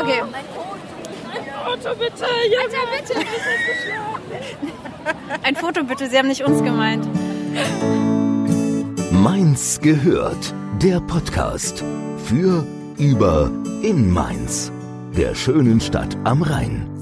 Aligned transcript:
Okay. 0.00 0.22
Foto 1.64 1.94
bitte, 1.96 2.26
ja 2.50 2.60
bitte. 2.96 3.14
Ein 5.42 5.56
Foto 5.56 5.84
bitte, 5.84 6.08
Sie 6.08 6.18
haben 6.18 6.28
nicht 6.28 6.44
uns 6.44 6.62
gemeint. 6.62 7.06
Mainz 9.12 9.80
gehört. 9.80 10.54
Der 10.82 11.00
Podcast 11.00 11.84
für, 12.24 12.64
über, 12.98 13.50
in 13.82 14.10
Mainz. 14.10 14.70
Der 15.16 15.34
schönen 15.34 15.80
Stadt 15.80 16.16
am 16.24 16.42
Rhein. 16.42 16.97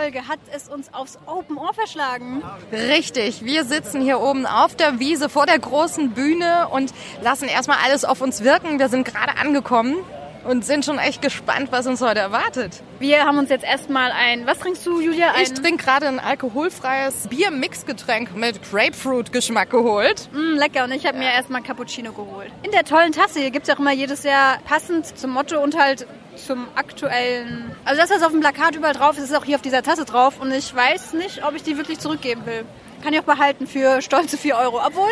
Folge 0.00 0.28
hat 0.28 0.38
es 0.54 0.66
uns 0.68 0.94
aufs 0.94 1.18
Open 1.26 1.58
Ohr 1.58 1.74
verschlagen. 1.74 2.42
Richtig, 2.72 3.44
wir 3.44 3.66
sitzen 3.66 4.00
hier 4.00 4.18
oben 4.18 4.46
auf 4.46 4.74
der 4.74 4.98
Wiese 4.98 5.28
vor 5.28 5.44
der 5.44 5.58
großen 5.58 6.12
Bühne 6.12 6.68
und 6.68 6.94
lassen 7.20 7.48
erstmal 7.48 7.76
alles 7.84 8.06
auf 8.06 8.22
uns 8.22 8.42
wirken. 8.42 8.78
Wir 8.78 8.88
sind 8.88 9.04
gerade 9.04 9.36
angekommen 9.36 9.98
und 10.44 10.64
sind 10.64 10.84
schon 10.84 10.98
echt 10.98 11.22
gespannt, 11.22 11.68
was 11.70 11.86
uns 11.86 12.00
heute 12.00 12.20
erwartet. 12.20 12.82
Wir 12.98 13.24
haben 13.24 13.38
uns 13.38 13.50
jetzt 13.50 13.64
erstmal 13.64 14.10
ein, 14.12 14.46
was 14.46 14.58
trinkst 14.58 14.84
du, 14.86 15.00
Julia? 15.00 15.32
Ein, 15.32 15.42
Ich 15.42 15.52
trinke 15.52 15.84
gerade 15.84 16.06
ein 16.08 16.18
alkoholfreies 16.18 17.28
Bier-Mixgetränk 17.28 18.34
mit 18.36 18.60
Grapefruit-Geschmack 18.70 19.70
geholt. 19.70 20.28
Mm, 20.32 20.56
lecker 20.56 20.84
und 20.84 20.92
ich 20.92 21.06
habe 21.06 21.18
mir 21.18 21.30
erstmal 21.30 21.62
Cappuccino 21.62 22.12
geholt. 22.12 22.50
In 22.62 22.70
der 22.70 22.84
tollen 22.84 23.12
Tasse, 23.12 23.40
hier 23.40 23.50
gibt 23.50 23.64
es 23.64 23.68
ja 23.68 23.74
auch 23.74 23.80
immer 23.80 23.92
jedes 23.92 24.22
Jahr 24.22 24.58
passend 24.66 25.18
zum 25.18 25.30
Motto 25.30 25.62
und 25.62 25.78
halt 25.78 26.06
zum 26.36 26.66
aktuellen... 26.74 27.74
Also 27.84 28.00
das, 28.00 28.10
was 28.10 28.22
auf 28.22 28.32
dem 28.32 28.40
Plakat 28.40 28.76
überall 28.76 28.94
drauf 28.94 29.18
ist, 29.18 29.24
ist 29.24 29.34
auch 29.36 29.44
hier 29.44 29.56
auf 29.56 29.62
dieser 29.62 29.82
Tasse 29.82 30.04
drauf 30.04 30.40
und 30.40 30.52
ich 30.52 30.74
weiß 30.74 31.14
nicht, 31.14 31.44
ob 31.44 31.54
ich 31.54 31.62
die 31.62 31.76
wirklich 31.76 31.98
zurückgeben 31.98 32.46
will. 32.46 32.64
Kann 33.02 33.12
ich 33.12 33.20
auch 33.20 33.24
behalten 33.24 33.66
für 33.66 34.02
stolze 34.02 34.36
4 34.36 34.56
Euro. 34.56 34.80
Obwohl, 34.86 35.10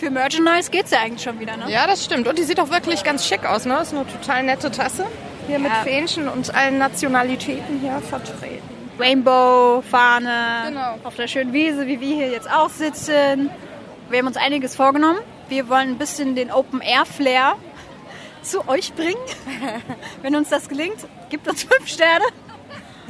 für 0.00 0.10
Merchandise 0.10 0.70
geht's 0.70 0.90
ja 0.90 0.98
eigentlich 1.00 1.22
schon 1.22 1.38
wieder, 1.38 1.56
ne? 1.56 1.70
Ja, 1.70 1.86
das 1.86 2.04
stimmt. 2.04 2.26
Und 2.26 2.38
die 2.38 2.42
sieht 2.44 2.58
auch 2.58 2.70
wirklich 2.70 3.04
ganz 3.04 3.26
schick 3.26 3.44
aus, 3.46 3.66
ne? 3.66 3.78
Ist 3.80 3.92
eine 3.94 4.06
total 4.06 4.42
nette 4.42 4.70
Tasse. 4.70 5.06
Hier 5.46 5.58
mit 5.58 5.70
Ja. 5.70 5.82
Fähnchen 5.82 6.28
und 6.28 6.52
allen 6.54 6.78
Nationalitäten 6.78 7.80
hier 7.80 8.00
vertreten. 8.00 8.68
Rainbow-Fahne 8.98 10.64
Genau. 10.68 10.94
auf 11.04 11.14
der 11.16 11.28
schönen 11.28 11.52
Wiese, 11.52 11.86
wie 11.86 12.00
wir 12.00 12.14
hier 12.16 12.28
jetzt 12.30 12.50
auch 12.50 12.70
sitzen. 12.70 13.50
Wir 14.08 14.18
haben 14.18 14.26
uns 14.26 14.36
einiges 14.36 14.74
vorgenommen. 14.74 15.18
Wir 15.48 15.68
wollen 15.68 15.90
ein 15.90 15.98
bisschen 15.98 16.34
den 16.34 16.50
Open-Air-Flair 16.50 17.54
zu 18.42 18.66
euch 18.68 18.92
bringen. 18.94 19.20
Wenn 20.22 20.34
uns 20.36 20.48
das 20.48 20.68
gelingt, 20.68 20.98
gebt 21.30 21.48
uns 21.48 21.62
fünf 21.64 21.88
Sterne 21.88 22.24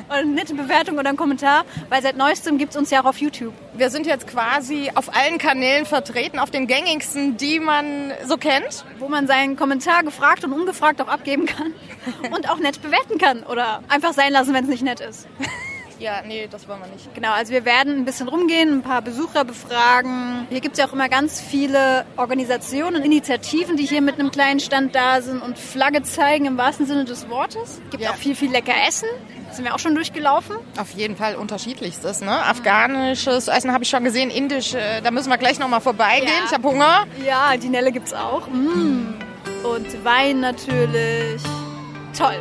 eine 0.08 0.30
nette 0.30 0.54
Bewertung 0.54 0.98
oder 0.98 1.08
einen 1.08 1.18
Kommentar, 1.18 1.64
weil 1.88 2.02
seit 2.02 2.16
neuestem 2.16 2.58
gibt 2.58 2.72
es 2.72 2.76
uns 2.76 2.90
ja 2.90 3.02
auch 3.02 3.06
auf 3.06 3.18
YouTube. 3.18 3.54
Wir 3.74 3.90
sind 3.90 4.06
jetzt 4.06 4.26
quasi 4.26 4.90
auf 4.94 5.14
allen 5.14 5.38
Kanälen 5.38 5.86
vertreten, 5.86 6.38
auf 6.38 6.50
den 6.50 6.66
gängigsten, 6.66 7.36
die 7.36 7.60
man 7.60 8.12
so 8.26 8.36
kennt. 8.36 8.84
wo 8.98 9.08
man 9.08 9.26
seinen 9.26 9.56
Kommentar 9.56 10.02
gefragt 10.02 10.44
und 10.44 10.52
ungefragt 10.52 11.00
auch 11.00 11.08
abgeben 11.08 11.46
kann 11.46 11.72
und 12.32 12.48
auch 12.50 12.58
nett 12.58 12.82
bewerten 12.82 13.18
kann 13.18 13.42
oder 13.42 13.82
einfach 13.88 14.12
sein 14.12 14.32
lassen, 14.32 14.54
wenn 14.54 14.64
es 14.64 14.70
nicht 14.70 14.82
nett 14.82 15.00
ist. 15.00 15.26
Ja, 16.00 16.22
nee, 16.26 16.48
das 16.50 16.66
wollen 16.66 16.80
wir 16.80 16.88
nicht. 16.88 17.14
Genau, 17.14 17.32
also 17.32 17.52
wir 17.52 17.64
werden 17.66 17.94
ein 17.98 18.04
bisschen 18.06 18.26
rumgehen, 18.26 18.78
ein 18.78 18.82
paar 18.82 19.02
Besucher 19.02 19.44
befragen. 19.44 20.46
Hier 20.48 20.60
gibt 20.60 20.72
es 20.72 20.78
ja 20.78 20.88
auch 20.88 20.92
immer 20.94 21.08
ganz 21.10 21.40
viele 21.40 22.06
Organisationen 22.16 22.96
und 22.96 23.04
Initiativen, 23.04 23.76
die 23.76 23.84
hier 23.84 24.00
mit 24.00 24.18
einem 24.18 24.30
kleinen 24.30 24.60
Stand 24.60 24.94
da 24.94 25.20
sind 25.20 25.42
und 25.42 25.58
Flagge 25.58 26.02
zeigen 26.02 26.46
im 26.46 26.56
wahrsten 26.56 26.86
Sinne 26.86 27.04
des 27.04 27.28
Wortes. 27.28 27.80
Gibt 27.90 28.02
Ja. 28.02 28.10
auch 28.10 28.14
viel, 28.16 28.34
viel 28.34 28.50
lecker 28.50 28.72
Essen. 28.88 29.08
Sind 29.52 29.64
wir 29.64 29.74
auch 29.74 29.78
schon 29.78 29.94
durchgelaufen. 29.94 30.56
Auf 30.78 30.90
jeden 30.92 31.16
Fall 31.16 31.34
unterschiedlichstes, 31.36 32.22
ne? 32.22 32.30
Afghanisches 32.46 33.48
Essen 33.48 33.72
habe 33.72 33.84
ich 33.84 33.90
schon 33.90 34.04
gesehen, 34.04 34.30
indisch, 34.30 34.72
äh, 34.74 35.00
da 35.02 35.10
müssen 35.10 35.28
wir 35.28 35.38
gleich 35.38 35.58
nochmal 35.58 35.80
vorbeigehen. 35.80 36.28
Ja. 36.28 36.44
Ich 36.46 36.52
habe 36.52 36.66
Hunger. 36.68 37.04
Ja, 37.26 37.56
die 37.56 37.68
Nelle 37.68 37.92
gibt's 37.92 38.14
auch. 38.14 38.46
Mm. 38.48 39.14
Und 39.64 40.04
Wein 40.04 40.40
natürlich. 40.40 41.42
Toll. 42.16 42.38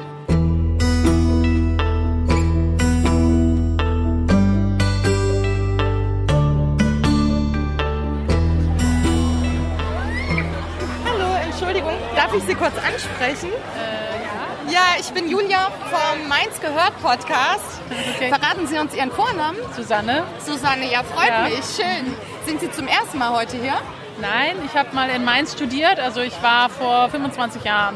Darf 12.29 12.37
ich 12.37 12.43
Sie 12.47 12.55
kurz 12.55 12.73
ansprechen? 12.77 13.49
ja. 13.51 14.71
Ja, 14.71 14.81
ich 14.99 15.09
bin 15.13 15.27
Julia 15.29 15.71
vom 15.89 16.27
Mainz 16.27 16.61
gehört 16.61 16.93
Podcast. 17.01 17.81
Verraten 18.19 18.67
Sie 18.67 18.77
uns 18.77 18.93
Ihren 18.93 19.11
Vornamen? 19.11 19.57
Susanne? 19.75 20.23
Susanne, 20.45 20.91
ja, 20.91 21.01
freut 21.03 21.27
Ja. 21.29 21.41
mich. 21.45 21.63
Schön. 21.75 22.15
Sind 22.45 22.59
Sie 22.59 22.69
zum 22.71 22.87
ersten 22.87 23.17
Mal 23.17 23.31
heute 23.35 23.57
hier? 23.57 23.73
Nein, 24.21 24.57
ich 24.65 24.77
habe 24.77 24.93
mal 24.93 25.09
in 25.09 25.25
Mainz 25.25 25.53
studiert. 25.53 25.99
Also 25.99 26.21
ich 26.21 26.39
war 26.43 26.69
vor 26.69 27.09
25 27.09 27.63
Jahren 27.63 27.95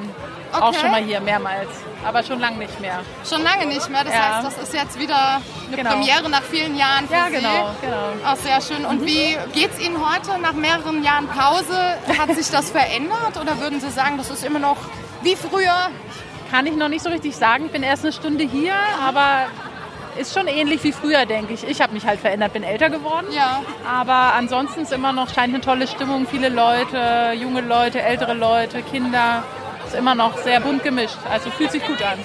auch 0.53 0.69
Okay. 0.69 0.77
schon 0.81 0.91
mal 0.91 1.01
hier, 1.03 1.19
mehrmals. 1.21 1.69
Aber 2.05 2.23
schon 2.23 2.39
lange 2.39 2.57
nicht 2.57 2.79
mehr. 2.79 2.99
Schon 3.27 3.43
lange 3.43 3.65
nicht 3.65 3.89
mehr. 3.89 4.03
Das 4.03 4.13
Ja. 4.13 4.35
heißt, 4.37 4.47
das 4.47 4.57
ist 4.63 4.73
jetzt 4.73 4.99
wieder 4.99 5.41
eine 5.67 5.75
Genau. 5.77 5.89
Premiere 5.91 6.29
nach 6.29 6.43
vielen 6.43 6.75
Jahren 6.75 7.07
für 7.07 7.13
Ja, 7.15 7.25
Sie. 7.29 7.35
genau, 7.35 7.69
genau. 7.81 8.31
Auch 8.31 8.35
sehr 8.35 8.59
schön. 8.61 8.85
Und 8.85 9.05
wie 9.05 9.37
geht's 9.53 9.79
Ihnen 9.79 9.97
heute 9.97 10.37
nach 10.39 10.53
mehreren 10.53 11.03
Jahren 11.03 11.27
Pause? 11.27 11.95
Hat 12.19 12.33
sich 12.35 12.49
das 12.49 12.69
verändert 12.77 13.37
oder 13.39 13.59
würden 13.59 13.79
Sie 13.79 13.89
sagen, 13.89 14.17
das 14.17 14.29
ist 14.29 14.43
immer 14.43 14.59
noch 14.59 14.77
wie 15.21 15.35
früher? 15.35 15.89
Kann 16.51 16.67
ich 16.67 16.75
noch 16.75 16.89
nicht 16.89 17.03
so 17.03 17.09
richtig 17.09 17.35
sagen. 17.35 17.65
Ich 17.67 17.71
bin 17.71 17.81
erst 17.83 18.03
eine 18.03 18.13
Stunde 18.13 18.43
hier, 18.43 18.75
aber 19.03 19.45
ist 20.15 20.33
schon 20.35 20.45
ähnlich 20.47 20.83
wie 20.83 20.91
früher, 20.91 21.25
denke 21.25 21.53
ich. 21.53 21.63
Ich 21.67 21.81
habe 21.81 21.93
mich 21.93 22.05
halt 22.05 22.19
verändert, 22.19 22.53
bin 22.53 22.61
älter 22.61 22.91
geworden. 22.91 23.25
Ja. 23.31 23.61
Aber 23.91 24.33
ansonsten 24.35 24.81
ist 24.81 24.91
immer 24.93 25.11
noch, 25.13 25.33
scheint 25.33 25.51
eine 25.53 25.61
tolle 25.61 25.87
Stimmung. 25.87 26.27
Viele 26.29 26.49
Leute, 26.49 27.31
junge 27.35 27.61
Leute, 27.61 27.99
ältere 28.03 28.35
Leute, 28.35 28.83
Kinder. 28.83 29.43
Ist 29.93 29.99
immer 29.99 30.15
noch 30.15 30.39
sehr 30.39 30.59
bunt 30.59 30.83
gemischt. 30.83 31.19
Also 31.29 31.51
fühlt 31.51 31.71
sich 31.71 31.85
gut 31.85 32.01
an. 32.01 32.17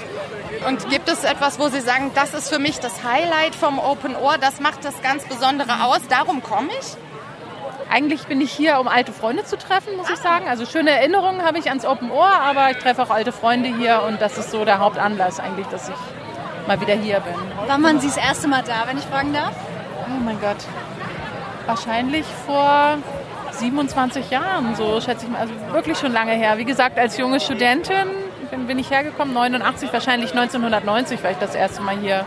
Und 0.66 0.88
gibt 0.88 1.06
es 1.10 1.22
etwas, 1.22 1.58
wo 1.58 1.68
Sie 1.68 1.80
sagen, 1.80 2.12
das 2.14 2.32
ist 2.32 2.48
für 2.48 2.58
mich 2.58 2.80
das 2.80 3.04
Highlight 3.04 3.54
vom 3.54 3.78
Open 3.78 4.16
Ohr, 4.16 4.38
das 4.38 4.58
macht 4.58 4.86
das 4.86 5.02
ganz 5.02 5.24
Besondere 5.26 5.84
aus, 5.84 6.00
darum 6.08 6.42
komme 6.42 6.70
ich? 6.80 6.96
Eigentlich 7.90 8.26
bin 8.26 8.40
ich 8.40 8.52
hier, 8.52 8.80
um 8.80 8.88
alte 8.88 9.12
Freunde 9.12 9.44
zu 9.44 9.58
treffen, 9.58 9.98
muss 9.98 10.08
ich 10.08 10.16
sagen. 10.16 10.48
Also 10.48 10.64
schöne 10.64 10.92
Erinnerungen 10.92 11.42
habe 11.42 11.58
ich 11.58 11.68
ans 11.68 11.84
Open 11.84 12.10
Ohr, 12.10 12.30
aber 12.30 12.70
ich 12.70 12.78
treffe 12.78 13.02
auch 13.02 13.10
alte 13.10 13.32
Freunde 13.32 13.68
hier 13.68 14.02
und 14.06 14.18
das 14.22 14.38
ist 14.38 14.50
so 14.50 14.64
der 14.64 14.78
Hauptanlass 14.78 15.38
eigentlich, 15.38 15.66
dass 15.66 15.90
ich 15.90 16.66
mal 16.66 16.80
wieder 16.80 16.94
hier 16.94 17.20
bin. 17.20 17.34
Wann 17.66 17.82
waren 17.82 18.00
Sie 18.00 18.08
das 18.08 18.16
erste 18.16 18.48
Mal 18.48 18.62
da, 18.62 18.84
wenn 18.86 18.96
ich 18.96 19.04
fragen 19.04 19.34
darf? 19.34 19.52
Oh 20.06 20.20
mein 20.24 20.40
Gott. 20.40 20.64
Wahrscheinlich 21.66 22.24
vor 22.46 22.96
27 23.58 24.30
Jahren, 24.30 24.74
so 24.74 25.00
schätze 25.00 25.26
ich 25.26 25.32
mal. 25.32 25.40
Also 25.40 25.54
wirklich 25.72 25.98
schon 25.98 26.12
lange 26.12 26.32
her. 26.32 26.58
Wie 26.58 26.64
gesagt, 26.64 26.98
als 26.98 27.16
junge 27.16 27.40
Studentin 27.40 28.08
bin, 28.50 28.66
bin 28.66 28.78
ich 28.78 28.90
hergekommen, 28.90 29.34
89, 29.34 29.92
wahrscheinlich 29.92 30.30
1990 30.30 31.22
war 31.22 31.30
ich 31.30 31.38
das 31.38 31.54
erste 31.54 31.82
Mal 31.82 31.98
hier. 31.98 32.24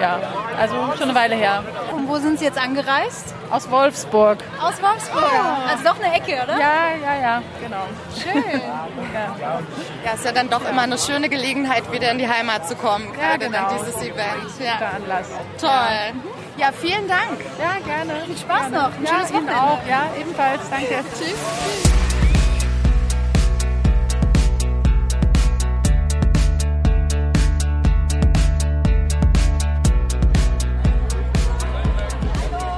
Ja, 0.00 0.20
also 0.60 0.74
schon 0.96 1.04
eine 1.08 1.14
Weile 1.14 1.34
her. 1.34 1.64
Und 1.92 2.08
wo 2.08 2.18
sind 2.18 2.38
Sie 2.38 2.44
jetzt 2.44 2.58
angereist? 2.58 3.34
Aus 3.50 3.70
Wolfsburg. 3.70 4.38
Aus 4.60 4.80
Wolfsburg. 4.82 5.30
Also 5.68 5.84
doch 5.84 5.96
eine 6.00 6.14
Ecke, 6.14 6.42
oder? 6.42 6.58
Ja, 6.58 6.94
ja, 7.02 7.20
ja, 7.20 7.42
genau. 7.62 7.84
Schön. 8.16 8.44
Ja. 9.14 9.60
Ja, 10.04 10.12
ist 10.12 10.24
ja 10.24 10.32
dann 10.32 10.50
doch 10.50 10.68
immer 10.68 10.82
eine 10.82 10.98
schöne 10.98 11.28
Gelegenheit, 11.28 11.90
wieder 11.92 12.10
in 12.10 12.18
die 12.18 12.28
Heimat 12.28 12.66
zu 12.66 12.74
kommen, 12.74 13.12
gerade 13.12 13.46
genau. 13.46 13.68
dann 13.68 13.78
dieses 13.78 13.96
Event. 14.02 14.50
Ja. 14.58 14.90
Anlass. 14.96 15.28
Toll. 15.60 15.70
Ja, 15.70 16.43
vielen 16.80 17.08
Dank. 17.08 17.40
Ja, 17.58 17.78
gerne. 17.84 18.24
Viel 18.26 18.36
Spaß 18.38 18.70
noch. 18.70 18.92
Ein 18.94 19.04
Ja, 19.04 19.10
schönes 19.10 19.30
Ihnen 19.30 19.46
Wochenende. 19.48 19.62
auch. 19.62 19.86
Ja, 19.88 20.10
ebenfalls. 20.20 20.60
Danke. 20.70 21.04
Tschüss. 21.16 21.34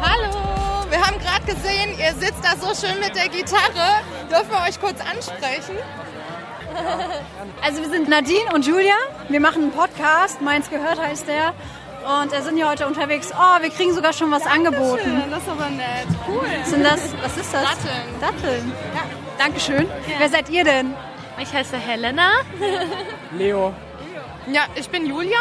Hallo, 0.02 0.86
wir 0.90 1.00
haben 1.04 1.18
gerade 1.18 1.44
gesehen, 1.46 1.98
ihr 1.98 2.12
sitzt 2.14 2.42
da 2.42 2.56
so 2.56 2.74
schön 2.74 2.98
mit 3.00 3.14
der 3.16 3.28
Gitarre. 3.28 4.02
Dürfen 4.30 4.50
wir 4.50 4.68
euch 4.68 4.80
kurz 4.80 4.98
ansprechen? 5.00 5.76
Also 7.62 7.82
wir 7.82 7.88
sind 7.88 8.08
Nadine 8.08 8.52
und 8.52 8.66
Julia. 8.66 8.94
Wir 9.28 9.40
machen 9.40 9.62
einen 9.62 9.72
Podcast. 9.72 10.40
Meins 10.42 10.68
gehört 10.68 11.00
heißt 11.00 11.26
der. 11.26 11.54
Und 12.06 12.30
wir 12.30 12.40
sind 12.42 12.56
hier 12.56 12.68
heute 12.68 12.86
unterwegs. 12.86 13.32
Oh, 13.36 13.60
wir 13.62 13.70
kriegen 13.70 13.92
sogar 13.92 14.12
schon 14.12 14.30
was 14.30 14.46
angeboten. 14.46 15.24
Das 15.28 15.42
ist 15.42 15.48
aber 15.48 15.68
nett. 15.70 16.06
Cool. 16.28 16.46
Sind 16.64 16.84
das, 16.84 17.00
was 17.20 17.36
ist 17.36 17.52
das? 17.52 17.62
Datteln. 17.64 18.20
Datteln. 18.20 18.72
Ja. 18.94 19.02
Dankeschön. 19.38 19.88
Wer 20.16 20.28
seid 20.28 20.48
ihr 20.48 20.62
denn? 20.62 20.94
Ich 21.38 21.52
heiße 21.52 21.76
Helena. 21.76 22.30
Leo. 23.32 23.74
Ja, 24.46 24.66
ich 24.76 24.88
bin 24.88 25.04
Julia. 25.06 25.38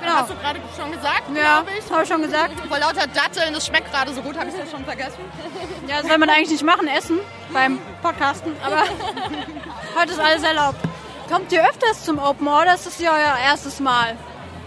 Genau. 0.00 0.14
Hast 0.14 0.30
du 0.30 0.34
gerade 0.34 0.60
schon 0.78 0.92
gesagt, 0.92 1.22
Ja, 1.34 1.56
habe 1.56 2.02
ich 2.02 2.08
schon 2.08 2.22
gesagt. 2.22 2.52
Vor 2.66 2.78
lauter 2.78 3.06
Datteln, 3.06 3.52
das 3.52 3.66
schmeckt 3.66 3.90
gerade 3.90 4.12
so 4.12 4.22
gut, 4.22 4.36
habe 4.38 4.48
ich 4.48 4.54
das 4.54 4.70
schon 4.70 4.84
vergessen. 4.84 5.20
Ja, 5.86 6.00
das 6.00 6.08
soll 6.08 6.18
man 6.18 6.28
eigentlich 6.30 6.50
nicht 6.50 6.64
machen, 6.64 6.88
essen 6.88 7.20
beim 7.52 7.78
Podcasten. 8.02 8.54
Aber 8.64 8.82
heute 9.98 10.12
ist 10.12 10.20
alles 10.20 10.42
erlaubt. 10.42 10.78
Kommt 11.30 11.52
ihr 11.52 11.62
öfters 11.68 12.02
zum 12.04 12.18
Open 12.18 12.48
Order? 12.48 12.72
Das 12.72 12.86
ist 12.86 13.00
ja 13.00 13.12
euer 13.12 13.38
erstes 13.50 13.80
Mal. 13.80 14.16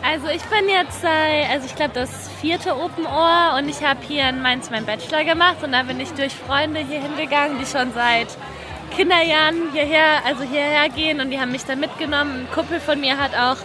Also 0.10 0.28
ich 0.30 0.44
bin 0.44 0.70
jetzt 0.70 1.02
seit, 1.02 1.50
also 1.50 1.66
ich 1.66 1.76
glaube 1.76 1.92
das 1.94 2.30
vierte 2.40 2.78
Open 2.78 3.06
Ohr 3.06 3.56
und 3.58 3.68
ich 3.68 3.84
habe 3.84 4.00
hier 4.08 4.30
in 4.30 4.42
Mainz 4.42 4.70
meinen 4.70 4.86
Bachelor 4.86 5.26
gemacht 5.26 5.58
und 5.64 5.74
da 5.74 5.84
bin 5.84 6.00
ich 6.00 6.14
durch 6.14 6.34
Freunde 6.34 6.80
hier 6.80 7.02
hingegangen, 7.02 7.60
die 7.60 7.66
schon 7.66 7.92
seit 7.92 8.28
Kinderjahren 8.96 9.74
hierher, 9.74 10.24
also 10.26 10.44
hierher 10.44 10.88
gehen 10.88 11.20
und 11.20 11.30
die 11.30 11.42
haben 11.42 11.52
mich 11.52 11.66
dann 11.66 11.82
mitgenommen. 11.82 12.48
Ein 12.48 12.52
Kumpel 12.56 12.80
von 12.80 13.02
mir 13.02 13.18
hat 13.18 13.36
auch 13.36 13.58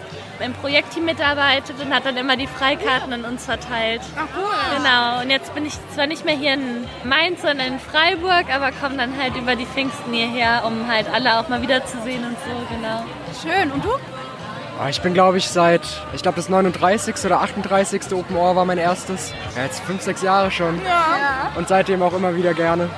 im 0.45 0.53
Projektteam 0.55 1.05
mitarbeitet 1.05 1.77
und 1.81 1.95
hat 1.95 2.07
dann 2.07 2.17
immer 2.17 2.37
die 2.37 2.49
Freikarten 2.49 3.13
an 3.13 3.25
uns 3.25 3.45
verteilt. 3.45 4.03
Ach 4.17 4.27
cool. 4.37 4.79
Genau, 4.79 5.21
und 5.23 5.31
jetzt 5.31 5.55
bin 5.55 5.65
ich 5.65 5.75
zwar 5.95 6.09
nicht 6.09 6.25
mehr 6.25 6.37
hier 6.37 6.55
in 6.55 6.89
Mainz, 7.05 7.43
sondern 7.43 7.69
in 7.69 7.79
Freiburg, 7.79 8.53
aber 8.53 8.73
komme 8.73 8.97
dann 8.97 9.17
halt 9.17 9.37
über 9.37 9.55
die 9.55 9.67
Pfingsten 9.67 10.13
hierher, 10.13 10.65
um 10.67 10.89
halt 10.89 11.07
alle 11.09 11.39
auch 11.39 11.49
mal 11.49 11.63
wiederzusehen 11.63 12.25
und 12.25 12.37
so, 12.45 12.75
genau. 12.75 13.05
Schön. 13.41 13.71
Und 13.71 13.85
du? 13.85 13.91
Ah, 14.81 14.89
Ich 14.89 15.01
bin, 15.03 15.15
glaube 15.15 15.39
ich, 15.39 15.49
seit, 15.49 15.83
ich 16.13 16.23
glaube, 16.23 16.37
das 16.37 16.49
39. 16.49 17.15
oder 17.25 17.41
38. 17.41 18.13
Open 18.13 18.37
Ohr 18.37 18.57
war 18.57 18.65
mein 18.65 18.79
erstes. 18.79 19.33
Ja, 19.57 19.63
jetzt 19.65 19.81
fünf, 19.85 20.03
sechs 20.03 20.23
Jahre 20.23 20.51
schon. 20.51 20.81
Ja. 20.85 21.53
Und 21.57 21.69
seitdem 21.69 22.03
auch 22.03 22.13
immer 22.15 22.35
wieder 22.35 22.55
gerne. 22.55 22.89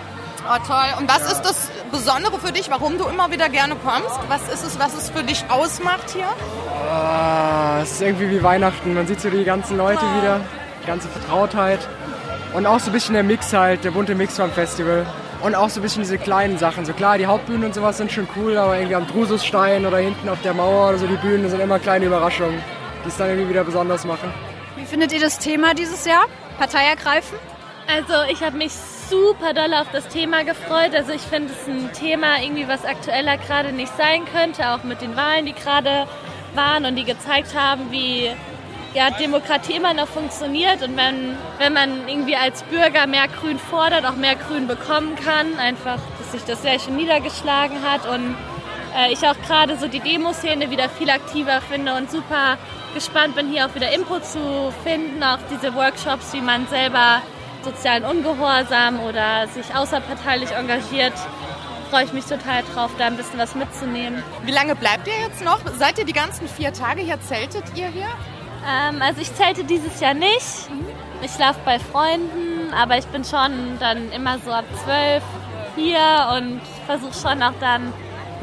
Oh, 0.46 0.56
toll. 0.66 0.84
Und 0.98 1.08
was 1.08 1.30
ist 1.32 1.42
das 1.42 1.70
Besondere 1.90 2.38
für 2.38 2.52
dich, 2.52 2.70
warum 2.70 2.98
du 2.98 3.06
immer 3.08 3.30
wieder 3.30 3.48
gerne 3.48 3.76
kommst? 3.76 4.18
Was 4.28 4.42
ist 4.52 4.64
es, 4.64 4.78
was 4.78 4.94
es 4.94 5.10
für 5.10 5.22
dich 5.22 5.44
ausmacht 5.48 6.10
hier? 6.10 6.26
Ah, 6.90 7.80
es 7.82 7.92
ist 7.92 8.02
irgendwie 8.02 8.30
wie 8.30 8.42
Weihnachten. 8.42 8.94
Man 8.94 9.06
sieht 9.06 9.20
so 9.20 9.30
die 9.30 9.44
ganzen 9.44 9.76
Leute 9.78 10.02
wieder, 10.20 10.40
die 10.82 10.86
ganze 10.86 11.08
Vertrautheit. 11.08 11.80
Und 12.52 12.66
auch 12.66 12.78
so 12.78 12.90
ein 12.90 12.92
bisschen 12.92 13.14
der 13.14 13.22
Mix 13.24 13.52
halt, 13.52 13.84
der 13.84 13.90
bunte 13.90 14.14
Mix 14.14 14.36
vom 14.36 14.50
Festival. 14.52 15.06
Und 15.44 15.54
auch 15.54 15.68
so 15.68 15.80
ein 15.80 15.82
bisschen 15.82 16.02
diese 16.02 16.16
kleinen 16.16 16.56
Sachen. 16.56 16.86
So 16.86 16.94
klar, 16.94 17.18
die 17.18 17.26
Hauptbühnen 17.26 17.64
und 17.64 17.74
sowas 17.74 17.98
sind 17.98 18.10
schon 18.10 18.26
cool, 18.34 18.56
aber 18.56 18.76
irgendwie 18.76 18.94
am 18.94 19.06
Drususstein 19.06 19.84
oder 19.84 19.98
hinten 19.98 20.30
auf 20.30 20.40
der 20.40 20.54
Mauer 20.54 20.88
oder 20.88 20.96
so 20.96 21.06
die 21.06 21.16
Bühnen, 21.16 21.50
sind 21.50 21.60
immer 21.60 21.78
kleine 21.78 22.06
Überraschungen, 22.06 22.62
die 23.04 23.08
es 23.08 23.16
dann 23.18 23.28
irgendwie 23.28 23.50
wieder 23.50 23.62
besonders 23.62 24.06
machen. 24.06 24.32
Wie 24.74 24.86
findet 24.86 25.12
ihr 25.12 25.20
das 25.20 25.38
Thema 25.38 25.74
dieses 25.74 26.06
Jahr? 26.06 26.24
Partei 26.58 26.86
ergreifen? 26.86 27.36
Also 27.86 28.14
ich 28.32 28.42
habe 28.42 28.56
mich 28.56 28.72
super 28.72 29.52
doll 29.52 29.74
auf 29.74 29.88
das 29.92 30.08
Thema 30.08 30.44
gefreut. 30.44 30.94
Also 30.94 31.12
ich 31.12 31.20
finde 31.20 31.52
es 31.52 31.68
ein 31.68 31.92
Thema 31.92 32.40
irgendwie, 32.42 32.66
was 32.66 32.86
aktueller 32.86 33.36
gerade 33.36 33.72
nicht 33.72 33.94
sein 33.98 34.22
könnte, 34.24 34.70
auch 34.70 34.82
mit 34.82 35.02
den 35.02 35.14
Wahlen, 35.14 35.44
die 35.44 35.52
gerade 35.52 36.06
waren 36.54 36.86
und 36.86 36.96
die 36.96 37.04
gezeigt 37.04 37.54
haben, 37.54 37.90
wie 37.90 38.30
ja, 38.94 39.10
Demokratie 39.10 39.74
immer 39.74 39.92
noch 39.92 40.06
funktioniert 40.06 40.82
und 40.82 40.96
wenn, 40.96 41.36
wenn 41.58 41.72
man 41.72 42.08
irgendwie 42.08 42.36
als 42.36 42.62
Bürger 42.62 43.06
mehr 43.06 43.26
Grün 43.28 43.58
fordert, 43.58 44.06
auch 44.06 44.14
mehr 44.14 44.36
Grün 44.36 44.68
bekommen 44.68 45.16
kann, 45.16 45.58
einfach, 45.58 45.98
dass 46.18 46.32
sich 46.32 46.44
das 46.44 46.62
sehr 46.62 46.78
schön 46.78 46.96
niedergeschlagen 46.96 47.82
hat 47.82 48.06
und 48.06 48.36
äh, 48.96 49.12
ich 49.12 49.26
auch 49.26 49.36
gerade 49.46 49.76
so 49.76 49.88
die 49.88 49.98
Demoszene 49.98 50.70
wieder 50.70 50.88
viel 50.88 51.10
aktiver 51.10 51.60
finde 51.60 51.94
und 51.94 52.10
super 52.10 52.56
gespannt 52.94 53.34
bin, 53.34 53.50
hier 53.50 53.66
auch 53.66 53.74
wieder 53.74 53.92
Input 53.92 54.24
zu 54.24 54.72
finden, 54.84 55.22
auch 55.24 55.38
diese 55.50 55.74
Workshops, 55.74 56.32
wie 56.32 56.40
man 56.40 56.68
selber 56.68 57.20
sozialen 57.64 58.04
Ungehorsam 58.04 59.00
oder 59.00 59.48
sich 59.48 59.74
außerparteilich 59.74 60.52
engagiert. 60.52 61.14
Freue 61.90 62.04
ich 62.04 62.12
mich 62.12 62.24
total 62.26 62.62
drauf, 62.72 62.92
da 62.98 63.06
ein 63.06 63.16
bisschen 63.16 63.38
was 63.38 63.56
mitzunehmen. 63.56 64.22
Wie 64.44 64.52
lange 64.52 64.76
bleibt 64.76 65.08
ihr 65.08 65.18
jetzt 65.18 65.44
noch? 65.44 65.60
Seid 65.78 65.98
ihr 65.98 66.04
die 66.04 66.12
ganzen 66.12 66.46
vier 66.48 66.72
Tage 66.72 67.02
hier? 67.02 67.20
Zeltet 67.20 67.64
ihr 67.74 67.88
hier? 67.88 68.08
Ähm, 68.66 69.02
also 69.02 69.20
ich 69.20 69.34
zelte 69.34 69.64
dieses 69.64 70.00
Jahr 70.00 70.14
nicht. 70.14 70.68
Ich 71.22 71.30
schlafe 71.32 71.60
bei 71.64 71.78
Freunden, 71.78 72.72
aber 72.74 72.98
ich 72.98 73.06
bin 73.06 73.24
schon 73.24 73.78
dann 73.80 74.10
immer 74.12 74.38
so 74.38 74.50
ab 74.50 74.64
zwölf 74.84 75.22
hier 75.76 76.28
und 76.36 76.60
versuche 76.86 77.14
schon 77.14 77.42
auch 77.42 77.54
dann 77.60 77.92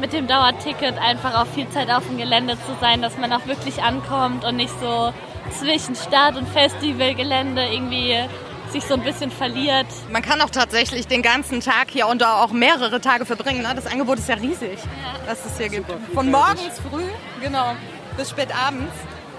mit 0.00 0.12
dem 0.12 0.26
Dauerticket 0.26 0.98
einfach 0.98 1.40
auch 1.40 1.46
viel 1.46 1.68
Zeit 1.70 1.90
auf 1.90 2.06
dem 2.06 2.18
Gelände 2.18 2.54
zu 2.54 2.76
sein, 2.80 3.02
dass 3.02 3.16
man 3.18 3.32
auch 3.32 3.46
wirklich 3.46 3.82
ankommt 3.82 4.44
und 4.44 4.56
nicht 4.56 4.72
so 4.80 5.12
zwischen 5.58 5.94
Start- 5.94 6.36
und 6.36 6.48
Festivalgelände 6.48 7.64
irgendwie 7.64 8.16
sich 8.70 8.84
so 8.84 8.94
ein 8.94 9.02
bisschen 9.02 9.30
verliert. 9.30 9.86
Man 10.10 10.22
kann 10.22 10.40
auch 10.40 10.50
tatsächlich 10.50 11.06
den 11.06 11.22
ganzen 11.22 11.60
Tag 11.60 11.90
hier 11.90 12.06
und 12.06 12.24
auch 12.24 12.52
mehrere 12.52 13.00
Tage 13.00 13.26
verbringen. 13.26 13.62
Ne? 13.62 13.72
Das 13.74 13.86
Angebot 13.86 14.18
ist 14.18 14.28
ja 14.28 14.36
riesig, 14.36 14.78
was 15.26 15.44
es 15.44 15.58
hier 15.58 15.68
gibt. 15.68 15.90
Von 16.14 16.30
morgens 16.30 16.80
früh, 16.90 17.04
genau, 17.40 17.74
bis 18.16 18.30
spät 18.30 18.48
abends. 18.54 18.92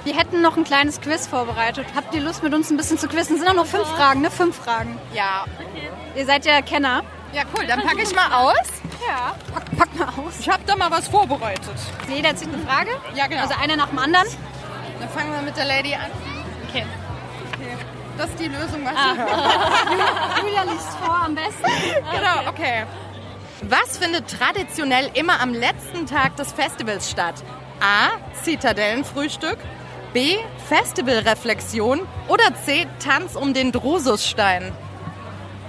Wir 0.04 0.18
hätten 0.18 0.42
noch 0.42 0.58
ein 0.58 0.64
kleines 0.66 1.00
Quiz 1.00 1.28
vorbereitet. 1.28 1.86
Habt 1.96 2.14
ihr 2.14 2.22
Lust, 2.22 2.44
mit 2.44 2.54
uns 2.54 2.70
ein 2.70 2.78
bisschen 2.78 2.98
zu 2.98 3.08
quizzen? 3.08 3.36
Es 3.36 3.42
sind 3.42 3.50
auch 3.50 3.56
noch 3.56 3.66
fünf 3.66 3.88
Fragen, 3.88 4.22
ne? 4.22 4.30
Fünf 4.30 4.58
Fragen. 4.58 5.00
Ja. 5.14 5.46
Ihr 6.16 6.26
seid 6.26 6.46
ja 6.46 6.62
Kenner. 6.62 7.04
Ja, 7.32 7.44
cool. 7.56 7.66
Dann 7.66 7.82
packe 7.82 8.02
ich 8.02 8.14
mal 8.14 8.32
aus. 8.34 8.56
Ja. 9.08 9.36
Pack, 9.54 9.78
pack 9.78 9.96
mal 9.98 10.08
aus. 10.24 10.40
Ich 10.40 10.50
habe 10.50 10.64
da 10.66 10.76
mal 10.76 10.92
was 10.92 11.08
vorbereitet. 11.08 11.74
Jeder 12.10 12.36
zieht 12.36 12.54
eine 12.54 12.64
Frage. 12.66 12.92
Ja, 13.16 13.28
genau. 13.28 13.44
Also 13.44 13.56
einer 13.62 13.78
nach 13.78 13.90
dem 13.90 14.00
anderen. 14.00 14.28
Dann 15.00 15.10
fangen 15.10 15.32
wir 15.32 15.42
mit 15.42 15.56
der 15.56 15.66
Lady 15.66 15.96
an. 15.96 16.12
Okay. 16.70 16.86
Das 18.18 18.30
ist 18.30 18.40
die 18.40 18.48
Lösung, 18.48 18.86
was 18.86 18.94
ich 20.38 20.44
Julia 20.44 20.64
liest 20.64 20.90
vor 21.04 21.16
am 21.26 21.34
besten. 21.34 21.64
Genau, 22.12 22.50
okay. 22.50 22.84
Was 23.64 23.98
findet 23.98 24.30
traditionell 24.30 25.10
immer 25.14 25.40
am 25.40 25.54
letzten 25.54 26.06
Tag 26.06 26.36
des 26.36 26.52
Festivals 26.52 27.10
statt? 27.10 27.36
A. 27.82 28.10
Zitadellenfrühstück. 28.44 29.58
B. 30.14 30.38
Festivalreflexion. 30.70 32.02
Oder 32.28 32.54
C. 32.64 32.86
Tanz 33.04 33.36
um 33.36 33.54
den 33.54 33.72
Drususstein. 33.72 34.72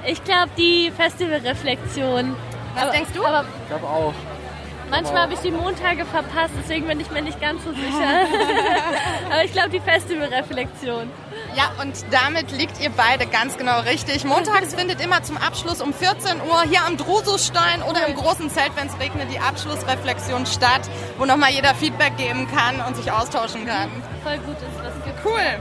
Ich 0.06 0.22
glaube, 0.22 0.50
die 0.58 0.92
Festivalreflexion. 0.94 2.36
Was 2.74 2.82
aber, 2.82 2.92
denkst 2.92 3.10
du? 3.14 3.24
Aber 3.24 3.44
Ich 3.62 3.68
glaube 3.68 3.86
auch. 3.86 4.12
manchmal 4.90 5.22
habe 5.22 5.34
ich 5.34 5.40
die 5.40 5.50
Montage 5.50 6.04
verpasst, 6.04 6.52
deswegen 6.60 6.86
bin 6.86 7.00
ich 7.00 7.10
mir 7.10 7.22
nicht 7.22 7.40
ganz 7.40 7.64
so 7.64 7.70
sicher. 7.72 8.26
aber 9.30 9.44
ich 9.44 9.52
glaube, 9.52 9.70
die 9.70 9.80
Festivalreflexion. 9.80 11.10
Ja, 11.56 11.70
und 11.80 11.94
damit 12.10 12.50
liegt 12.50 12.80
ihr 12.80 12.90
beide 12.90 13.26
ganz 13.26 13.56
genau 13.56 13.80
richtig. 13.80 14.24
Montags 14.24 14.74
findet 14.76 15.00
immer 15.00 15.22
zum 15.22 15.36
Abschluss 15.36 15.80
um 15.80 15.92
14 15.94 16.40
Uhr 16.40 16.62
hier 16.62 16.84
am 16.84 16.96
Drususstein 16.96 17.82
oder 17.82 18.06
im 18.06 18.14
großen 18.16 18.50
Zelt, 18.50 18.72
wenn 18.76 18.88
es 18.88 18.98
regnet, 18.98 19.30
die 19.32 19.38
Abschlussreflexion 19.38 20.46
statt, 20.46 20.82
wo 21.18 21.24
nochmal 21.24 21.50
jeder 21.50 21.74
Feedback 21.74 22.16
geben 22.16 22.48
kann 22.50 22.80
und 22.86 22.96
sich 22.96 23.10
austauschen 23.12 23.66
kann. 23.66 23.88
Voll 24.24 24.38
gut 24.38 24.56
ist, 24.56 24.82
was 24.82 25.04
gibt. 25.04 25.24
Cool. 25.24 25.60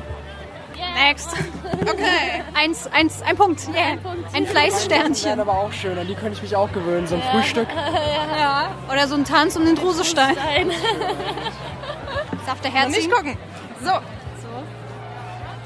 Next. 0.96 1.30
Okay. 1.82 2.42
Eins, 2.54 2.88
eins, 2.88 3.22
ein 3.24 3.36
Punkt. 3.36 3.68
Yeah. 3.68 3.88
Ein 3.92 4.02
Punkt. 4.02 4.34
Ein 4.34 4.44
Die 4.46 4.50
Fleißsternchen. 4.50 5.26
wären 5.26 5.40
aber 5.42 5.52
auch 5.54 5.72
schön, 5.74 5.98
an 5.98 6.08
die 6.08 6.16
könnte 6.16 6.34
ich 6.38 6.42
mich 6.42 6.56
auch 6.56 6.72
gewöhnen. 6.72 7.08
So 7.08 7.16
ein 7.16 7.22
Frühstück. 7.32 7.68
Ja. 8.40 8.70
Oder 8.90 9.08
so 9.08 9.16
ein 9.16 9.26
Tanz 9.26 9.58
um 9.58 9.66
den 9.66 9.76
Drusestein. 9.76 10.36
Nein. 10.36 10.72
Darf 12.46 12.62
der 12.62 12.72
Herz 12.72 12.90
nicht 12.96 13.12
gucken. 13.12 13.38
So. 13.84 13.92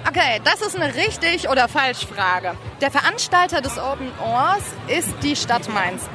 Okay, 0.08 0.40
das 0.46 0.62
ist 0.62 0.76
eine 0.76 0.96
richtig 0.96 1.50
oder 1.50 1.68
falsch 1.68 2.06
Frage. 2.06 2.56
Der 2.80 2.92
Veranstalter 2.92 3.62
des 3.62 3.78
Open 3.78 4.10
Ohrs 4.22 4.64
ist 4.88 5.14
die 5.22 5.36
Stadt 5.36 5.68
Mainz. 5.68 6.08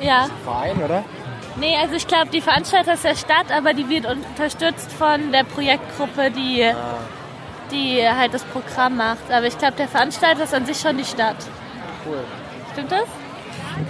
Ja. 0.00 0.28
Verein, 0.44 0.80
oder? 0.80 1.04
Nee, 1.56 1.76
also 1.76 1.94
ich 1.96 2.06
glaube, 2.06 2.28
die 2.28 2.40
Veranstalter 2.40 2.94
ist 2.94 3.04
der 3.04 3.16
Stadt, 3.16 3.50
aber 3.50 3.74
die 3.74 3.88
wird 3.88 4.06
unterstützt 4.06 4.92
von 4.92 5.32
der 5.32 5.42
Projektgruppe, 5.42 6.30
die, 6.30 6.70
die 7.72 8.08
halt 8.08 8.34
das 8.34 8.44
Programm 8.44 8.96
macht. 8.96 9.30
Aber 9.30 9.46
ich 9.46 9.58
glaube, 9.58 9.74
der 9.74 9.88
Veranstalter 9.88 10.44
ist 10.44 10.54
an 10.54 10.64
sich 10.64 10.78
schon 10.78 10.96
die 10.96 11.04
Stadt. 11.04 11.36
Cool. 12.06 12.24
Stimmt 12.72 12.92
das? 12.92 13.08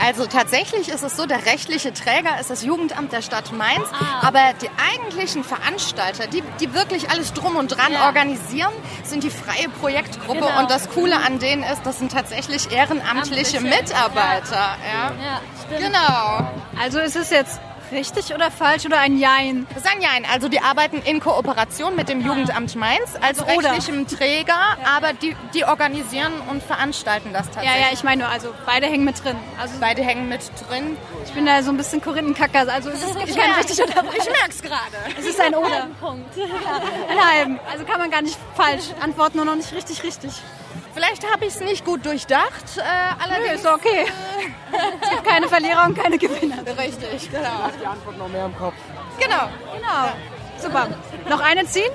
Also 0.01 0.27
tatsächlich 0.27 0.89
ist 0.89 1.03
es 1.03 1.17
so, 1.17 1.27
der 1.27 1.47
rechtliche 1.47 1.93
Träger 1.93 2.39
ist 2.41 2.51
das 2.51 2.63
Jugendamt 2.65 3.13
der 3.13 3.23
Stadt 3.23 3.53
Mainz, 3.53 3.87
Ah. 3.93 4.27
aber 4.27 4.53
die 4.61 4.71
eigentlichen 4.93 5.45
Veranstalter, 5.45 6.27
die, 6.27 6.43
die 6.61 6.75
wirklich 6.75 7.11
alles 7.11 7.33
drum 7.33 7.57
und 7.57 7.69
dran 7.69 7.93
Ja. 7.93 8.07
organisieren, 8.07 8.73
sind 9.05 9.23
die 9.25 9.31
freie 9.31 9.69
Projektgruppe 9.81 10.41
Genau. 10.41 10.61
und 10.61 10.71
das 10.71 10.89
Coole 10.91 11.17
an 11.17 11.39
denen 11.39 11.63
ist, 11.63 11.83
das 11.85 11.99
sind 11.99 12.13
tatsächlich 12.13 12.71
ehrenamtliche 12.73 13.59
Amtliche, 13.59 13.61
Mitarbeiter. 13.61 14.77
Ja. 14.93 15.13
Ja, 15.23 15.41
stimmt. 15.65 15.81
Genau. 15.87 16.51
Also 16.81 16.99
ist 17.01 17.17
es 17.17 17.31
jetzt 17.31 17.61
richtig 17.93 18.35
oder 18.35 18.51
falsch 18.51 18.85
oder 18.87 18.99
ein 18.99 19.19
Jein? 19.19 19.67
Das 19.75 19.85
ist 19.85 19.91
ein 19.91 20.01
Jein. 20.01 20.25
Also 20.33 20.49
die 20.49 20.61
arbeiten 20.61 20.99
in 21.05 21.21
Kooperation 21.21 21.95
mit 21.97 22.09
dem 22.09 22.21
Jugendamt 22.25 22.75
Mainz 22.77 23.15
als 23.21 23.39
Also 23.41 23.45
oder. 23.59 23.73
rechtlichem 23.73 24.07
Träger, 24.07 24.57
aber 24.97 25.13
die, 25.13 25.37
die 25.55 25.65
organisieren 25.65 26.33
und 26.51 26.63
veranstalten 26.63 27.33
das 27.33 27.47
Ja, 27.47 27.53
tatsächlich. 27.55 27.81
ja, 27.83 27.89
ich 27.93 28.03
meine 28.05 28.23
nur, 28.25 28.33
also 28.33 28.55
beide 28.67 28.87
hängen 28.87 29.05
mit 29.05 29.23
drin. 29.23 29.37
Also 29.61 29.75
Beide 29.81 30.03
hängen 30.03 30.29
mit 30.29 30.41
drin. 30.69 30.97
ich 31.25 31.33
bin 31.33 31.47
da 31.47 31.63
so 31.63 31.71
ein 31.71 31.77
bisschen 31.77 32.01
Korinthenkacker. 32.01 32.73
Also 32.73 32.91
es 32.91 33.03
ist 33.03 33.15
kein 33.37 33.53
richtig 33.53 33.83
oder 33.83 33.93
falsch. 33.93 34.17
Ich 34.19 34.31
merk's 34.41 34.63
gerade. 34.63 34.81
Es 35.19 35.25
ist 35.27 35.41
ein 35.41 35.55
Oder. 35.55 35.89
Punkt. 36.01 36.37
Ein 37.09 37.25
halben. 37.25 37.61
Also 37.71 37.85
kann 37.85 37.99
man 37.99 38.11
gar 38.11 38.23
nicht 38.23 38.37
falsch 38.55 38.85
antworten, 39.01 39.37
nur 39.37 39.47
noch 39.47 39.57
nicht 39.57 39.73
richtig 39.73 40.03
richtig. 40.03 40.31
Vielleicht 40.95 41.31
habe 41.31 41.45
ich 41.45 41.55
es 41.55 41.61
nicht 41.61 41.85
gut 41.85 42.05
durchdacht. 42.05 42.77
Äh, 42.77 42.81
Nö, 42.81 43.25
allerdings 43.25 43.55
ist 43.57 43.65
doch 43.65 43.75
okay. 43.75 44.07
Es 45.01 45.11
gibt 45.11 45.25
keine 45.25 45.49
Verlierer 45.49 45.85
und 45.87 45.99
keine 45.99 46.19
Gewinner. 46.19 46.59
richtig, 46.79 47.31
genau. 47.31 47.71
Die 47.81 47.87
Antwort 47.87 48.19
noch 48.19 48.29
mehr 48.29 48.47
im 48.47 48.57
Kopf. 48.57 48.75
Genau. 49.19 49.49
Genau. 49.75 50.13
Super. 50.59 50.89
Noch 51.29 51.41
eine 51.41 51.67
ziehen? 51.67 51.91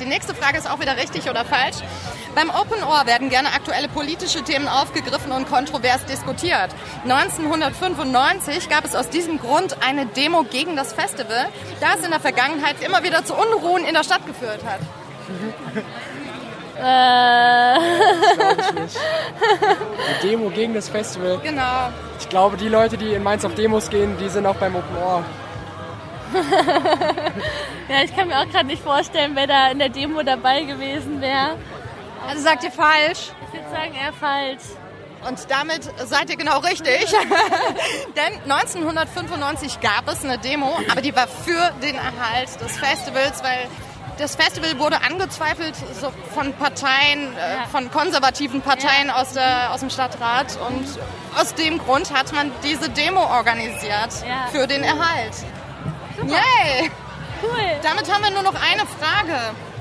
Die 0.00 0.06
nächste 0.06 0.34
Frage 0.34 0.56
ist 0.56 0.70
auch 0.70 0.80
wieder 0.80 0.96
richtig 0.96 1.28
oder 1.28 1.44
falsch. 1.44 1.76
Beim 2.34 2.48
Open 2.48 2.82
Ohr 2.82 3.06
werden 3.06 3.28
gerne 3.28 3.48
aktuelle 3.52 3.88
politische 3.88 4.42
Themen 4.42 4.66
aufgegriffen 4.66 5.30
und 5.32 5.48
kontrovers 5.48 6.06
diskutiert. 6.06 6.70
1995 7.02 8.68
gab 8.70 8.84
es 8.84 8.94
aus 8.94 9.10
diesem 9.10 9.38
Grund 9.38 9.82
eine 9.82 10.06
Demo 10.06 10.44
gegen 10.44 10.74
das 10.76 10.92
Festival, 10.94 11.48
da 11.80 11.94
es 11.98 12.04
in 12.04 12.10
der 12.10 12.20
Vergangenheit 12.20 12.76
immer 12.82 13.02
wieder 13.02 13.24
zu 13.24 13.34
Unruhen 13.34 13.84
in 13.84 13.94
der 13.94 14.04
Stadt 14.04 14.26
geführt 14.26 14.60
hat. 14.64 14.80
Glaube 16.80 18.60
ich 18.60 18.72
nicht. 18.80 18.98
Eine 19.60 20.30
Demo 20.30 20.50
gegen 20.50 20.74
das 20.74 20.88
Festival. 20.88 21.38
Genau. 21.42 21.90
Ich 22.18 22.28
glaube, 22.28 22.56
die 22.56 22.68
Leute, 22.68 22.96
die 22.96 23.12
in 23.12 23.22
Mainz 23.22 23.44
auf 23.44 23.54
Demos 23.54 23.90
gehen, 23.90 24.16
die 24.18 24.28
sind 24.28 24.46
auch 24.46 24.56
beim 24.56 24.76
Open 24.76 24.96
Ohr. 24.96 25.24
Ja, 27.90 28.04
ich 28.04 28.14
kann 28.14 28.28
mir 28.28 28.38
auch 28.38 28.48
gerade 28.48 28.66
nicht 28.68 28.84
vorstellen, 28.84 29.32
wer 29.34 29.48
da 29.48 29.68
in 29.72 29.80
der 29.80 29.88
Demo 29.88 30.22
dabei 30.22 30.62
gewesen 30.62 31.20
wäre. 31.20 31.56
Also 32.24 32.40
sagt 32.44 32.62
ihr 32.62 32.70
falsch. 32.70 33.32
Ich 33.48 33.52
würde 33.52 33.68
sagen, 33.68 33.94
eher 34.00 34.12
falsch. 34.12 34.62
Und 35.28 35.50
damit 35.50 35.90
seid 36.06 36.30
ihr 36.30 36.36
genau 36.36 36.60
richtig. 36.60 37.06
Denn 38.16 38.40
1995 38.48 39.80
gab 39.80 40.06
es 40.06 40.24
eine 40.24 40.38
Demo, 40.38 40.78
aber 40.88 41.02
die 41.02 41.16
war 41.16 41.26
für 41.26 41.72
den 41.82 41.96
Erhalt 41.96 42.60
des 42.60 42.78
Festivals, 42.78 43.42
weil 43.42 43.66
das 44.20 44.36
Festival 44.36 44.78
wurde 44.78 45.02
angezweifelt 45.02 45.74
so 46.00 46.12
von 46.34 46.52
Parteien, 46.54 47.36
äh, 47.36 47.56
Ja. 47.56 47.66
von 47.72 47.90
konservativen 47.90 48.60
Parteien 48.62 49.10
aus, 49.10 49.32
der, 49.32 49.72
aus 49.72 49.80
dem 49.80 49.90
Stadtrat. 49.90 50.56
Und 50.68 50.86
aus 51.38 51.54
dem 51.54 51.78
Grund 51.78 52.12
hat 52.12 52.32
man 52.32 52.52
diese 52.62 52.88
Demo 52.90 53.20
organisiert 53.22 54.10
Ja. 54.26 54.46
für 54.52 54.66
den 54.66 54.82
Erhalt. 54.84 55.34
Yay! 56.26 56.90
Cool. 57.42 57.80
Damit 57.82 58.12
haben 58.12 58.22
wir 58.22 58.30
nur 58.30 58.42
noch 58.42 58.54
eine 58.54 58.82
Frage. 58.86 59.38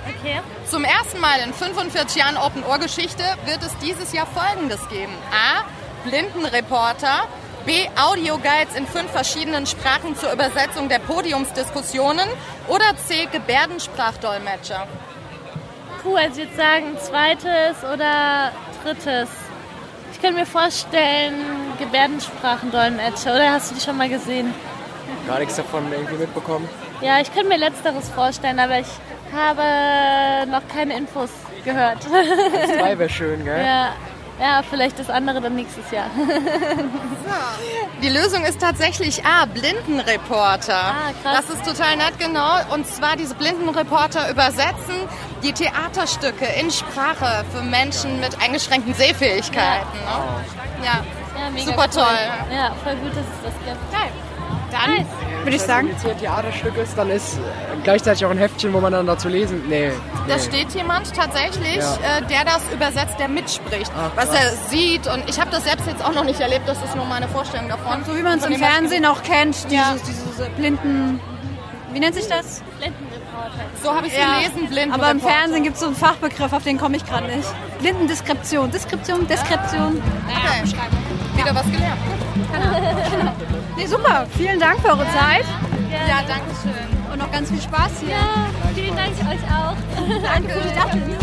Okay. 0.08 0.40
Zum 0.66 0.86
ersten 0.86 1.20
Mal 1.20 1.40
in 1.42 1.54
45 1.54 2.16
Jahren 2.16 2.38
Open 2.38 2.64
Ohr 2.64 2.80
Geschichte 2.80 3.24
wird 3.46 3.62
es 3.62 3.78
dieses 3.80 4.14
Jahr 4.14 4.26
Folgendes 4.28 4.80
geben. 4.90 5.14
A. 5.32 5.64
Blindenreporter. 6.08 7.24
B. 7.70 7.88
Audioguides 7.96 8.74
in 8.76 8.88
fünf 8.88 9.12
verschiedenen 9.12 9.68
Sprachen 9.68 10.16
zur 10.16 10.34
Übersetzung 10.34 10.90
der 10.90 10.98
Podiumsdiskussionen. 10.98 12.28
Oder 12.68 12.98
C. 13.06 13.28
Gebärdensprachdolmetscher. 13.32 14.88
Puh, 16.02 16.16
also 16.16 16.42
ich 16.42 16.48
würde 16.48 16.58
sagen 16.58 16.98
zweites 16.98 17.84
oder 17.84 18.54
drittes. 18.84 19.30
Ich 20.12 20.20
könnte 20.20 20.40
mir 20.40 20.48
vorstellen, 20.48 21.36
Gebärdensprachendolmetscher. 21.78 23.36
Oder 23.36 23.52
hast 23.52 23.70
du 23.70 23.76
die 23.76 23.82
schon 23.82 23.98
mal 23.98 24.10
gesehen? 24.10 24.52
Gar 25.28 25.38
nichts 25.38 25.56
davon 25.58 25.92
irgendwie 25.92 26.16
mitbekommen. 26.16 26.68
Ja, 27.02 27.20
ich 27.22 27.32
könnte 27.32 27.50
mir 27.50 27.60
letzteres 27.60 28.10
vorstellen, 28.10 28.58
aber 28.58 28.80
ich 28.80 28.88
habe 29.32 30.50
noch 30.50 30.68
keine 30.74 30.98
Infos 30.98 31.30
gehört. 31.64 32.02
Zwei 32.02 32.98
wäre 32.98 33.10
schön, 33.10 33.46
gell? 33.46 33.64
ja, 33.64 33.90
ja, 34.40 34.62
vielleicht 34.70 35.00
das 35.00 35.10
andere 35.10 35.42
dann 35.42 35.56
nächstes 35.56 35.90
Jahr. 35.92 36.10
Die 38.02 38.10
Lösung 38.10 38.44
ist 38.46 38.62
tatsächlich 38.62 39.26
A. 39.26 39.46
Blindenreporter. 39.46 40.74
Ah, 40.74 41.12
krass. 41.22 41.46
Das 41.48 41.50
ist 41.56 41.66
total 41.66 41.98
nett, 41.98 42.18
genau. 42.18 42.56
Und 42.74 42.88
zwar 42.88 43.16
diese 43.18 43.36
Blindenreporter 43.36 44.30
übersetzen 44.30 44.96
die 45.44 45.54
Theaterstücke 45.54 46.46
in 46.60 46.72
Sprache 46.72 47.46
für 47.54 47.62
Menschen 47.62 48.20
mit 48.20 48.42
eingeschränkten 48.42 48.94
Sehfähigkeiten. 48.94 50.00
Ne? 50.00 50.86
Ja. 50.86 51.04
Ja, 51.40 51.50
mega 51.52 51.66
Super 51.66 51.84
cool. 51.84 52.02
toll. 52.04 52.56
Ja, 52.56 52.76
voll 52.84 52.96
gut, 52.98 53.12
dass 53.12 53.26
es 53.26 53.44
das 53.44 53.54
gibt. 53.66 53.92
Geil. 53.92 54.12
Dann 54.72 54.96
Nice. 54.96 55.08
Würde 55.44 55.56
ich 55.56 55.62
sagen. 55.62 55.88
Wenn 55.88 55.94
jetzt 55.94 56.02
hier 56.04 56.12
ein 56.12 56.20
Theaterstück 56.20 56.78
ist, 56.78 56.98
dann 56.98 57.10
ist 57.10 57.36
äh, 57.38 57.40
gleichzeitig 57.84 58.26
auch 58.26 58.30
ein 58.32 58.38
Heftchen, 58.38 58.74
wo 58.74 58.80
man 58.80 58.92
dann 58.94 59.08
dazu 59.08 59.30
lesen. 59.30 59.64
Nee. 59.70 59.92
Da 60.28 60.36
nee. 60.36 60.42
steht 60.42 60.70
jemand 60.72 61.14
tatsächlich, 61.16 61.78
Ja. 61.78 62.18
äh, 62.18 62.22
der 62.30 62.46
das 62.46 62.62
übersetzt, 62.74 63.18
der 63.20 63.28
mitspricht, 63.30 63.92
Ach, 63.98 64.12
was 64.16 64.30
er 64.30 64.52
sieht. 64.70 65.08
Und 65.08 65.30
ich 65.30 65.40
habe 65.40 65.50
das 65.52 65.64
selbst 65.64 65.88
jetzt 65.88 66.04
auch 66.04 66.14
noch 66.14 66.24
nicht 66.26 66.40
erlebt, 66.40 66.68
das 66.68 66.78
ist 66.84 66.96
nur 66.96 67.06
meine 67.06 67.28
Vorstellung 67.28 67.70
davon. 67.70 68.04
So 68.06 68.16
wie 68.16 68.22
man 68.22 68.40
es 68.40 68.46
im 68.46 68.56
Fernsehen 68.56 69.06
auch 69.06 69.24
kennt, 69.24 69.56
dieses, 69.56 69.72
Ja. 69.72 69.96
diese 70.08 70.50
blinden. 70.52 71.20
Wie 71.92 72.00
nennt 72.00 72.14
sich 72.14 72.28
das? 72.28 72.62
Blindenreporter. 72.78 73.64
So 73.82 73.96
habe 73.96 74.06
ich 74.08 74.14
es 74.14 74.20
Ja. 74.20 74.40
gelesen, 74.40 74.70
blind. 74.70 74.94
Aber 74.94 75.10
im 75.10 75.20
Fernsehen 75.20 75.64
gibt 75.64 75.76
es 75.76 75.80
so 75.82 75.88
einen 75.88 75.96
Fachbegriff, 75.96 76.54
auf 76.54 76.64
den 76.64 76.78
komme 76.78 76.98
ich 76.98 77.06
gerade 77.06 77.26
nicht. 77.28 77.48
Blindendeskription. 77.80 78.70
Deskription, 78.72 79.26
Deskription. 79.28 80.02
Okay. 80.28 80.70
Wieder 81.36 81.56
was 81.56 81.66
gelernt. 81.66 82.00
Nee, 83.80 83.88
super. 83.88 84.28
Vielen 84.36 84.60
Dank 84.60 84.82
für 84.82 84.90
eure 84.90 85.06
Zeit 85.06 85.46
Ja, 85.90 86.22
danke 86.28 86.52
schön. 86.62 87.12
und 87.14 87.18
noch 87.18 87.32
ganz 87.32 87.50
viel 87.50 87.62
Spaß 87.62 88.02
hier. 88.02 88.10
Ja, 88.10 88.48
vielen 88.76 88.94
Dank 88.94 89.14
euch 89.22 89.44
auch. 89.50 89.76
Danke 90.22 90.54
du? 90.54 91.18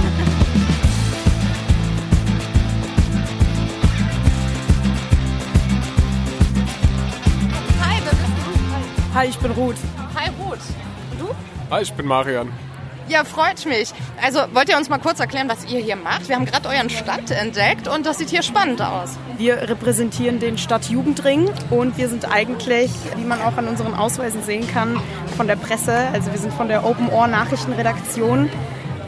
Hi, 9.14 9.28
ich 9.28 9.38
bin 9.38 9.50
Ruth. 9.50 9.76
Hi, 10.14 10.30
Ruth. 10.38 10.58
Und 11.10 11.20
du? 11.20 11.34
Hi, 11.70 11.82
ich 11.82 11.92
bin 11.92 12.06
Marian. 12.06 12.52
Ja, 13.08 13.22
freut 13.22 13.64
mich. 13.66 13.92
Also 14.20 14.40
wollt 14.52 14.68
ihr 14.68 14.76
uns 14.76 14.88
mal 14.88 14.98
kurz 14.98 15.20
erklären, 15.20 15.48
was 15.48 15.64
ihr 15.64 15.78
hier 15.78 15.94
macht? 15.94 16.28
Wir 16.28 16.34
haben 16.34 16.44
gerade 16.44 16.68
euren 16.68 16.90
Stand 16.90 17.30
entdeckt 17.30 17.86
und 17.86 18.04
das 18.04 18.18
sieht 18.18 18.30
hier 18.30 18.42
spannend 18.42 18.82
aus. 18.82 19.16
Wir 19.38 19.68
repräsentieren 19.68 20.40
den 20.40 20.58
Stadtjugendring 20.58 21.48
und 21.70 21.96
wir 21.98 22.08
sind 22.08 22.28
eigentlich, 22.28 22.90
wie 23.14 23.24
man 23.24 23.40
auch 23.42 23.56
an 23.56 23.68
unseren 23.68 23.94
Ausweisen 23.94 24.42
sehen 24.42 24.66
kann, 24.66 25.00
von 25.36 25.46
der 25.46 25.54
Presse. 25.54 26.08
Also 26.12 26.32
wir 26.32 26.38
sind 26.38 26.52
von 26.52 26.66
der 26.66 26.84
Open 26.84 27.08
Ohr 27.08 27.28
Nachrichtenredaktion. 27.28 28.50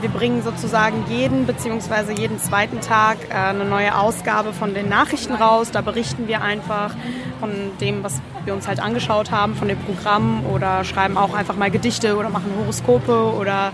Wir 0.01 0.11
bringen 0.11 0.45
sozusagen 0.45 1.05
jeden 1.09 1.45
bzw. 1.47 2.13
jeden 2.17 2.39
zweiten 2.39 2.81
Tag 2.81 3.19
äh, 3.31 3.35
eine 3.35 3.65
neue 3.65 3.99
Ausgabe 3.99 4.53
von 4.53 4.75
den 4.75 4.89
Nachrichten 4.89 5.35
raus. 5.35 5.73
Da 5.73 5.81
berichten 5.81 6.29
wir 6.29 6.41
einfach 6.41 6.95
von 7.41 7.51
dem, 7.81 8.05
was 8.05 8.21
wir 8.49 8.55
uns 8.55 8.67
halt 8.67 8.81
angeschaut 8.81 9.31
haben, 9.31 9.55
von 9.55 9.69
dem 9.69 9.79
Programm 9.79 10.43
oder 10.47 10.83
schreiben 10.83 11.19
auch 11.19 11.35
einfach 11.35 11.55
mal 11.57 11.71
Gedichte 11.71 12.17
oder 12.17 12.31
machen 12.31 12.51
Horoskope 12.59 13.35
oder 13.39 13.73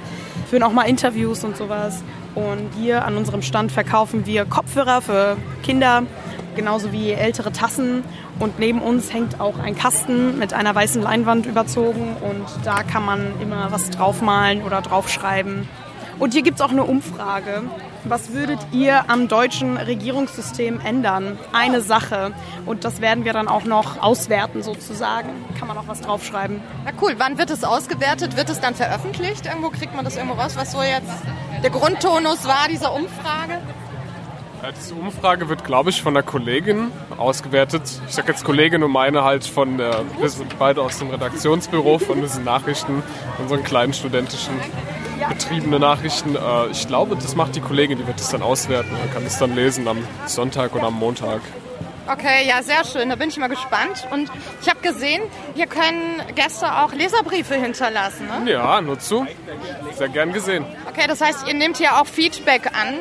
führen 0.50 0.64
auch 0.64 0.72
mal 0.72 0.82
Interviews 0.82 1.44
und 1.44 1.56
sowas. 1.56 2.02
Und 2.34 2.70
hier 2.76 3.04
an 3.04 3.16
unserem 3.16 3.40
Stand 3.40 3.70
verkaufen 3.70 4.26
wir 4.26 4.44
Kopfhörer 4.44 5.00
für 5.00 5.36
Kinder, 5.62 6.02
genauso 6.56 6.90
wie 6.90 7.12
ältere 7.12 7.52
Tassen. 7.52 8.02
Und 8.40 8.58
neben 8.58 8.80
uns 8.80 9.14
hängt 9.14 9.38
auch 9.38 9.60
ein 9.60 9.76
Kasten 9.76 10.40
mit 10.40 10.52
einer 10.52 10.74
weißen 10.74 11.00
Leinwand 11.00 11.46
überzogen 11.46 12.16
und 12.20 12.44
da 12.64 12.82
kann 12.82 13.04
man 13.04 13.40
immer 13.40 13.70
was 13.70 13.90
draufmalen 13.90 14.62
oder 14.62 14.82
draufschreiben. 14.82 15.68
Und 16.18 16.32
hier 16.32 16.42
gibt 16.42 16.56
es 16.58 16.62
auch 16.62 16.70
eine 16.70 16.84
Umfrage. 16.84 17.62
Was 18.04 18.32
würdet 18.32 18.58
ihr 18.72 19.10
am 19.10 19.28
deutschen 19.28 19.76
Regierungssystem 19.76 20.80
ändern? 20.80 21.38
Eine 21.52 21.80
Sache. 21.80 22.32
Und 22.66 22.84
das 22.84 23.00
werden 23.00 23.24
wir 23.24 23.32
dann 23.32 23.48
auch 23.48 23.64
noch 23.64 24.02
auswerten 24.02 24.62
sozusagen. 24.62 25.30
Kann 25.58 25.68
man 25.68 25.78
auch 25.78 25.88
was 25.88 26.00
draufschreiben. 26.02 26.60
Na 26.84 26.92
cool, 27.02 27.14
wann 27.18 27.38
wird 27.38 27.50
es 27.50 27.64
ausgewertet? 27.64 28.36
Wird 28.36 28.50
es 28.50 28.60
dann 28.60 28.74
veröffentlicht? 28.74 29.46
Irgendwo 29.46 29.70
kriegt 29.70 29.94
man 29.94 30.04
das 30.04 30.16
irgendwo 30.16 30.34
raus, 30.34 30.52
was 30.56 30.72
so 30.72 30.82
jetzt 30.82 31.10
der 31.62 31.70
Grundtonus 31.70 32.46
war 32.46 32.68
dieser 32.68 32.92
Umfrage? 32.94 33.60
Diese 34.72 34.94
Umfrage 34.94 35.48
wird, 35.48 35.64
glaube 35.64 35.90
ich, 35.90 36.02
von 36.02 36.16
einer 36.16 36.22
Kollegin 36.24 36.90
ausgewertet. 37.18 37.82
Ich 38.08 38.14
sage 38.14 38.32
jetzt 38.32 38.44
Kollegin 38.44 38.82
und 38.82 38.90
meine 38.90 39.24
halt 39.24 39.44
von 39.44 39.78
der, 39.78 40.04
wir 40.18 40.28
sind 40.28 40.58
beide 40.58 40.80
aus 40.82 40.98
dem 40.98 41.10
Redaktionsbüro 41.10 41.98
von 41.98 42.20
diesen 42.20 42.44
Nachrichten, 42.44 43.02
unseren 43.38 43.62
kleinen 43.62 43.92
studentischen 43.92 44.54
betriebene 45.28 45.78
Nachrichten. 45.78 46.36
Äh, 46.36 46.70
Ich 46.70 46.86
glaube, 46.86 47.16
das 47.16 47.34
macht 47.36 47.56
die 47.56 47.60
Kollegin, 47.60 47.98
die 47.98 48.06
wird 48.06 48.18
das 48.18 48.30
dann 48.30 48.42
auswerten. 48.42 48.90
Man 48.92 49.12
kann 49.12 49.24
es 49.24 49.38
dann 49.38 49.54
lesen 49.54 49.86
am 49.88 49.98
Sonntag 50.26 50.74
oder 50.74 50.84
am 50.84 50.94
Montag. 50.94 51.40
Okay, 52.06 52.46
ja, 52.46 52.62
sehr 52.62 52.84
schön. 52.84 53.08
Da 53.08 53.16
bin 53.16 53.30
ich 53.30 53.38
mal 53.38 53.48
gespannt. 53.48 54.06
Und 54.10 54.30
ich 54.60 54.68
habe 54.68 54.80
gesehen, 54.80 55.22
hier 55.54 55.66
können 55.66 56.20
Gäste 56.34 56.66
auch 56.82 56.92
Leserbriefe 56.92 57.54
hinterlassen. 57.54 58.26
Ne? 58.44 58.52
Ja, 58.52 58.80
nur 58.82 58.98
zu. 58.98 59.26
Sehr 59.96 60.10
gern 60.10 60.32
gesehen. 60.32 60.66
Okay, 60.88 61.06
das 61.08 61.22
heißt, 61.22 61.48
ihr 61.48 61.54
nehmt 61.54 61.78
hier 61.78 61.98
auch 61.98 62.06
Feedback 62.06 62.66
an. 62.78 62.94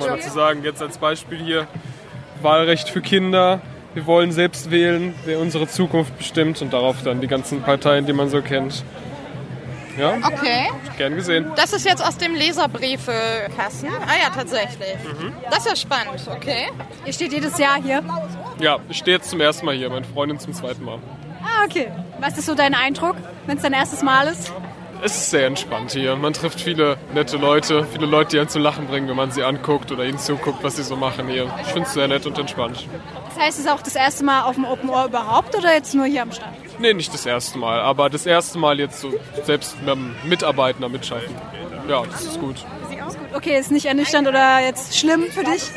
Man 0.00 0.08
dazu 0.18 0.30
sagen, 0.30 0.62
jetzt 0.64 0.82
als 0.82 0.98
Beispiel 0.98 1.38
hier 1.38 1.66
Wahlrecht 2.42 2.88
für 2.90 3.00
Kinder. 3.00 3.60
Wir 3.94 4.06
wollen 4.06 4.30
selbst 4.30 4.70
wählen, 4.70 5.14
wer 5.24 5.38
unsere 5.38 5.66
Zukunft 5.68 6.18
bestimmt 6.18 6.60
und 6.60 6.72
darauf 6.72 7.02
dann 7.02 7.20
die 7.20 7.26
ganzen 7.28 7.62
Parteien, 7.62 8.04
die 8.06 8.12
man 8.12 8.28
so 8.28 8.42
kennt. 8.42 8.84
Ja, 9.98 10.18
Okay. 10.22 10.68
gern 10.98 11.14
gesehen. 11.14 11.46
Das 11.56 11.72
ist 11.72 11.86
jetzt 11.86 12.06
aus 12.06 12.18
dem 12.18 12.34
Leserbriefekasten. 12.34 13.88
Ah 13.88 14.12
ja, 14.22 14.28
tatsächlich. 14.34 14.94
Das 15.48 15.60
ist 15.60 15.66
ja 15.70 15.76
spannend, 15.76 16.20
okay. 16.30 16.66
Ihr 17.06 17.12
steht 17.14 17.32
jedes 17.32 17.56
Jahr 17.58 17.80
hier. 17.82 18.02
Ja, 18.60 18.76
ich 18.90 18.98
stehe 18.98 19.16
jetzt 19.16 19.30
zum 19.30 19.40
ersten 19.40 19.64
Mal 19.64 19.74
hier, 19.74 19.88
meine 19.88 20.04
Freundin 20.04 20.38
zum 20.38 20.52
zweiten 20.52 20.84
Mal. 20.84 20.98
Ah, 21.42 21.64
okay. 21.64 21.88
Was 22.20 22.36
ist 22.36 22.44
so 22.46 22.54
dein 22.54 22.74
Eindruck, 22.74 23.16
wenn 23.46 23.56
es 23.56 23.62
dein 23.62 23.72
erstes 23.72 24.02
Mal 24.02 24.26
ist? 24.28 24.52
Es 25.06 25.16
ist 25.16 25.30
sehr 25.30 25.46
entspannt 25.46 25.92
hier. 25.92 26.16
Man 26.16 26.32
trifft 26.32 26.60
viele 26.60 26.96
nette 27.14 27.36
Leute, 27.36 27.86
viele 27.92 28.06
Leute, 28.06 28.30
die 28.30 28.40
einen 28.40 28.48
zu 28.48 28.58
lachen 28.58 28.88
bringen, 28.88 29.08
wenn 29.08 29.14
man 29.14 29.30
sie 29.30 29.44
anguckt 29.44 29.92
oder 29.92 30.04
ihnen 30.04 30.18
zuguckt, 30.18 30.64
was 30.64 30.74
sie 30.74 30.82
so 30.82 30.96
machen 30.96 31.28
hier. 31.28 31.48
Ich 31.60 31.68
finde 31.68 31.86
es 31.86 31.94
sehr 31.94 32.08
nett 32.08 32.26
und 32.26 32.36
entspannt. 32.36 32.88
Das 33.28 33.38
heißt, 33.38 33.58
es 33.60 33.66
ist 33.66 33.70
auch 33.70 33.82
das 33.82 33.94
erste 33.94 34.24
Mal 34.24 34.42
auf 34.42 34.56
dem 34.56 34.64
Open 34.64 34.90
Ohr 34.90 35.04
überhaupt 35.04 35.54
oder 35.54 35.72
jetzt 35.72 35.94
nur 35.94 36.06
hier 36.06 36.22
am 36.22 36.32
Stand? 36.32 36.56
Nee, 36.80 36.92
nicht 36.92 37.14
das 37.14 37.24
erste 37.24 37.56
Mal, 37.56 37.78
aber 37.78 38.10
das 38.10 38.26
erste 38.26 38.58
Mal 38.58 38.80
jetzt 38.80 39.00
so 39.00 39.12
selbst 39.44 39.80
mit 39.80 39.90
einem 39.90 40.16
Mitarbeiter 40.24 40.88
mitschaffen. 40.88 41.36
Ja, 41.88 42.02
das 42.10 42.22
ist 42.24 42.40
gut. 42.40 42.56
Okay, 43.36 43.58
ist 43.58 43.70
nicht 43.70 43.84
ernüchternd 43.84 44.26
oder 44.26 44.60
jetzt 44.60 44.96
schlimm 44.96 45.26
für 45.30 45.44
dich? 45.44 45.70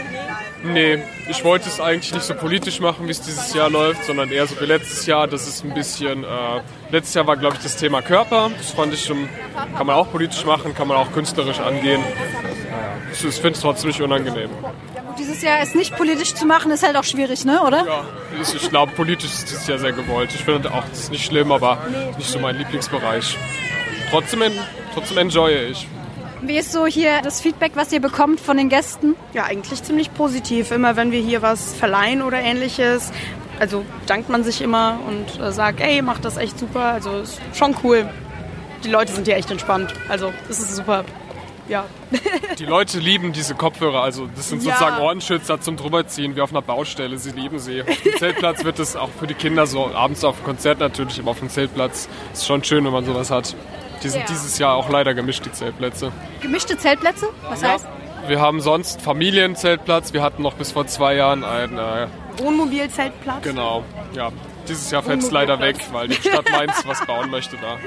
Nee, 0.64 1.04
ich 1.28 1.44
wollte 1.44 1.68
es 1.68 1.82
eigentlich 1.82 2.14
nicht 2.14 2.24
so 2.24 2.34
politisch 2.34 2.80
machen, 2.80 3.06
wie 3.06 3.12
es 3.12 3.22
dieses 3.22 3.54
Jahr 3.54 3.70
läuft, 3.70 4.06
sondern 4.06 4.32
eher 4.32 4.48
so 4.48 4.60
wie 4.62 4.66
letztes 4.66 5.06
Jahr. 5.06 5.28
Das 5.28 5.46
ist 5.46 5.66
ein 5.66 5.74
bisschen. 5.74 6.24
Äh, 6.24 6.28
letztes 6.90 7.16
Jahr 7.16 7.28
war, 7.28 7.36
glaube 7.36 7.58
ich, 7.58 7.64
das 7.64 7.76
Thema 7.76 8.02
Körper. 8.02 8.50
Das 8.58 8.72
fand 8.72 8.94
ich 8.94 9.04
schon. 9.04 9.28
Kann 9.76 9.88
man 9.88 9.98
auch 9.98 10.10
politisch 10.10 10.46
machen, 10.46 10.74
kann 10.74 10.88
man 10.88 10.96
auch 10.96 11.12
künstlerisch 11.12 11.60
angehen. 11.60 12.02
Ich, 13.12 13.26
ich 13.26 13.36
finde 13.36 13.52
es 13.52 13.60
trotzdem 13.60 13.90
nicht 13.90 14.02
unangenehm. 14.02 14.50
Dieses 15.18 15.42
Jahr 15.42 15.62
ist 15.62 15.76
nicht 15.76 15.98
politisch 15.98 16.34
zu 16.34 16.46
machen, 16.46 16.72
ist 16.72 16.84
halt 16.84 16.96
auch 16.96 17.04
schwierig, 17.04 17.44
ne, 17.44 17.62
oder? 17.62 17.86
Ja, 17.86 18.06
ich, 18.42 18.56
ich 18.56 18.70
glaube, 18.70 18.94
politisch 18.94 19.34
ist 19.34 19.50
dieses 19.50 19.68
Jahr 19.68 19.80
sehr 19.80 19.92
gewollt. 19.92 20.30
Ich 20.34 20.46
finde 20.46 20.74
auch, 20.74 20.86
das 20.90 21.00
ist 21.00 21.12
nicht 21.12 21.26
schlimm, 21.26 21.52
aber 21.52 21.78
nicht 22.18 22.30
so 22.30 22.40
mein 22.40 22.58
Lieblingsbereich. 22.58 23.38
Trotzdem, 24.12 24.44
trotzdem 24.94 25.18
enjoye 25.18 25.72
ich. 25.72 25.88
Wie 26.42 26.58
ist 26.58 26.72
so 26.72 26.86
hier 26.86 27.22
das 27.22 27.42
Feedback, 27.42 27.74
was 27.76 27.92
ihr 27.92 28.00
bekommt 28.00 28.40
von 28.40 28.56
den 28.58 28.70
Gästen? 28.70 29.16
Ja, 29.34 29.44
eigentlich 29.46 29.84
ziemlich 29.84 30.14
positiv. 30.14 30.72
Immer 30.72 30.96
wenn 30.96 31.12
wir 31.12 31.20
hier 31.22 31.42
was 31.42 31.74
verleihen 31.74 32.22
oder 32.22 32.40
ähnliches, 32.40 33.12
also 33.60 33.84
dankt 34.06 34.30
man 34.30 34.44
sich 34.44 34.62
immer 34.62 35.00
und 35.08 35.42
äh, 35.44 35.52
sagt, 35.52 35.82
ey, 35.82 36.02
macht 36.02 36.24
das 36.24 36.38
echt 36.38 36.58
super. 36.58 36.82
Also 36.94 37.20
ist 37.20 37.42
schon 37.54 37.76
cool. 37.84 38.08
Die 38.86 38.90
Leute 38.90 39.12
sind 39.12 39.26
hier 39.28 39.36
echt 39.36 39.52
entspannt. 39.52 39.94
Also 40.08 40.32
es 40.50 40.60
ist 40.60 40.76
super. 40.78 41.04
Ja. 41.68 41.86
Die 42.58 42.66
Leute 42.66 42.98
lieben 42.98 43.32
diese 43.32 43.54
Kopfhörer, 43.54 44.02
also 44.02 44.28
das 44.36 44.50
sind 44.50 44.64
Ja. 44.64 44.74
sozusagen 44.74 45.04
Ohrenschützer 45.04 45.62
zum 45.62 45.78
drüberziehen, 45.78 46.36
wie 46.36 46.42
auf 46.42 46.50
einer 46.50 46.64
Baustelle. 46.64 47.20
Sie 47.20 47.30
lieben 47.30 47.60
sie. 47.60 47.84
Auf 47.84 48.02
dem 48.02 48.18
Zeltplatz 48.18 48.64
wird 48.64 48.80
es 48.80 48.96
auch 48.96 49.10
für 49.20 49.28
die 49.28 49.36
Kinder 49.36 49.68
so, 49.68 49.86
abends 49.94 50.24
auf 50.24 50.38
dem 50.38 50.46
Konzert 50.46 50.80
natürlich, 50.80 51.20
aber 51.20 51.30
auf 51.30 51.40
dem 51.40 51.50
Zeltplatz 51.50 52.10
ist 52.34 52.48
schon 52.48 52.64
schön, 52.64 52.84
wenn 52.86 52.92
man 52.92 53.06
sowas 53.06 53.30
hat. 53.30 53.56
Die 54.04 54.10
sind 54.10 54.22
Ja. 54.22 54.28
dieses 54.28 54.58
Jahr 54.60 54.76
auch 54.76 54.90
leider 54.90 55.14
gemischt, 55.14 55.46
die 55.46 55.52
Zeltplätze. 55.52 56.12
Gemischte 56.42 56.78
Zeltplätze? 56.78 57.28
Was 57.50 57.64
heißt? 57.64 57.88
Wir 58.28 58.40
haben 58.40 58.62
sonst 58.62 59.02
Familienzeltplatz, 59.02 60.14
wir 60.14 60.22
hatten 60.22 60.42
noch 60.44 60.54
bis 60.54 60.72
vor 60.72 60.86
zwei 60.88 61.16
Jahren 61.16 61.44
ein, 61.44 61.78
äh, 61.78 62.08
Wohnmobilzeltplatz. 62.38 63.44
genau, 63.44 63.84
ja. 64.14 64.32
Dieses 64.68 64.92
Jahr 64.92 65.02
fällt 65.02 65.24
es 65.24 65.32
leider 65.32 65.60
weg, 65.60 65.78
weil 65.92 66.08
die 66.10 66.16
Stadt 66.16 66.50
Mainz 66.52 66.84
was 66.86 67.04
bauen 67.08 67.32
möchte 67.32 67.58
da. 67.58 67.78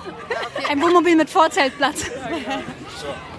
Ein 0.68 0.82
Wohnmobil 0.82 1.14
mit 1.14 1.30
Vorzeltplatz. 1.30 2.10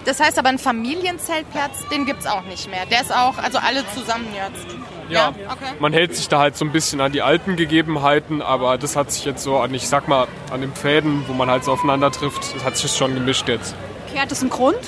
Das 0.06 0.18
heißt 0.20 0.38
aber, 0.38 0.48
ein 0.48 0.58
Familienzeltplatz, 0.58 1.86
den 1.90 2.06
gibt 2.06 2.20
es 2.20 2.26
auch 2.26 2.44
nicht 2.44 2.70
mehr. 2.70 2.86
Der 2.86 3.02
ist 3.02 3.14
auch, 3.14 3.36
also 3.36 3.58
alle 3.58 3.84
zusammen 3.94 4.28
jetzt. 4.34 4.66
Ja, 5.10 5.28
okay. 5.28 5.74
man 5.78 5.92
hält 5.92 6.14
sich 6.14 6.28
da 6.28 6.38
halt 6.38 6.56
so 6.56 6.64
ein 6.64 6.72
bisschen 6.72 7.00
an 7.00 7.12
die 7.12 7.22
alten 7.22 7.56
Gegebenheiten, 7.56 8.42
aber 8.42 8.78
das 8.78 8.96
hat 8.96 9.12
sich 9.12 9.24
jetzt 9.24 9.42
so 9.42 9.58
an, 9.58 9.72
ich 9.74 9.88
sag 9.88 10.08
mal, 10.08 10.26
an 10.50 10.60
den 10.60 10.74
Fäden, 10.74 11.24
wo 11.26 11.32
man 11.32 11.50
halt 11.50 11.64
so 11.64 11.72
aufeinander 11.72 12.10
trifft, 12.10 12.54
das 12.54 12.64
hat 12.64 12.76
sich 12.76 12.92
schon 12.92 13.14
gemischt 13.14 13.48
jetzt. 13.48 13.74
Okay, 14.08 14.20
hat 14.20 14.30
das 14.30 14.40
einen 14.40 14.50
Grund? 14.50 14.78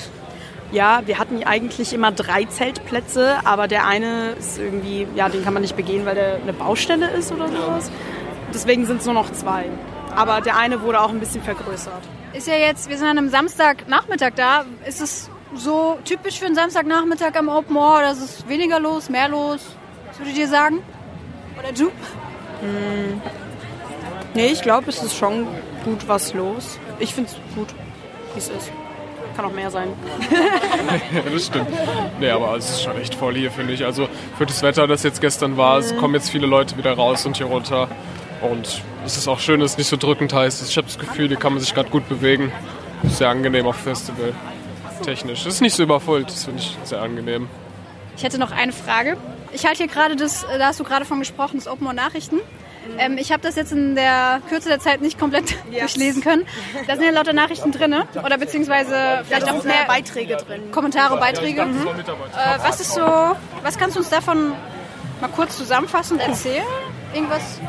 Ja, 0.71 1.01
wir 1.05 1.19
hatten 1.19 1.43
eigentlich 1.43 1.91
immer 1.93 2.11
drei 2.11 2.45
Zeltplätze, 2.45 3.35
aber 3.43 3.67
der 3.67 3.85
eine 3.87 4.31
ist 4.31 4.57
irgendwie, 4.57 5.05
ja, 5.15 5.27
den 5.27 5.43
kann 5.43 5.53
man 5.53 5.61
nicht 5.61 5.75
begehen, 5.75 6.05
weil 6.05 6.15
der 6.15 6.35
eine 6.35 6.53
Baustelle 6.53 7.09
ist 7.09 7.31
oder 7.31 7.49
sowas. 7.49 7.91
Deswegen 8.53 8.85
sind 8.85 9.01
es 9.01 9.05
nur 9.05 9.13
noch 9.13 9.31
zwei. 9.33 9.65
Aber 10.15 10.41
der 10.41 10.57
eine 10.57 10.81
wurde 10.81 11.01
auch 11.01 11.09
ein 11.09 11.19
bisschen 11.19 11.41
vergrößert. 11.41 12.01
Ist 12.33 12.47
ja 12.47 12.55
jetzt, 12.55 12.89
wir 12.89 12.97
sind 12.97 13.07
an 13.07 13.17
einem 13.17 13.29
Samstagnachmittag 13.29 14.31
da. 14.35 14.65
Ist 14.85 15.01
es 15.01 15.29
so 15.53 15.97
typisch 16.05 16.39
für 16.39 16.45
einen 16.45 16.55
Samstagnachmittag 16.55 17.35
am 17.35 17.49
Open 17.49 17.75
Ohr 17.75 17.97
oder 17.97 18.11
ist 18.11 18.21
es 18.21 18.47
weniger 18.47 18.79
los, 18.79 19.09
mehr 19.09 19.27
los? 19.27 19.75
Was 20.21 20.27
würdet 20.27 20.39
ihr 20.39 20.47
sagen? 20.47 20.79
Oder 21.57 21.71
du? 21.71 21.91
Nee, 24.35 24.47
ich 24.51 24.61
glaube, 24.61 24.87
es 24.87 25.01
ist 25.01 25.17
schon 25.17 25.47
gut 25.83 26.07
was 26.07 26.35
los. 26.35 26.77
Ich 26.99 27.15
finde 27.15 27.31
es 27.31 27.55
gut, 27.55 27.69
wie 28.35 28.37
es 28.37 28.49
ist. 28.49 28.71
Kann 29.35 29.45
auch 29.45 29.51
mehr 29.51 29.71
sein. 29.71 29.87
Ja, 31.11 31.21
das 31.33 31.47
stimmt. 31.47 31.69
Nee, 32.19 32.29
aber 32.29 32.55
es 32.55 32.69
ist 32.69 32.83
schon 32.83 33.01
echt 33.01 33.15
voll 33.15 33.33
hier, 33.33 33.49
finde 33.49 33.73
ich. 33.73 33.83
Also 33.83 34.07
für 34.37 34.45
das 34.45 34.61
Wetter, 34.61 34.85
das 34.85 35.01
jetzt 35.01 35.21
gestern 35.21 35.57
war, 35.57 35.79
es 35.79 35.97
kommen 35.97 36.13
jetzt 36.13 36.29
viele 36.29 36.45
Leute 36.45 36.77
wieder 36.77 36.93
raus 36.93 37.25
und 37.25 37.37
hier 37.37 37.47
runter. 37.47 37.87
Und 38.41 38.83
es 39.03 39.17
ist 39.17 39.27
auch 39.27 39.39
schön, 39.39 39.59
dass 39.59 39.71
es 39.71 39.77
nicht 39.79 39.87
so 39.87 39.97
drückend 39.97 40.33
heiß 40.33 40.61
ist. 40.61 40.69
Ich 40.69 40.77
habe 40.77 40.85
das 40.85 40.99
Gefühl, 40.99 41.29
hier 41.29 41.37
kann 41.37 41.53
man 41.53 41.61
sich 41.61 41.73
gerade 41.73 41.89
gut 41.89 42.07
bewegen. 42.07 42.51
Sehr 43.05 43.29
angenehm 43.29 43.65
auf 43.65 43.77
Festival. 43.77 44.33
Technisch. 45.03 45.47
Es 45.47 45.55
ist 45.55 45.61
nicht 45.61 45.75
so 45.75 45.81
überfüllt, 45.81 46.27
das 46.27 46.43
finde 46.45 46.59
ich 46.59 46.77
sehr 46.83 47.01
angenehm. 47.01 47.47
Ich 48.17 48.23
hätte 48.23 48.37
noch 48.37 48.51
eine 48.51 48.71
Frage. 48.71 49.17
Ich 49.53 49.65
halte 49.65 49.79
hier 49.79 49.87
gerade 49.87 50.15
das, 50.15 50.43
äh, 50.43 50.57
da 50.57 50.67
hast 50.67 50.79
du 50.79 50.83
gerade 50.83 51.05
von 51.05 51.19
gesprochen, 51.19 51.57
das 51.57 51.67
Open 51.67 51.87
Ohr 51.87 51.93
Nachrichten. 51.93 52.39
Ähm, 52.97 53.17
ich 53.17 53.31
habe 53.31 53.41
das 53.41 53.55
jetzt 53.55 53.71
in 53.71 53.95
der 53.95 54.41
Kürze 54.49 54.69
der 54.69 54.79
Zeit 54.79 55.01
nicht 55.01 55.19
komplett 55.19 55.55
durchlesen 55.71 56.23
können. 56.23 56.45
Da 56.87 56.95
sind 56.95 57.05
ja 57.05 57.11
lauter 57.11 57.33
Nachrichten 57.33 57.71
drin, 57.71 57.95
oder 58.23 58.37
beziehungsweise 58.37 59.23
vielleicht 59.25 59.49
auch 59.49 59.63
mehr 59.63 59.85
Beiträge 59.87 60.37
drin. 60.37 60.71
Kommentare, 60.71 61.17
Beiträge. 61.17 61.65
Mhm. 61.65 61.87
Äh, 61.87 62.59
was 62.63 62.81
ist 62.81 62.93
so, 62.93 63.01
was 63.61 63.77
kannst 63.77 63.95
du 63.95 63.99
uns 63.99 64.09
davon 64.09 64.53
mal 65.19 65.29
kurz 65.29 65.57
zusammenfassend 65.57 66.21
erzählen? 66.21 66.65
Irgendwas? 67.13 67.59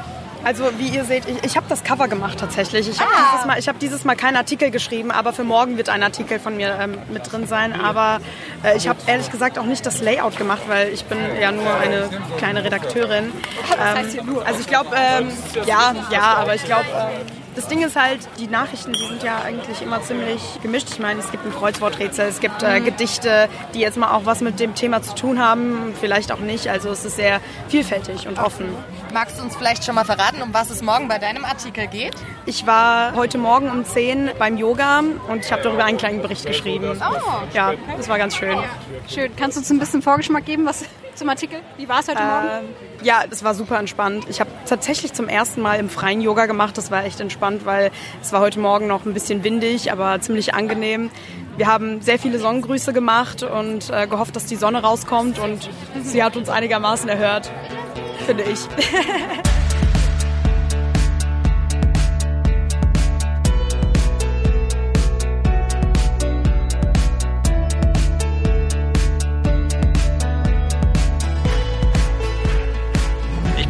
Also 0.45 0.65
wie 0.79 0.89
ihr 0.89 1.05
seht, 1.05 1.29
ich, 1.29 1.43
ich 1.45 1.57
habe 1.57 1.67
das 1.69 1.85
Cover 1.85 2.09
gemacht 2.09 2.39
tatsächlich. 2.39 2.89
Ich 2.89 3.01
habe 3.01 3.11
Ah. 3.15 3.31
dieses, 3.33 3.47
Mal- 3.47 3.59
ich 3.59 3.69
hab 3.69 3.79
dieses 3.79 4.05
Mal 4.05 4.17
keinen 4.17 4.37
Artikel 4.37 4.71
geschrieben, 4.71 5.11
aber 5.11 5.33
für 5.33 5.45
morgen 5.45 5.77
wird 5.77 5.89
ein 5.89 6.03
Artikel 6.03 6.39
von 6.41 6.57
mir 6.57 6.77
ähm, 6.81 6.99
mit 7.13 7.31
drin 7.31 7.47
sein. 7.47 7.79
Aber 7.81 8.21
äh, 8.65 8.77
ich 8.77 8.89
habe 8.89 8.99
ehrlich 9.07 9.31
gesagt 9.31 9.59
auch 9.59 9.65
nicht 9.67 9.87
das 9.87 10.01
Layout 10.01 10.37
gemacht, 10.37 10.63
weil 10.67 10.89
ich 10.89 11.05
bin 11.05 11.19
ja 11.41 11.53
nur 11.53 11.73
eine 11.75 12.09
kleine 12.39 12.65
Redakteurin. 12.65 13.33
Ähm, 13.81 14.31
also 14.45 14.61
ich 14.61 14.67
glaube, 14.67 14.91
ähm, 14.97 15.29
ja, 15.67 15.95
ja, 16.11 16.35
aber 16.39 16.55
ich 16.55 16.65
glaube, 16.65 16.87
ähm, 16.93 17.27
das 17.55 17.69
Ding 17.69 17.83
ist 17.83 17.97
halt, 17.97 18.21
die 18.39 18.47
Nachrichten, 18.47 18.93
die 18.93 19.07
sind 19.07 19.23
ja 19.23 19.41
eigentlich 19.43 19.83
immer 19.83 20.03
ziemlich 20.03 20.41
gemischt. 20.63 20.89
Ich 20.91 20.99
meine, 20.99 21.21
es 21.21 21.31
gibt 21.31 21.45
ein 21.45 21.53
Kreuzworträtsel, 21.53 22.27
es 22.27 22.41
gibt 22.41 22.63
äh, 22.63 22.81
Gedichte, 22.81 23.49
die 23.75 23.81
jetzt 23.81 23.97
mal 23.97 24.15
auch 24.15 24.25
was 24.25 24.41
mit 24.41 24.61
dem 24.61 24.75
Thema 24.75 25.03
zu 25.03 25.15
tun 25.15 25.39
haben, 25.39 25.95
vielleicht 26.01 26.33
auch 26.33 26.39
nicht. 26.39 26.69
Also 26.69 26.91
es 26.91 27.05
ist 27.05 27.17
sehr 27.17 27.41
vielfältig 27.69 28.27
und 28.27 28.39
offen. 28.39 28.67
Magst 29.13 29.39
du 29.39 29.43
uns 29.43 29.57
vielleicht 29.57 29.85
schon 29.85 29.95
mal 29.95 30.05
verraten, 30.05 30.41
um 30.43 30.55
was 30.55 30.71
es 30.71 30.83
morgen 30.83 31.09
bei 31.09 31.19
deinem 31.19 31.45
Artikel 31.45 31.87
geht? 31.87 32.15
Ich 32.47 32.67
war 32.67 33.15
heute 33.15 33.39
Morgen 33.39 33.71
um 33.71 33.85
10 33.85 34.31
beim 34.39 34.57
Yoga 34.57 35.01
und 35.29 35.45
ich 35.45 35.53
habe 35.53 35.63
darüber 35.63 35.85
einen 35.85 35.99
kleinen 35.99 36.23
Bericht 36.23 36.47
geschrieben. 36.47 36.99
Ja, 37.53 37.75
das 37.97 38.09
war 38.09 38.19
ganz 38.19 38.37
schön. 38.37 38.59
Schön. 39.09 39.35
Kannst 39.37 39.57
du 39.57 39.61
uns 39.61 39.71
ein 39.71 39.79
bisschen 39.79 40.03
Vorgeschmack 40.03 40.45
geben, 40.45 40.65
was 40.65 40.85
zum 41.15 41.29
Artikel? 41.29 41.61
Wie 41.77 41.89
war 41.89 42.01
es 42.01 42.09
heute 42.09 42.23
Morgen? 42.23 42.49
Ähm, 42.49 42.65
ja, 43.03 43.25
das 43.29 43.45
war 43.45 43.55
super 43.55 43.79
entspannt. 43.79 44.27
Ich 44.29 44.41
habe 44.41 44.51
tatsächlich 44.67 45.13
zum 45.13 45.29
ersten 45.29 45.61
Mal 45.61 45.79
im 45.79 45.89
freien 45.89 46.21
Yoga 46.21 46.47
gemacht. 46.47 46.77
Das 46.79 46.91
war 46.91 47.05
echt 47.05 47.21
entspannt, 47.21 47.65
weil 47.65 47.91
es 48.23 48.33
war 48.33 48.41
heute 48.41 48.61
Morgen 48.61 48.87
noch 48.87 49.05
ein 49.05 49.15
bisschen 49.15 49.45
windig, 49.45 49.93
aber 49.93 50.21
ziemlich 50.21 50.55
angenehm. 50.55 51.11
Wir 51.57 51.67
haben 51.67 52.01
sehr 52.01 52.19
viele 52.19 52.39
Sonnengrüße 52.39 52.93
gemacht 52.93 53.43
und 53.43 53.91
äh, 53.91 54.07
gehofft, 54.07 54.37
dass 54.37 54.47
die 54.47 54.57
Sonne 54.57 54.83
rauskommt 54.83 55.39
und 55.39 55.69
sie 56.03 56.23
hat 56.23 56.37
uns 56.37 56.49
einigermaßen 56.49 57.09
erhört, 57.09 57.51
finde 58.27 58.45
ich. 58.45 58.61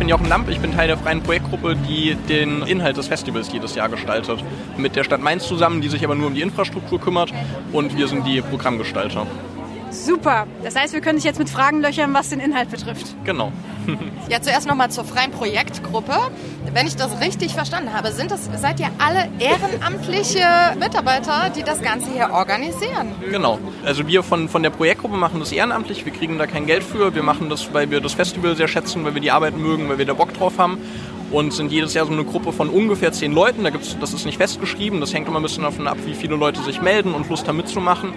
bin 0.02 0.08
Jochen 0.08 0.28
Lamp, 0.28 0.48
ich 0.48 0.58
bin 0.58 0.72
Teil 0.72 0.88
der 0.88 0.98
freien 0.98 1.22
Projektgruppe, 1.22 1.76
die 1.76 2.16
den 2.28 2.62
Inhalt 2.62 2.96
des 2.96 3.06
Festivals 3.06 3.52
jedes 3.52 3.76
Jahr 3.76 3.88
gestaltet. 3.88 4.42
Mit 4.76 4.96
der 4.96 5.04
Stadt 5.04 5.20
Mainz 5.20 5.46
zusammen, 5.46 5.80
die 5.80 5.88
sich 5.88 6.02
aber 6.02 6.16
nur 6.16 6.26
um 6.26 6.34
die 6.34 6.42
Infrastruktur 6.42 7.00
kümmert 7.00 7.32
und 7.70 7.96
wir 7.96 8.08
sind 8.08 8.26
die 8.26 8.40
Programmgestalter. 8.40 9.28
Super. 9.92 10.46
Das 10.64 10.74
heißt, 10.74 10.92
wir 10.94 11.00
können 11.00 11.16
dich 11.16 11.24
jetzt 11.24 11.38
mit 11.38 11.50
Fragen 11.50 11.80
löchern, 11.82 12.14
was 12.14 12.30
den 12.30 12.40
Inhalt 12.40 12.70
betrifft. 12.70 13.14
Genau. 13.24 13.52
Ja, 14.28 14.40
zuerst 14.40 14.66
nochmal 14.66 14.90
zur 14.90 15.04
freien 15.04 15.30
Projektgruppe. 15.30 16.14
Wenn 16.72 16.86
ich 16.86 16.96
das 16.96 17.20
richtig 17.20 17.52
verstanden 17.52 17.92
habe, 17.92 18.12
sind 18.12 18.30
das, 18.30 18.48
seid 18.56 18.80
ihr 18.80 18.88
alle 18.98 19.28
ehrenamtliche 19.40 20.46
Mitarbeiter, 20.78 21.50
die 21.54 21.62
das 21.62 21.82
Ganze 21.82 22.10
hier 22.12 22.30
organisieren? 22.30 23.12
Genau. 23.30 23.58
Also 23.84 24.06
wir 24.06 24.22
von, 24.22 24.48
von 24.48 24.62
der 24.62 24.70
Projektgruppe 24.70 25.16
machen 25.16 25.40
das 25.40 25.52
ehrenamtlich, 25.52 26.06
wir 26.06 26.12
kriegen 26.12 26.38
da 26.38 26.46
kein 26.46 26.64
Geld 26.66 26.82
für. 26.82 27.14
Wir 27.14 27.22
machen 27.22 27.50
das, 27.50 27.74
weil 27.74 27.90
wir 27.90 28.00
das 28.00 28.14
Festival 28.14 28.56
sehr 28.56 28.68
schätzen, 28.68 29.04
weil 29.04 29.12
wir 29.14 29.20
die 29.20 29.32
Arbeit 29.32 29.56
mögen, 29.58 29.88
weil 29.88 29.98
wir 29.98 30.06
da 30.06 30.14
Bock 30.14 30.32
drauf 30.32 30.56
haben. 30.56 30.78
Und 31.30 31.52
sind 31.52 31.72
jedes 31.72 31.94
Jahr 31.94 32.04
so 32.04 32.12
eine 32.12 32.24
Gruppe 32.24 32.52
von 32.52 32.68
ungefähr 32.68 33.10
zehn 33.12 33.32
Leuten. 33.32 33.64
Da 33.64 33.70
gibt's, 33.70 33.96
das 33.98 34.12
ist 34.12 34.26
nicht 34.26 34.36
festgeschrieben, 34.36 35.00
das 35.00 35.14
hängt 35.14 35.28
immer 35.28 35.40
ein 35.40 35.42
bisschen 35.42 35.62
davon 35.62 35.88
ab, 35.88 35.96
wie 36.04 36.14
viele 36.14 36.36
Leute 36.36 36.62
sich 36.62 36.82
melden 36.82 37.14
und 37.14 37.28
Lust 37.30 37.48
haben 37.48 37.56
mitzumachen. 37.56 38.12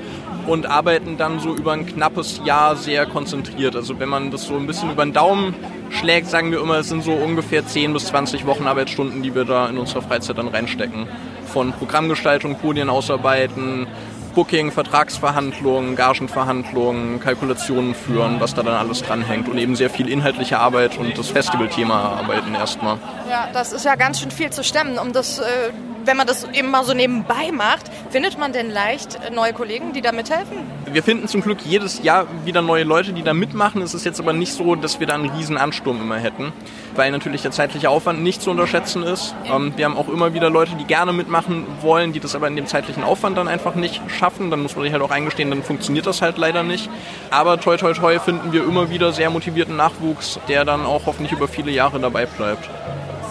Und 0.48 0.66
arbeiten 0.66 1.18
dann 1.18 1.40
so 1.40 1.56
über 1.56 1.74
ein 1.74 1.86
knappes 1.86 2.42
Jahr 2.46 2.76
sehr 2.76 3.06
konzentriert. 3.06 3.76
Also 3.76 4.00
wenn 4.00 4.10
man 4.10 4.32
das 4.32 4.44
so 4.44 4.56
ein 4.56 4.68
bisschen 4.68 4.92
über 4.92 5.04
den 5.04 5.14
Daumen 5.14 5.54
schlägt, 5.90 6.28
sagen 6.28 6.52
wir 6.52 6.62
immer, 6.62 6.76
es 6.76 6.90
sind 6.90 7.04
so 7.04 7.14
ungefähr 7.14 7.66
10 7.66 7.94
bis 7.94 8.06
20 8.06 8.46
Wochen 8.46 8.68
Arbeitsstunden, 8.68 9.24
die 9.24 9.34
wir 9.34 9.46
da 9.46 9.68
in 9.68 9.78
unserer 9.78 10.02
Freizeit 10.02 10.38
dann 10.38 10.48
reinstecken. 10.48 11.08
Von 11.48 11.72
Programmgestaltung, 11.74 12.58
Podien 12.58 12.90
ausarbeiten, 12.90 13.88
Booking, 14.36 14.72
Vertragsverhandlungen, 14.72 15.96
Gagenverhandlungen, 15.96 17.22
Kalkulationen 17.22 17.96
führen, 17.96 18.42
was 18.42 18.54
da 18.54 18.64
dann 18.64 18.74
alles 18.74 19.02
dranhängt 19.02 19.48
und 19.48 19.58
eben 19.58 19.78
sehr 19.78 19.90
viel 19.90 20.10
inhaltliche 20.10 20.60
Arbeit 20.60 20.98
und 20.98 21.18
das 21.18 21.30
Festivalthema 21.30 22.20
arbeiten 22.20 22.54
erstmal. 22.54 22.98
Ja, 23.30 23.48
das 23.54 23.72
ist 23.72 23.86
ja 23.86 23.96
ganz 23.96 24.20
schön 24.20 24.32
viel 24.32 24.50
zu 24.50 24.64
stemmen, 24.64 25.00
um 25.00 25.14
das, 25.14 25.40
äh, 25.40 25.72
wenn 26.06 26.18
man 26.18 26.28
das 26.28 26.48
eben 26.54 26.72
mal 26.72 26.84
so 26.84 26.94
nebenbei 26.94 27.52
macht. 27.52 27.92
Findet 28.10 28.38
man 28.38 28.54
denn 28.54 28.70
leicht 28.70 29.20
neue 29.34 29.54
Kollegen, 29.54 29.94
die 29.94 30.02
da 30.02 30.12
mithelfen? 30.12 30.58
Wir 30.92 31.04
finden 31.04 31.28
zum 31.28 31.42
Glück 31.42 31.60
jedes 31.66 32.04
Jahr 32.04 32.28
wieder 32.46 32.62
neue 32.62 32.84
Leute, 32.84 33.14
die 33.14 33.24
da 33.24 33.34
mitmachen. 33.34 33.82
Es 33.82 33.94
ist 33.94 34.06
jetzt 34.06 34.20
aber 34.20 34.34
nicht 34.34 34.54
so, 34.54 34.76
dass 34.76 35.00
wir 35.00 35.08
da 35.08 35.16
einen 35.16 35.30
riesen 35.30 35.58
Ansturm 35.58 36.00
immer 36.02 36.18
hätten, 36.18 36.54
weil 36.96 37.12
natürlich 37.12 37.42
der 37.42 37.52
zeitliche 37.52 37.90
Aufwand 37.90 38.22
nicht 38.24 38.42
zu 38.42 38.52
unterschätzen 38.52 39.04
ist. 39.04 39.36
Ähm, 39.52 39.74
wir 39.76 39.86
haben 39.86 39.98
auch 39.98 40.10
immer 40.10 40.34
wieder 40.34 40.50
Leute, 40.50 40.74
die 40.76 40.86
gerne 40.86 41.14
mitmachen 41.14 41.66
wollen, 41.82 42.14
die 42.14 42.20
das 42.20 42.36
aber 42.36 42.48
in 42.48 42.56
dem 42.56 42.68
zeitlichen 42.68 43.04
Aufwand 43.04 43.38
dann 43.38 43.48
einfach 43.48 43.76
nicht 43.76 44.02
schaffen. 44.08 44.52
Dann 44.52 44.62
muss 44.62 44.76
man 44.76 44.84
sich 44.84 44.94
halt 44.94 45.02
auch 45.02 45.12
eingestehen, 45.12 45.50
dann 45.50 45.64
funktioniert 45.64 46.06
das 46.06 46.22
halt 46.22 46.38
leider 46.38 46.64
nicht. 46.64 46.90
Aber 47.32 47.60
toi 47.60 47.78
toi 47.78 47.94
toi 47.94 48.20
finden 48.20 48.54
wir 48.54 48.64
immer 48.64 48.90
wieder 48.90 49.12
sehr 49.12 49.30
motivierten 49.30 49.76
Nachwuchs, 49.76 50.40
der 50.48 50.66
dann 50.66 50.86
auch 50.86 51.06
hoffentlich 51.06 51.32
über 51.32 51.48
viele 51.48 51.72
Jahre 51.72 52.00
dabei 52.00 52.26
bleibt. 52.26 52.70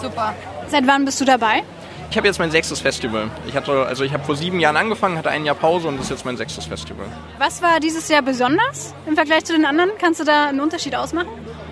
Super. 0.01 0.33
Seit 0.67 0.87
wann 0.87 1.05
bist 1.05 1.21
du 1.21 1.25
dabei? 1.25 1.63
Ich 2.09 2.17
habe 2.17 2.27
jetzt 2.27 2.39
mein 2.39 2.51
sechstes 2.51 2.79
Festival. 2.79 3.29
Ich 3.47 3.55
hatte, 3.55 3.85
also 3.85 4.03
ich 4.03 4.13
habe 4.13 4.23
vor 4.23 4.35
sieben 4.35 4.59
Jahren 4.59 4.77
angefangen, 4.77 5.17
hatte 5.17 5.29
ein 5.29 5.45
Jahr 5.45 5.55
Pause 5.55 5.87
und 5.87 5.97
das 5.97 6.05
ist 6.05 6.11
jetzt 6.11 6.25
mein 6.25 6.37
sechstes 6.37 6.65
Festival. 6.65 7.05
Was 7.37 7.61
war 7.61 7.79
dieses 7.79 8.07
Jahr 8.07 8.21
besonders 8.21 8.93
im 9.05 9.15
Vergleich 9.15 9.43
zu 9.45 9.53
den 9.53 9.65
anderen? 9.65 9.91
Kannst 9.99 10.19
du 10.21 10.23
da 10.23 10.47
einen 10.47 10.61
Unterschied 10.61 10.95
ausmachen? 10.95 11.27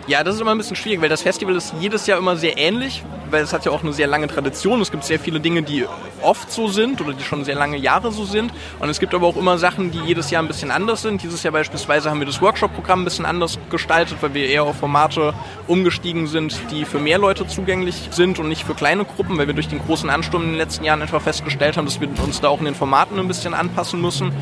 Ja, 0.06 0.22
das 0.22 0.36
ist 0.36 0.42
immer 0.42 0.52
ein 0.52 0.58
bisschen 0.58 0.76
schwierig, 0.76 1.00
weil 1.00 1.08
das 1.08 1.22
Festival 1.22 1.56
ist 1.56 1.74
jedes 1.80 2.08
Jahr 2.08 2.18
immer 2.18 2.36
sehr 2.36 2.58
ähnlich, 2.58 3.04
weil 3.30 3.42
es 3.42 3.54
hat 3.54 3.64
ja 3.64 3.72
auch 3.72 3.84
eine 3.84 3.94
sehr 3.94 4.06
lange 4.06 4.28
Tradition. 4.28 4.82
Es 4.82 4.92
gibt 4.92 5.06
sehr 5.06 5.18
viele 5.18 5.40
Dinge, 5.40 5.64
die 5.64 5.86
oft 6.22 6.52
so 6.52 6.68
sind 6.68 7.00
oder 7.00 7.14
die 7.14 7.24
schon 7.24 7.46
sehr 7.46 7.56
lange 7.56 7.78
Jahre 7.78 8.12
so 8.12 8.26
sind. 8.26 8.52
Und 8.80 8.90
es 8.90 9.00
gibt 9.00 9.14
aber 9.16 9.26
auch 9.28 9.38
immer 9.38 9.58
Sachen, 9.58 9.92
die 9.92 10.00
jedes 10.00 10.30
Jahr 10.30 10.44
ein 10.44 10.48
bisschen 10.48 10.72
anders 10.72 11.04
sind. 11.04 11.24
Dieses 11.24 11.42
Jahr 11.44 11.54
beispielsweise 11.54 12.10
haben 12.10 12.20
wir 12.20 12.28
das 12.28 12.42
Workshop-Programm 12.42 13.02
ein 13.02 13.06
bisschen 13.06 13.26
anders 13.26 13.58
gestaltet, 13.70 14.18
weil 14.20 14.34
wir 14.34 14.46
eher 14.46 14.64
auf 14.64 14.76
Formate 14.76 15.34
umgestiegen 15.68 16.28
sind, 16.28 16.60
die 16.70 16.84
für 16.84 17.00
mehr 17.00 17.18
Leute 17.18 17.48
zugänglich 17.48 18.10
sind 18.12 18.40
und 18.40 18.50
nicht 18.50 18.66
für 18.66 18.76
kleine 18.76 19.06
Gruppen, 19.06 19.38
weil 19.38 19.48
wir 19.48 19.54
durch 19.54 19.70
den 19.70 19.80
großen 19.80 20.10
Ansturm 20.10 20.44
in 20.44 20.50
den 20.50 20.58
letzten 20.58 20.84
Jahren 20.84 21.02
etwa 21.02 21.22
festgestellt 21.22 21.78
haben, 21.78 21.86
dass 21.86 22.02
wir 22.02 22.10
uns 22.22 22.42
da 22.42 22.50
auch 22.50 22.60
in 22.60 22.66
den 22.66 22.76
Formaten 22.76 23.18
ein 23.20 23.28
bisschen 23.30 23.54
anpassen 23.54 24.02
müssen. 24.02 24.34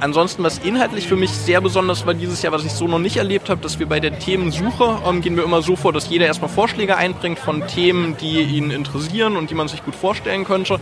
Ansonsten, 0.00 0.42
was 0.42 0.58
inhaltlich 0.58 1.06
für 1.06 1.16
mich 1.16 1.30
sehr 1.30 1.60
besonders 1.60 2.04
war 2.04 2.14
dieses 2.14 2.42
Jahr, 2.42 2.52
was 2.52 2.64
ich 2.64 2.72
so 2.72 2.86
noch 2.86 2.98
nicht 2.98 3.16
erlebt 3.16 3.48
habe, 3.48 3.60
dass 3.60 3.78
wir 3.78 3.86
bei 3.86 4.00
der 4.00 4.18
Themensuche 4.18 4.98
ähm, 5.06 5.20
gehen 5.20 5.36
wir 5.36 5.44
immer 5.44 5.62
so 5.62 5.76
vor, 5.76 5.92
dass 5.92 6.08
jeder 6.08 6.26
erstmal 6.26 6.50
Vorschläge 6.50 6.96
einbringt 6.96 7.38
von 7.38 7.66
Themen, 7.66 8.16
die 8.20 8.40
ihn 8.42 8.70
interessieren 8.70 9.36
und 9.36 9.50
die 9.50 9.54
man 9.54 9.68
sich 9.68 9.84
gut 9.84 9.94
vorstellen 9.94 10.44
könnte. 10.44 10.78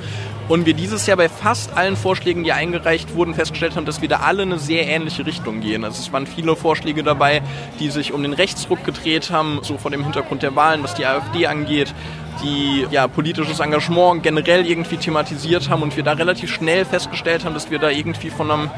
Und 0.48 0.66
wir 0.66 0.75
dieses 0.75 1.07
Jahr 1.07 1.16
bei 1.16 1.29
fast 1.29 1.77
allen 1.77 1.96
Vorschlägen, 1.96 2.42
die 2.42 2.53
eingereicht 2.53 3.14
wurden, 3.14 3.35
festgestellt 3.35 3.77
haben, 3.77 3.87
dass 3.87 4.03
wir 4.03 4.09
da 4.09 4.20
alle 4.20 4.42
eine 4.42 4.59
sehr 4.59 4.87
ähnliche 4.88 5.25
Richtung 5.25 5.61
gehen. 5.61 5.85
Also 5.85 6.01
es 6.01 6.12
waren 6.12 6.27
viele 6.27 6.57
Vorschläge 6.57 7.03
dabei, 7.03 7.42
die 7.81 7.90
sich 7.90 8.12
um 8.12 8.22
den 8.22 8.33
Rechtsruck 8.33 8.85
gedreht 8.85 9.31
haben, 9.31 9.61
so 9.62 9.79
vor 9.79 9.90
dem 9.90 10.03
Hintergrund 10.03 10.42
der 10.42 10.57
Wahlen, 10.57 10.83
was 10.83 10.94
die 10.94 11.07
AfD 11.07 11.46
angeht 11.46 11.94
die 12.42 12.87
ja, 12.90 13.09
politisches 13.09 13.61
Engagement 13.61 14.23
generell 14.23 14.66
irgendwie 14.66 14.97
thematisiert 14.97 15.68
haben 15.68 15.83
und 15.83 15.97
wir 15.97 16.03
da 16.03 16.12
relativ 16.12 16.51
schnell 16.51 16.85
festgestellt 16.85 17.45
haben, 17.45 17.55
dass 17.55 17.71
wir 17.71 17.79
da 17.79 17.90
irgendwie 17.90 18.31
von 18.31 18.51
einem 18.51 18.71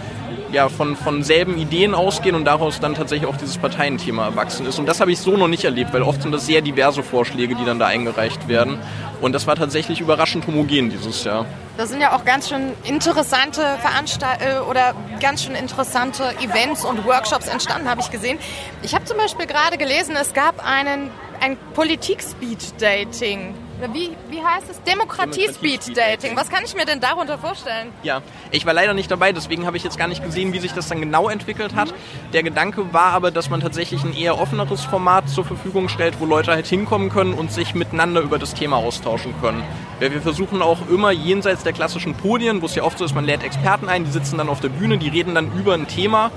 ja, 0.55 0.69
von, 0.69 0.97
von 0.97 1.23
selben 1.23 1.59
Ideen 1.59 1.95
ausgehen 1.95 2.37
und 2.37 2.45
daraus 2.45 2.79
dann 2.81 2.95
tatsächlich 2.95 3.29
auch 3.29 3.37
dieses 3.37 3.59
Parteienthema 3.59 4.27
erwachsen 4.27 4.67
ist. 4.67 4.79
Und 4.79 4.87
das 4.87 5.01
habe 5.01 5.11
ich 5.11 5.19
so 5.19 5.37
noch 5.37 5.49
nicht 5.49 5.64
erlebt, 5.64 5.93
weil 5.93 6.03
oft 6.03 6.23
sind 6.23 6.33
das 6.33 6.47
sehr 6.47 6.62
diverse 6.62 7.03
Vorschläge, 7.03 7.57
die 7.57 7.64
dann 7.64 7.79
da 7.79 7.87
eingereicht 7.87 8.47
werden. 8.47 8.79
Und 9.21 9.33
das 9.33 9.47
war 9.47 9.57
tatsächlich 9.57 10.01
überraschend 10.01 10.47
homogen 10.47 10.90
dieses 10.90 11.25
Jahr. 11.25 11.45
Da 11.77 11.87
sind 11.87 12.01
ja 12.01 12.17
auch 12.17 12.25
ganz 12.25 12.49
schön 12.49 12.73
interessante 12.85 13.62
Veranstaltungen 13.81 14.62
oder 14.71 14.95
ganz 15.21 15.43
schön 15.43 15.57
interessante 15.57 16.23
Events 16.40 16.85
und 16.85 17.05
Workshops 17.05 17.49
entstanden, 17.49 17.88
habe 17.88 18.01
ich 18.01 18.11
gesehen. 18.11 18.38
Ich 18.83 18.95
habe 18.95 19.05
zum 19.05 19.17
Beispiel 19.17 19.47
gerade 19.47 19.77
gelesen, 19.77 20.14
es 20.21 20.35
gab 20.35 20.64
einen 20.64 21.11
ein 21.45 21.59
Politik-Speed-Dating. 21.75 23.55
Wie, 23.93 24.17
wie 24.31 24.43
heißt 24.43 24.71
es? 24.71 24.83
Demokratie-Speed-Dating. 24.85 26.37
Was 26.37 26.49
kann 26.49 26.65
ich 26.65 26.75
mir 26.75 26.87
denn 26.87 27.01
darunter 27.01 27.37
vorstellen? 27.37 27.89
Ja, 28.03 28.23
ich 28.51 28.65
war 28.65 28.73
leider 28.73 28.95
nicht 28.95 29.11
dabei, 29.11 29.33
deswegen 29.33 29.67
habe 29.67 29.77
ich 29.77 29.85
jetzt 29.85 29.99
gar 29.99 30.09
nicht 30.09 30.25
gesehen, 30.25 30.55
wie 30.55 30.59
sich 30.59 30.73
das 30.73 30.89
dann 30.89 31.01
genau 31.01 31.29
entwickelt 31.29 31.75
hat. 31.75 31.93
Der 32.33 32.43
Gedanke 32.43 32.95
war 32.95 33.13
aber, 33.13 33.31
dass 33.31 33.51
man 33.51 33.61
tatsächlich 33.61 34.03
ein 34.05 34.17
eher 34.17 34.41
offeneres 34.41 34.85
Format 34.85 35.29
zur 35.29 35.45
Verfügung 35.45 35.91
stellt, 35.91 36.19
wo 36.19 36.25
Leute 36.25 36.51
halt 36.51 36.67
hinkommen 36.67 37.11
können 37.11 37.35
und 37.35 37.53
sich 37.53 37.75
miteinander 37.75 38.23
über 38.23 38.39
das 38.39 38.55
Thema 38.55 38.77
austauschen 38.77 39.35
können. 39.43 39.63
Weil 40.01 40.13
wir 40.13 40.23
versuchen 40.23 40.63
auch 40.63 40.89
immer 40.89 41.11
jenseits 41.11 41.63
der 41.63 41.75
klassischen 41.75 42.15
Podien, 42.15 42.63
wo 42.63 42.67
es 42.67 42.75
ja 42.75 42.85
oft 42.85 42.97
so 42.97 43.05
ist, 43.05 43.15
man 43.15 43.27
lädt 43.27 43.43
Experten 43.43 43.91
ein, 43.91 44.07
die 44.07 44.11
sitzen 44.11 44.39
dann 44.39 44.49
auf 44.49 44.61
der 44.61 44.71
Bühne, 44.71 44.97
die 44.97 45.09
reden 45.09 45.35
dann 45.35 45.53
über 45.59 45.75
ein 45.75 45.89
Thema 45.89 46.31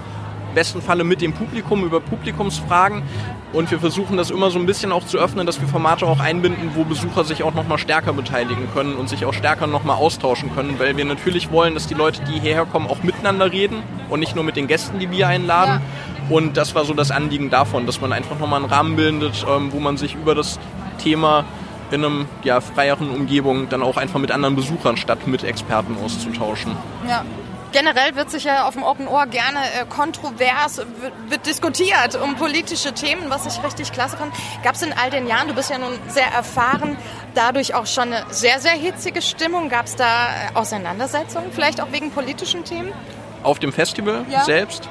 besten 0.57 0.81
Falle 0.81 1.03
mit 1.03 1.21
dem 1.21 1.33
Publikum 1.33 1.83
über 1.83 1.99
Publikumsfragen. 1.99 3.03
Und 3.53 3.69
wir 3.69 3.79
versuchen 3.79 4.17
das 4.17 4.31
immer 4.31 4.49
so 4.49 4.57
ein 4.57 4.65
bisschen 4.65 4.91
auch 4.91 5.05
zu 5.05 5.19
öffnen, 5.19 5.45
dass 5.45 5.61
wir 5.61 5.67
Formate 5.67 6.07
auch 6.07 6.19
einbinden, 6.19 6.71
wo 6.73 6.83
Besucher 6.83 7.23
sich 7.25 7.43
auch 7.43 7.53
nochmal 7.53 7.77
stärker 7.77 8.11
beteiligen 8.11 8.67
können 8.73 8.95
und 8.95 9.07
sich 9.07 9.23
auch 9.25 9.35
stärker 9.35 9.67
nochmal 9.67 9.97
austauschen 9.97 10.51
können, 10.55 10.79
weil 10.79 10.97
wir 10.97 11.05
natürlich 11.05 11.51
wollen, 11.51 11.75
dass 11.75 11.85
die 11.85 11.93
Leute, 11.93 12.23
die 12.23 12.39
hierher 12.39 12.65
kommen, 12.65 12.87
auch 12.87 13.03
miteinander 13.03 13.51
reden 13.51 13.83
und 14.09 14.19
nicht 14.19 14.33
nur 14.33 14.43
mit 14.43 14.55
den 14.55 14.65
Gästen, 14.65 14.97
die 14.97 15.11
wir 15.11 15.27
einladen. 15.27 15.79
Ja. 16.27 16.35
Und 16.35 16.57
das 16.57 16.73
war 16.73 16.85
so 16.85 16.95
das 16.95 17.11
Anliegen 17.11 17.51
davon, 17.51 17.85
dass 17.85 18.01
man 18.01 18.11
einfach 18.11 18.39
nochmal 18.39 18.61
einen 18.63 18.71
Rahmen 18.71 18.95
bildet, 18.95 19.45
ähm, 19.47 19.71
wo 19.71 19.79
man 19.79 19.97
sich 19.97 20.15
über 20.15 20.33
das 20.33 20.59
Thema 20.97 21.45
in 21.91 22.03
einem 22.03 22.25
ja, 22.43 22.61
freieren 22.61 23.11
Umgebung 23.11 23.69
dann 23.69 23.83
auch 23.83 23.97
einfach 23.97 24.19
mit 24.19 24.31
anderen 24.31 24.55
Besuchern 24.55 24.97
statt 24.97 25.27
mit 25.27 25.43
Experten 25.43 25.97
auszutauschen. 26.03 26.71
Ja, 27.07 27.23
generell 27.77 28.15
wird 28.15 28.31
sich 28.31 28.45
ja 28.45 28.67
auf 28.67 28.73
dem 28.73 28.81
Open 28.81 29.07
Ohr 29.07 29.27
gerne 29.27 29.59
äh, 29.59 29.85
kontrovers, 29.87 30.81
wird, 31.27 31.45
diskutiert 31.45 32.15
um 32.15 32.35
politische 32.35 32.91
Themen, 32.91 33.29
was 33.29 33.45
ich 33.45 33.63
richtig 33.63 33.91
klasse 33.91 34.17
fand. 34.17 34.33
Gab 34.63 34.73
es 34.73 34.81
in 34.81 34.93
all 34.93 35.11
den 35.11 35.27
Jahren, 35.27 35.47
du 35.47 35.53
bist 35.53 35.69
ja 35.69 35.77
nun 35.77 35.93
sehr 36.07 36.25
erfahren, 36.25 36.97
dadurch 37.35 37.75
auch 37.75 37.85
schon 37.85 38.11
eine 38.13 38.25
sehr, 38.31 38.59
sehr 38.59 38.71
hitzige 38.71 39.21
Stimmung? 39.21 39.69
Gab 39.69 39.85
es 39.85 39.95
da 39.95 40.05
äh, 40.05 40.55
Auseinandersetzungen, 40.55 41.51
vielleicht 41.51 41.79
auch 41.79 41.91
wegen 41.91 42.09
politischen 42.09 42.63
Themen? 42.63 42.91
Auf 43.43 43.59
dem 43.59 43.71
Festival 43.71 44.25
ja. 44.27 44.43
selbst? 44.43 44.89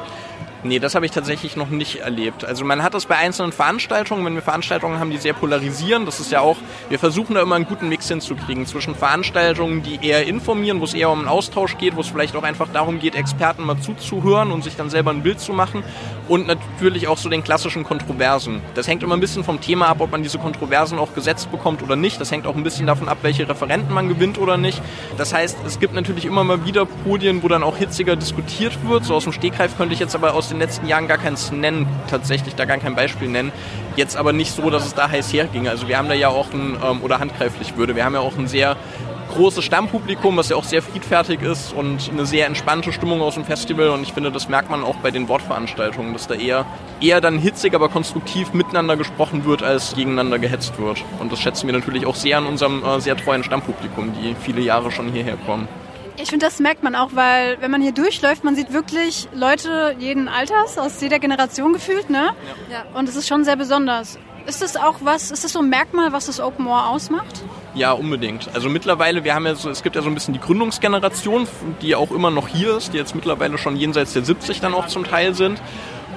Nee, 0.62 0.78
das 0.78 0.94
habe 0.94 1.06
ich 1.06 1.12
tatsächlich 1.12 1.56
noch 1.56 1.68
nicht 1.68 1.96
erlebt. 2.00 2.44
Also 2.44 2.64
man 2.64 2.82
hat 2.82 2.94
das 2.94 3.06
bei 3.06 3.16
einzelnen 3.16 3.52
Veranstaltungen, 3.52 4.24
wenn 4.24 4.34
wir 4.34 4.42
Veranstaltungen 4.42 4.98
haben, 4.98 5.10
die 5.10 5.18
sehr 5.18 5.34
polarisieren. 5.34 6.06
Das 6.06 6.18
ist 6.18 6.32
ja 6.32 6.40
auch, 6.40 6.56
wir 6.88 6.98
versuchen 6.98 7.34
da 7.34 7.42
immer 7.42 7.54
einen 7.54 7.66
guten 7.66 7.88
Mix 7.88 8.08
hinzukriegen 8.08 8.66
zwischen 8.66 8.94
Veranstaltungen, 8.94 9.82
die 9.82 10.04
eher 10.04 10.26
informieren, 10.26 10.80
wo 10.80 10.84
es 10.84 10.94
eher 10.94 11.10
um 11.10 11.20
einen 11.20 11.28
Austausch 11.28 11.76
geht, 11.78 11.94
wo 11.94 12.00
es 12.00 12.08
vielleicht 12.08 12.34
auch 12.36 12.42
einfach 12.42 12.68
darum 12.72 12.98
geht, 12.98 13.14
Experten 13.14 13.64
mal 13.64 13.78
zuzuhören 13.78 14.50
und 14.50 14.64
sich 14.64 14.76
dann 14.76 14.90
selber 14.90 15.10
ein 15.10 15.22
Bild 15.22 15.40
zu 15.40 15.52
machen 15.52 15.84
und 16.28 16.46
natürlich 16.46 17.08
auch 17.08 17.18
so 17.18 17.28
den 17.28 17.44
klassischen 17.44 17.84
Kontroversen. 17.84 18.60
Das 18.74 18.88
hängt 18.88 19.02
immer 19.02 19.14
ein 19.14 19.20
bisschen 19.20 19.44
vom 19.44 19.60
Thema 19.60 19.86
ab, 19.88 20.00
ob 20.00 20.10
man 20.10 20.22
diese 20.22 20.38
Kontroversen 20.38 20.98
auch 20.98 21.14
gesetzt 21.14 21.50
bekommt 21.50 21.82
oder 21.82 21.96
nicht. 21.96 22.20
Das 22.20 22.30
hängt 22.30 22.46
auch 22.46 22.56
ein 22.56 22.64
bisschen 22.64 22.86
davon 22.86 23.08
ab, 23.08 23.18
welche 23.22 23.48
Referenten 23.48 23.94
man 23.94 24.08
gewinnt 24.08 24.38
oder 24.38 24.56
nicht. 24.56 24.82
Das 25.16 25.32
heißt, 25.32 25.58
es 25.66 25.78
gibt 25.78 25.94
natürlich 25.94 26.24
immer 26.24 26.44
mal 26.44 26.64
wieder 26.64 26.86
Podien, 26.86 27.42
wo 27.42 27.48
dann 27.48 27.62
auch 27.62 27.76
hitziger 27.76 28.16
diskutiert 28.16 28.76
wird. 28.88 29.04
So 29.04 29.14
aus 29.14 29.24
dem 29.24 29.32
Stegreif 29.32 29.76
könnte 29.76 29.94
ich 29.94 30.00
jetzt 30.00 30.14
aber 30.14 30.34
aus 30.34 30.48
den 30.48 30.55
letzten 30.58 30.86
Jahren 30.86 31.08
gar 31.08 31.18
keins 31.18 31.52
nennen, 31.52 31.86
tatsächlich 32.08 32.54
da 32.54 32.64
gar 32.64 32.78
kein 32.78 32.94
Beispiel 32.94 33.28
nennen. 33.28 33.52
Jetzt 33.96 34.16
aber 34.16 34.32
nicht 34.32 34.52
so, 34.52 34.70
dass 34.70 34.86
es 34.86 34.94
da 34.94 35.08
heiß 35.08 35.32
herginge. 35.32 35.70
Also 35.70 35.88
wir 35.88 35.98
haben 35.98 36.08
da 36.08 36.14
ja 36.14 36.28
auch 36.28 36.52
ein, 36.52 36.76
ähm, 36.84 37.02
oder 37.02 37.18
handgreiflich 37.18 37.76
würde, 37.76 37.96
wir 37.96 38.04
haben 38.04 38.14
ja 38.14 38.20
auch 38.20 38.36
ein 38.36 38.48
sehr 38.48 38.76
großes 39.34 39.64
Stammpublikum, 39.64 40.36
was 40.36 40.48
ja 40.48 40.56
auch 40.56 40.64
sehr 40.64 40.82
friedfertig 40.82 41.42
ist 41.42 41.72
und 41.72 42.10
eine 42.10 42.26
sehr 42.26 42.46
entspannte 42.46 42.92
Stimmung 42.92 43.20
aus 43.20 43.34
dem 43.34 43.44
Festival. 43.44 43.90
Und 43.90 44.02
ich 44.02 44.12
finde, 44.12 44.30
das 44.30 44.48
merkt 44.48 44.70
man 44.70 44.82
auch 44.82 44.96
bei 44.96 45.10
den 45.10 45.28
Wortveranstaltungen, 45.28 46.12
dass 46.12 46.26
da 46.26 46.34
eher, 46.34 46.64
eher 47.00 47.20
dann 47.20 47.38
hitzig, 47.38 47.74
aber 47.74 47.88
konstruktiv 47.88 48.52
miteinander 48.52 48.96
gesprochen 48.96 49.44
wird, 49.44 49.62
als 49.62 49.94
gegeneinander 49.94 50.38
gehetzt 50.38 50.78
wird. 50.78 51.04
Und 51.18 51.32
das 51.32 51.40
schätzen 51.40 51.66
wir 51.66 51.74
natürlich 51.74 52.06
auch 52.06 52.14
sehr 52.14 52.38
an 52.38 52.46
unserem 52.46 52.84
äh, 52.84 53.00
sehr 53.00 53.16
treuen 53.16 53.44
Stammpublikum, 53.44 54.12
die 54.12 54.34
viele 54.40 54.60
Jahre 54.60 54.90
schon 54.90 55.12
hierher 55.12 55.36
kommen. 55.44 55.68
Ich 56.18 56.30
finde, 56.30 56.46
das 56.46 56.60
merkt 56.60 56.82
man 56.82 56.94
auch, 56.94 57.10
weil 57.12 57.58
wenn 57.60 57.70
man 57.70 57.82
hier 57.82 57.92
durchläuft, 57.92 58.42
man 58.42 58.56
sieht 58.56 58.72
wirklich 58.72 59.28
Leute 59.34 59.94
jeden 59.98 60.28
Alters, 60.28 60.78
aus 60.78 61.00
jeder 61.00 61.18
Generation 61.18 61.72
gefühlt, 61.72 62.08
ne? 62.08 62.30
Ja. 62.70 62.84
Und 62.98 63.08
es 63.08 63.16
ist 63.16 63.28
schon 63.28 63.44
sehr 63.44 63.56
besonders. 63.56 64.18
Ist 64.46 64.62
das 64.62 64.76
auch 64.76 64.96
was, 65.02 65.30
ist 65.30 65.44
das 65.44 65.52
so 65.52 65.58
ein 65.58 65.68
Merkmal, 65.68 66.12
was 66.12 66.26
das 66.26 66.40
Open 66.40 66.66
Ohr 66.66 66.88
ausmacht? 66.88 67.42
Ja, 67.74 67.92
unbedingt. 67.92 68.48
Also 68.54 68.70
mittlerweile, 68.70 69.24
wir 69.24 69.34
haben 69.34 69.44
ja 69.44 69.54
so, 69.54 69.68
es 69.68 69.82
gibt 69.82 69.96
ja 69.96 70.02
so 70.02 70.08
ein 70.08 70.14
bisschen 70.14 70.32
die 70.32 70.40
Gründungsgeneration, 70.40 71.46
die 71.82 71.94
auch 71.94 72.10
immer 72.12 72.30
noch 72.30 72.48
hier 72.48 72.76
ist, 72.76 72.94
die 72.94 72.96
jetzt 72.96 73.14
mittlerweile 73.14 73.58
schon 73.58 73.76
jenseits 73.76 74.12
der 74.14 74.24
70 74.24 74.60
dann 74.60 74.72
auch 74.72 74.86
zum 74.86 75.04
Teil 75.04 75.34
sind. 75.34 75.60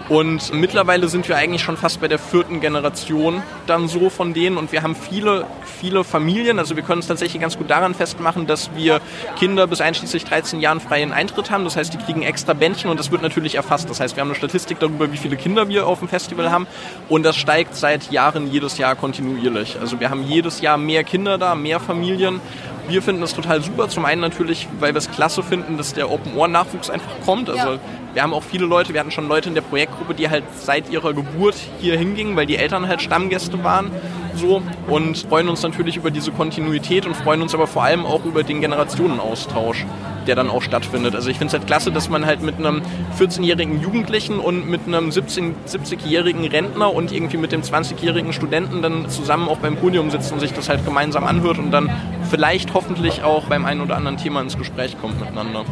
Und 0.09 0.51
mittlerweile 0.53 1.07
sind 1.07 1.29
wir 1.29 1.37
eigentlich 1.37 1.61
schon 1.61 1.77
fast 1.77 2.01
bei 2.01 2.07
der 2.07 2.17
vierten 2.17 2.61
Generation 2.61 3.43
dann 3.67 3.87
so 3.87 4.09
von 4.09 4.33
denen 4.33 4.57
und 4.57 4.71
wir 4.71 4.81
haben 4.81 4.95
viele, 4.95 5.45
viele 5.79 6.03
Familien. 6.03 6.57
Also 6.57 6.75
wir 6.75 6.81
können 6.81 7.01
es 7.01 7.07
tatsächlich 7.07 7.39
ganz 7.39 7.59
gut 7.59 7.69
daran 7.69 7.93
festmachen, 7.93 8.47
dass 8.47 8.71
wir 8.75 9.01
Kinder 9.37 9.67
bis 9.67 9.81
einschließlich 9.81 10.25
13 10.25 10.61
Jahren 10.61 10.79
freien 10.79 11.13
Eintritt 11.13 11.51
haben. 11.51 11.63
Das 11.63 11.75
heißt, 11.75 11.93
die 11.93 11.99
kriegen 11.99 12.23
extra 12.23 12.53
Bändchen 12.53 12.89
und 12.89 12.99
das 12.99 13.11
wird 13.11 13.21
natürlich 13.21 13.53
erfasst. 13.53 13.87
Das 13.87 13.99
heißt, 13.99 14.15
wir 14.15 14.21
haben 14.21 14.29
eine 14.29 14.35
Statistik 14.35 14.79
darüber, 14.79 15.11
wie 15.11 15.17
viele 15.17 15.37
Kinder 15.37 15.69
wir 15.69 15.85
auf 15.85 15.99
dem 15.99 16.07
Festival 16.07 16.49
haben 16.49 16.65
und 17.07 17.21
das 17.21 17.37
steigt 17.37 17.75
seit 17.75 18.11
Jahren 18.11 18.51
jedes 18.51 18.79
Jahr 18.79 18.95
kontinuierlich. 18.95 19.77
Also 19.79 19.99
wir 19.99 20.09
haben 20.09 20.23
jedes 20.23 20.61
Jahr 20.61 20.79
mehr 20.79 21.03
Kinder 21.03 21.37
da, 21.37 21.53
mehr 21.53 21.79
Familien 21.79 22.41
wir 22.89 23.03
finden 23.03 23.21
das 23.21 23.35
total 23.35 23.61
super. 23.61 23.87
Zum 23.87 24.05
einen 24.05 24.21
natürlich, 24.21 24.67
weil 24.79 24.93
wir 24.93 24.97
es 24.97 25.11
klasse 25.11 25.43
finden, 25.43 25.77
dass 25.77 25.93
der 25.93 26.09
Open 26.09 26.35
Ohr 26.35 26.47
Nachwuchs 26.47 26.89
einfach 26.89 27.11
kommt. 27.23 27.49
Also. 27.49 27.79
Wir 28.13 28.23
haben 28.23 28.33
auch 28.33 28.43
viele 28.43 28.65
Leute, 28.65 28.93
wir 28.93 28.99
hatten 28.99 29.11
schon 29.11 29.27
Leute 29.27 29.49
in 29.49 29.55
der 29.55 29.61
Projektgruppe, 29.61 30.13
die 30.13 30.29
halt 30.29 30.43
seit 30.57 30.89
ihrer 30.89 31.13
Geburt 31.13 31.55
hier 31.79 31.97
hingingen, 31.97 32.35
weil 32.35 32.45
die 32.45 32.57
Eltern 32.57 32.87
halt 32.87 33.01
Stammgäste 33.01 33.63
waren. 33.63 33.91
So 34.35 34.61
und 34.87 35.17
freuen 35.17 35.49
uns 35.49 35.63
natürlich 35.63 35.97
über 35.97 36.11
diese 36.11 36.31
Kontinuität 36.31 37.05
und 37.05 37.15
freuen 37.15 37.41
uns 37.41 37.53
aber 37.53 37.67
vor 37.67 37.83
allem 37.83 38.05
auch 38.05 38.25
über 38.25 38.43
den 38.43 38.61
Generationenaustausch 38.61 39.85
der 40.29 40.35
dann 40.35 40.51
auch 40.51 40.61
stattfindet. 40.61 41.15
Also 41.15 41.29
ich 41.31 41.39
finde 41.39 41.47
es 41.47 41.59
halt 41.59 41.65
klasse, 41.65 41.91
dass 41.91 42.07
man 42.07 42.23
halt 42.23 42.43
mit 42.43 42.57
einem 42.57 42.83
14-jährigen 43.17 43.81
Jugendlichen 43.81 44.37
und 44.37 44.69
mit 44.69 44.81
einem 44.85 45.09
70-jährigen 45.09 46.45
Rentner 46.45 46.93
und 46.93 47.11
irgendwie 47.11 47.37
mit 47.37 47.51
dem 47.51 47.63
20-jährigen 47.63 48.31
Studenten 48.31 48.83
dann 48.83 49.09
zusammen 49.09 49.49
auch 49.49 49.57
beim 49.57 49.75
Podium 49.75 50.11
sitzt 50.11 50.31
und 50.31 50.39
sich 50.39 50.53
das 50.53 50.69
halt 50.69 50.85
gemeinsam 50.85 51.23
anhört 51.23 51.57
und 51.57 51.71
dann 51.71 51.89
vielleicht 52.29 52.75
hoffentlich 52.75 53.23
auch 53.23 53.45
beim 53.45 53.65
einen 53.65 53.81
oder 53.81 53.97
anderen 53.97 54.17
Thema 54.17 54.41
ins 54.41 54.55
Gespräch 54.55 54.97
kommt 55.01 55.19
miteinander. 55.19 55.65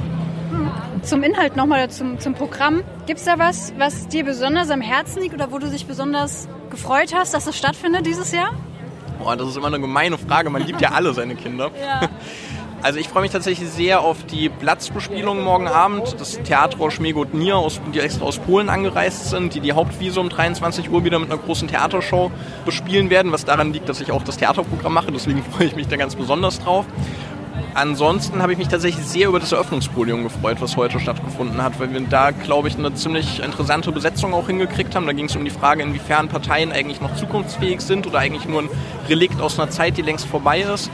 Zum 1.08 1.24
Inhalt 1.24 1.56
nochmal, 1.56 1.90
zum, 1.90 2.20
zum 2.20 2.34
Programm. 2.34 2.84
Gibt 3.06 3.20
es 3.20 3.26
da 3.26 3.40
was, 3.40 3.72
was 3.78 4.10
dir 4.10 4.26
besonders 4.26 4.70
am 4.70 4.82
Herzen 4.82 5.22
liegt 5.22 5.34
oder 5.34 5.54
wo 5.54 5.58
du 5.58 5.70
dich 5.70 5.86
besonders 5.86 6.50
gefreut 6.70 7.14
hast, 7.16 7.34
dass 7.34 7.46
das 7.46 7.58
stattfindet 7.58 8.06
dieses 8.06 8.34
Jahr? 8.34 8.50
Boah, 9.18 9.38
das 9.38 9.48
ist 9.48 9.56
immer 9.56 9.68
eine 9.68 9.80
gemeine 9.80 10.18
Frage. 10.18 10.50
Man 10.50 10.64
liebt 10.64 10.82
ja 10.82 10.92
alle 10.92 11.14
seine 11.14 11.36
Kinder. 11.36 11.72
Ja. 11.82 12.10
Also 12.84 13.00
ich 13.00 13.10
freue 13.10 13.24
mich 13.24 13.32
tatsächlich 13.32 13.68
sehr 13.72 14.02
auf 14.02 14.24
die 14.28 14.50
Platzbespielung 14.50 15.44
morgen 15.44 15.68
Abend. 15.68 16.16
Das 16.20 16.40
Theatro 16.44 16.92
Schmegodnia, 16.92 17.60
die 17.92 18.00
extra 18.00 18.24
aus 18.24 18.38
Polen 18.38 18.70
angereist 18.70 19.32
sind, 19.32 19.56
die 19.56 19.62
die 19.62 19.74
Hauptwiese 19.74 20.20
um 20.20 20.30
23 20.30 20.92
Uhr 20.92 21.04
wieder 21.04 21.18
mit 21.18 21.32
einer 21.32 21.42
großen 21.42 21.68
Theatershow 21.68 22.30
bespielen 22.66 23.10
werden, 23.10 23.32
was 23.32 23.46
daran 23.46 23.74
liegt, 23.74 23.90
dass 23.90 24.00
ich 24.00 24.12
auch 24.12 24.22
das 24.22 24.38
Theaterprogramm 24.38 24.94
mache. 24.94 25.12
Deswegen 25.12 25.44
freue 25.52 25.66
ich 25.66 25.76
mich 25.76 25.88
da 25.88 25.96
ganz 25.96 26.16
besonders 26.16 26.60
drauf. 26.60 26.86
Ansonsten 27.74 28.42
habe 28.42 28.54
ich 28.54 28.58
mich 28.58 28.68
tatsächlich 28.68 29.06
sehr 29.06 29.28
über 29.28 29.40
das 29.40 29.52
Eröffnungspodium 29.52 30.24
gefreut, 30.24 30.58
was 30.60 30.78
heute 30.78 31.00
stattgefunden 31.00 31.62
hat, 31.62 31.80
weil 31.80 31.94
wir 31.94 32.02
da, 32.02 32.32
glaube 32.32 32.68
ich, 32.68 32.78
eine 32.78 32.94
ziemlich 32.96 33.42
interessante 33.44 33.92
Besetzung 33.92 34.34
auch 34.34 34.48
hingekriegt 34.48 34.96
haben. 34.96 35.06
Da 35.06 35.14
ging 35.14 35.26
es 35.26 35.36
um 35.36 35.46
die 35.46 35.52
Frage, 35.52 35.84
inwiefern 35.84 36.28
Parteien 36.28 36.72
eigentlich 36.72 37.02
noch 37.02 37.16
zukunftsfähig 37.16 37.82
sind 37.82 38.08
oder 38.08 38.20
eigentlich 38.20 38.46
nur 38.46 38.64
ein 38.64 38.70
Relikt 39.08 39.42
aus 39.42 39.60
einer 39.60 39.70
Zeit, 39.70 39.98
die 39.98 40.02
längst 40.02 40.26
vorbei 40.26 40.62
ist. 40.62 40.90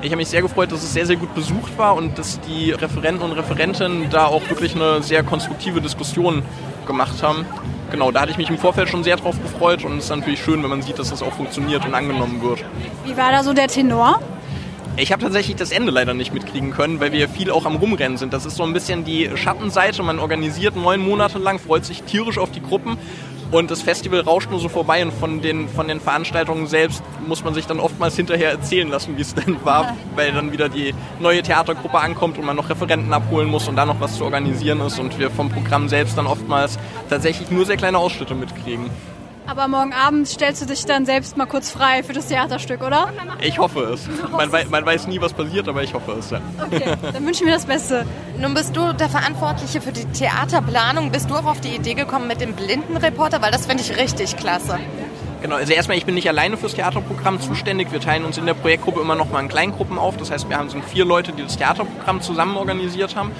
Ich 0.00 0.10
habe 0.10 0.18
mich 0.18 0.28
sehr 0.28 0.42
gefreut, 0.42 0.70
dass 0.70 0.82
es 0.82 0.92
sehr, 0.92 1.06
sehr 1.06 1.16
gut 1.16 1.34
besucht 1.34 1.76
war 1.76 1.96
und 1.96 2.18
dass 2.18 2.38
die 2.40 2.70
Referenten 2.70 3.24
und 3.24 3.32
Referentinnen 3.32 4.10
da 4.10 4.26
auch 4.26 4.48
wirklich 4.48 4.76
eine 4.76 5.02
sehr 5.02 5.24
konstruktive 5.24 5.80
Diskussion 5.80 6.42
gemacht 6.86 7.22
haben. 7.22 7.46
Genau, 7.90 8.12
da 8.12 8.20
hatte 8.20 8.30
ich 8.30 8.38
mich 8.38 8.50
im 8.50 8.58
Vorfeld 8.58 8.88
schon 8.88 9.02
sehr 9.02 9.16
drauf 9.16 9.40
gefreut 9.42 9.84
und 9.84 9.98
es 9.98 10.04
ist 10.04 10.10
natürlich 10.10 10.40
schön, 10.40 10.62
wenn 10.62 10.70
man 10.70 10.82
sieht, 10.82 10.98
dass 10.98 11.10
das 11.10 11.22
auch 11.22 11.32
funktioniert 11.32 11.84
und 11.84 11.94
angenommen 11.94 12.42
wird. 12.42 12.64
Wie 13.04 13.16
war 13.16 13.32
da 13.32 13.42
so 13.42 13.54
der 13.54 13.66
Tenor? 13.66 14.20
Ich 15.00 15.12
habe 15.12 15.22
tatsächlich 15.22 15.54
das 15.54 15.70
Ende 15.70 15.92
leider 15.92 16.12
nicht 16.12 16.34
mitkriegen 16.34 16.72
können, 16.72 16.98
weil 16.98 17.12
wir 17.12 17.28
viel 17.28 17.52
auch 17.52 17.66
am 17.66 17.76
Rumrennen 17.76 18.18
sind. 18.18 18.32
Das 18.32 18.44
ist 18.44 18.56
so 18.56 18.64
ein 18.64 18.72
bisschen 18.72 19.04
die 19.04 19.30
Schattenseite. 19.36 20.02
Man 20.02 20.18
organisiert 20.18 20.74
neun 20.74 21.00
Monate 21.00 21.38
lang, 21.38 21.60
freut 21.60 21.84
sich 21.84 22.02
tierisch 22.02 22.36
auf 22.36 22.50
die 22.50 22.60
Gruppen 22.60 22.98
und 23.52 23.70
das 23.70 23.80
Festival 23.80 24.22
rauscht 24.22 24.50
nur 24.50 24.58
so 24.58 24.68
vorbei 24.68 25.00
und 25.04 25.12
von 25.12 25.40
den, 25.40 25.68
von 25.68 25.86
den 25.86 26.00
Veranstaltungen 26.00 26.66
selbst 26.66 27.04
muss 27.28 27.44
man 27.44 27.54
sich 27.54 27.66
dann 27.66 27.78
oftmals 27.78 28.16
hinterher 28.16 28.50
erzählen 28.50 28.88
lassen, 28.88 29.16
wie 29.16 29.22
es 29.22 29.36
denn 29.36 29.64
war, 29.64 29.96
weil 30.16 30.32
dann 30.32 30.50
wieder 30.50 30.68
die 30.68 30.92
neue 31.20 31.42
Theatergruppe 31.42 32.00
ankommt 32.00 32.36
und 32.36 32.44
man 32.44 32.56
noch 32.56 32.68
Referenten 32.68 33.12
abholen 33.12 33.48
muss 33.48 33.68
und 33.68 33.76
da 33.76 33.86
noch 33.86 34.00
was 34.00 34.16
zu 34.16 34.24
organisieren 34.24 34.80
ist 34.80 34.98
und 34.98 35.16
wir 35.20 35.30
vom 35.30 35.48
Programm 35.48 35.88
selbst 35.88 36.18
dann 36.18 36.26
oftmals 36.26 36.76
tatsächlich 37.08 37.52
nur 37.52 37.64
sehr 37.64 37.76
kleine 37.76 37.98
Ausschnitte 37.98 38.34
mitkriegen. 38.34 38.90
Aber 39.48 39.66
morgen 39.66 39.94
Abend 39.94 40.28
stellst 40.28 40.60
du 40.60 40.66
dich 40.66 40.84
dann 40.84 41.06
selbst 41.06 41.38
mal 41.38 41.46
kurz 41.46 41.70
frei 41.70 42.02
für 42.02 42.12
das 42.12 42.26
Theaterstück, 42.26 42.82
oder? 42.82 43.08
Ich 43.40 43.58
hoffe 43.58 43.80
es. 43.94 44.06
Man, 44.30 44.52
wei 44.52 44.66
man 44.66 44.84
weiß 44.84 45.06
nie, 45.06 45.22
was 45.22 45.32
passiert, 45.32 45.66
aber 45.68 45.82
ich 45.82 45.94
hoffe 45.94 46.12
es. 46.18 46.28
Ja. 46.28 46.42
Okay, 46.66 46.94
dann 47.00 47.24
wünschen 47.24 47.46
wir 47.46 47.54
das 47.54 47.64
Beste. 47.64 48.04
Nun 48.38 48.52
bist 48.52 48.76
du 48.76 48.92
der 48.92 49.08
Verantwortliche 49.08 49.80
für 49.80 49.90
die 49.90 50.04
Theaterplanung. 50.04 51.10
Bist 51.10 51.30
du 51.30 51.34
auch 51.34 51.46
auf 51.46 51.62
die 51.62 51.74
Idee 51.74 51.94
gekommen 51.94 52.28
mit 52.28 52.42
dem 52.42 52.52
Blindenreporter? 52.52 53.40
Weil 53.40 53.50
das 53.50 53.64
finde 53.64 53.82
ich 53.82 53.96
richtig 53.96 54.36
klasse. 54.36 54.78
Genau, 55.40 55.56
also 55.56 55.72
erstmal, 55.72 55.96
ich 55.96 56.04
bin 56.04 56.16
nicht 56.16 56.28
alleine 56.28 56.58
fürs 56.58 56.74
Theaterprogramm 56.74 57.40
zuständig. 57.40 57.90
Wir 57.90 58.00
teilen 58.00 58.26
uns 58.26 58.36
in 58.36 58.44
der 58.44 58.54
Projektgruppe 58.54 59.00
immer 59.00 59.14
noch 59.14 59.30
mal 59.30 59.40
in 59.40 59.48
Kleingruppen 59.48 59.96
auf. 59.96 60.18
Das 60.18 60.30
heißt, 60.30 60.50
wir 60.50 60.58
haben 60.58 60.68
so 60.68 60.78
vier 60.80 61.06
Leute, 61.06 61.32
die 61.32 61.42
das 61.42 61.56
Theaterprogramm 61.56 62.20
zusammen 62.20 62.58
organisiert 62.58 63.16
haben. 63.16 63.30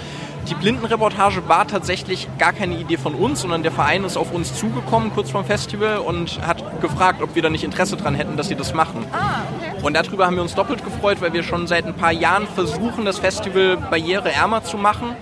Die 0.48 0.54
Blindenreportage 0.54 1.46
war 1.46 1.68
tatsächlich 1.68 2.26
gar 2.38 2.54
keine 2.54 2.78
Idee 2.78 2.96
von 2.96 3.14
uns, 3.14 3.42
sondern 3.42 3.62
der 3.62 3.70
Verein 3.70 4.04
ist 4.04 4.16
auf 4.16 4.32
uns 4.32 4.54
zugekommen 4.54 5.12
kurz 5.12 5.30
vorm 5.30 5.44
Festival 5.44 5.98
und 5.98 6.40
hat 6.40 6.80
gefragt, 6.80 7.20
ob 7.20 7.34
wir 7.34 7.42
da 7.42 7.50
nicht 7.50 7.64
Interesse 7.64 7.98
dran 7.98 8.14
hätten, 8.14 8.38
dass 8.38 8.48
sie 8.48 8.54
das 8.54 8.72
machen. 8.72 9.04
Ah, 9.12 9.42
okay. 9.58 9.84
Und 9.84 9.94
darüber 9.94 10.24
haben 10.24 10.36
wir 10.36 10.42
uns 10.42 10.54
doppelt 10.54 10.82
gefreut, 10.82 11.20
weil 11.20 11.34
wir 11.34 11.42
schon 11.42 11.66
seit 11.66 11.84
ein 11.84 11.92
paar 11.92 12.12
Jahren 12.12 12.46
versuchen, 12.46 13.04
das 13.04 13.18
Festival 13.18 13.76
barriereärmer 13.76 14.64
zu 14.64 14.78
machen. 14.78 15.14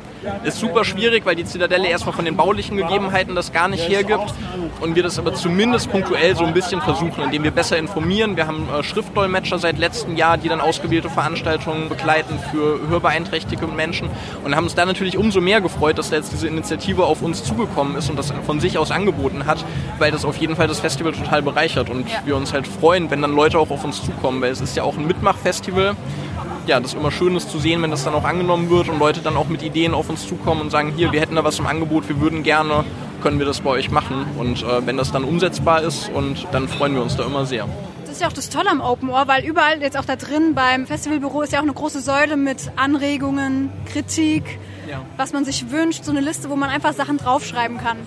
Ist 0.45 0.59
super 0.59 0.85
schwierig, 0.85 1.25
weil 1.27 1.37
die 1.37 1.45
Zitadelle 1.45 1.89
erstmal 1.89 2.15
von 2.15 2.25
den 2.25 2.37
baulichen 2.37 2.77
Gegebenheiten 2.77 3.35
das 3.35 3.53
gar 3.53 3.69
nicht 3.69 3.89
hergibt 3.89 4.35
und 4.81 4.95
wir 4.95 5.03
das 5.03 5.19
aber 5.19 5.35
zumindest 5.35 5.91
punktuell 5.91 6.37
so 6.37 6.45
ein 6.45 6.55
bisschen 6.55 6.81
versuchen, 6.81 7.25
indem 7.25 7.43
wir 7.45 7.51
besser 7.51 7.79
informieren. 7.79 8.37
Wir 8.37 8.47
haben 8.47 8.69
äh, 8.69 8.83
Schriftdolmetscher 8.83 9.59
seit 9.59 9.79
letztem 9.79 10.17
Jahr, 10.17 10.39
die 10.39 10.49
dann 10.49 10.61
ausgewählte 10.61 11.11
Veranstaltungen 11.11 11.89
begleiten 11.89 12.39
für 12.51 12.81
hörbeeinträchtigte 12.89 13.67
Menschen 13.67 14.09
und 14.45 14.55
haben 14.55 14.65
uns 14.65 14.75
da 14.75 14.85
natürlich 14.85 15.19
umso 15.19 15.41
mehr 15.41 15.61
gefreut, 15.61 15.99
dass 15.99 16.11
da 16.11 16.17
jetzt 16.17 16.33
diese 16.33 16.49
Initiative 16.49 17.05
auf 17.05 17.23
uns 17.23 17.45
zugekommen 17.45 17.97
ist 17.97 18.11
und 18.11 18.19
das 18.19 18.33
von 18.45 18.61
sich 18.61 18.79
aus 18.79 18.91
angeboten 18.91 19.47
hat, 19.47 19.65
weil 19.99 20.11
das 20.11 20.25
auf 20.25 20.37
jeden 20.37 20.57
Fall 20.57 20.69
das 20.69 20.81
Festival 20.81 21.13
total 21.13 21.43
bereichert 21.43 21.91
und 21.91 22.09
ja. 22.09 22.19
wir 22.25 22.37
uns 22.37 22.53
halt 22.53 22.67
freuen, 22.67 23.11
wenn 23.11 23.23
dann 23.23 23.35
Leute 23.35 23.59
auch 23.59 23.71
auf 23.71 23.85
uns 23.85 24.05
zukommen, 24.05 24.41
weil 24.41 24.51
es 24.51 24.61
ist 24.61 24.77
ja 24.77 24.83
auch 24.83 24.97
ein 24.97 25.07
Mitmachfestival 25.07 25.97
ja, 26.67 26.81
das 26.81 26.95
immer 26.95 27.11
schön 27.11 27.37
ist 27.37 27.51
zu 27.51 27.59
sehen, 27.59 27.83
wenn 27.83 27.91
das 27.91 28.05
dann 28.05 28.15
auch 28.15 28.25
angenommen 28.25 28.71
wird 28.71 28.89
und 28.89 28.99
Leute 28.99 29.21
dann 29.21 29.37
auch 29.37 29.49
mit 29.49 29.63
Ideen 29.63 29.95
auf 29.95 30.09
uns 30.09 30.27
zukommen 30.27 30.61
und 30.63 30.71
sagen, 30.71 30.93
hier, 30.97 31.13
wir 31.13 31.21
hätten 31.21 31.37
da 31.37 31.45
was 31.45 31.59
im 31.59 31.67
Angebot, 31.67 32.09
wir 32.09 32.21
würden 32.21 32.43
gerne, 32.43 32.85
können 33.23 33.39
wir 33.39 33.47
das 33.47 33.61
bei 33.61 33.71
euch 33.71 33.91
machen. 33.91 34.27
Und 34.39 34.63
äh, 34.63 34.87
wenn 34.87 34.97
das 34.97 35.13
dann 35.13 35.25
umsetzbar 35.25 35.83
ist, 35.83 36.11
und 36.11 36.47
dann 36.53 36.69
freuen 36.69 36.95
wir 36.95 37.03
uns 37.03 37.17
da 37.17 37.25
immer 37.25 37.47
sehr. 37.47 37.69
Das 38.03 38.11
ist 38.11 38.21
ja 38.21 38.29
auch 38.29 38.33
das 38.33 38.49
Tolle 38.49 38.71
am 38.71 38.81
Open 38.81 39.11
Ohr, 39.11 39.29
weil 39.29 39.45
überall 39.45 39.81
jetzt 39.81 39.99
auch 39.99 40.05
da 40.05 40.17
drin 40.17 40.55
beim 40.55 40.87
Festivalbüro 40.87 41.43
ist 41.43 41.53
ja 41.53 41.59
auch 41.59 41.65
eine 41.65 41.75
große 41.75 42.01
Säule 42.01 42.37
mit 42.37 42.71
Anregungen, 42.77 43.71
Kritik, 43.85 44.59
ja. 44.89 45.03
was 45.17 45.33
man 45.33 45.45
sich 45.45 45.71
wünscht, 45.71 46.05
so 46.05 46.13
eine 46.13 46.21
Liste, 46.21 46.49
wo 46.49 46.57
man 46.57 46.71
einfach 46.71 46.93
Sachen 46.95 47.19
draufschreiben 47.19 47.79
kann. 47.79 47.99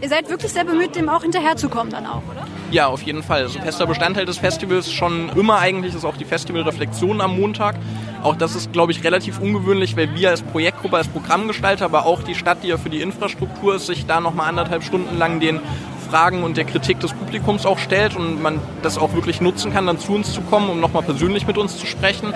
Ihr 0.00 0.08
seid 0.08 0.28
wirklich 0.28 0.52
sehr 0.52 0.64
bemüht, 0.64 0.96
dem 0.96 1.08
auch 1.08 1.22
hinterherzukommen 1.22 1.92
dann 1.92 2.06
auch, 2.06 2.22
oder? 2.30 2.46
Ja, 2.74 2.88
auf 2.88 3.02
jeden 3.02 3.22
Fall. 3.22 3.42
Also 3.42 3.60
fester 3.60 3.86
Bestandteil 3.86 4.26
des 4.26 4.38
Festivals 4.38 4.92
schon 4.92 5.28
immer 5.36 5.60
eigentlich 5.60 5.94
ist 5.94 6.04
auch 6.04 6.16
die 6.16 6.24
Festivalreflexion 6.24 7.20
am 7.20 7.38
Montag. 7.38 7.76
Auch 8.24 8.34
das 8.34 8.56
ist, 8.56 8.72
glaube 8.72 8.90
ich, 8.90 9.04
relativ 9.04 9.38
ungewöhnlich, 9.38 9.96
weil 9.96 10.12
wir 10.16 10.30
als 10.30 10.42
Projektgruppe, 10.42 10.96
als 10.96 11.06
Programmgestalter, 11.06 11.84
aber 11.84 12.04
auch 12.04 12.24
die 12.24 12.34
Stadt, 12.34 12.64
die 12.64 12.66
ja 12.66 12.76
für 12.76 12.90
die 12.90 13.00
Infrastruktur 13.00 13.76
ist, 13.76 13.86
sich 13.86 14.06
da 14.06 14.20
nochmal 14.20 14.48
anderthalb 14.48 14.82
Stunden 14.82 15.16
lang 15.16 15.38
den 15.38 15.60
Fragen 16.04 16.42
und 16.42 16.56
der 16.56 16.64
Kritik 16.64 17.00
des 17.00 17.12
Publikums 17.12 17.66
auch 17.66 17.78
stellt 17.78 18.16
und 18.16 18.42
man 18.42 18.60
das 18.82 18.98
auch 18.98 19.14
wirklich 19.14 19.40
nutzen 19.40 19.72
kann, 19.72 19.86
dann 19.86 19.98
zu 19.98 20.12
uns 20.12 20.32
zu 20.32 20.40
kommen, 20.42 20.70
um 20.70 20.80
nochmal 20.80 21.02
persönlich 21.02 21.46
mit 21.46 21.58
uns 21.58 21.76
zu 21.76 21.86
sprechen. 21.86 22.32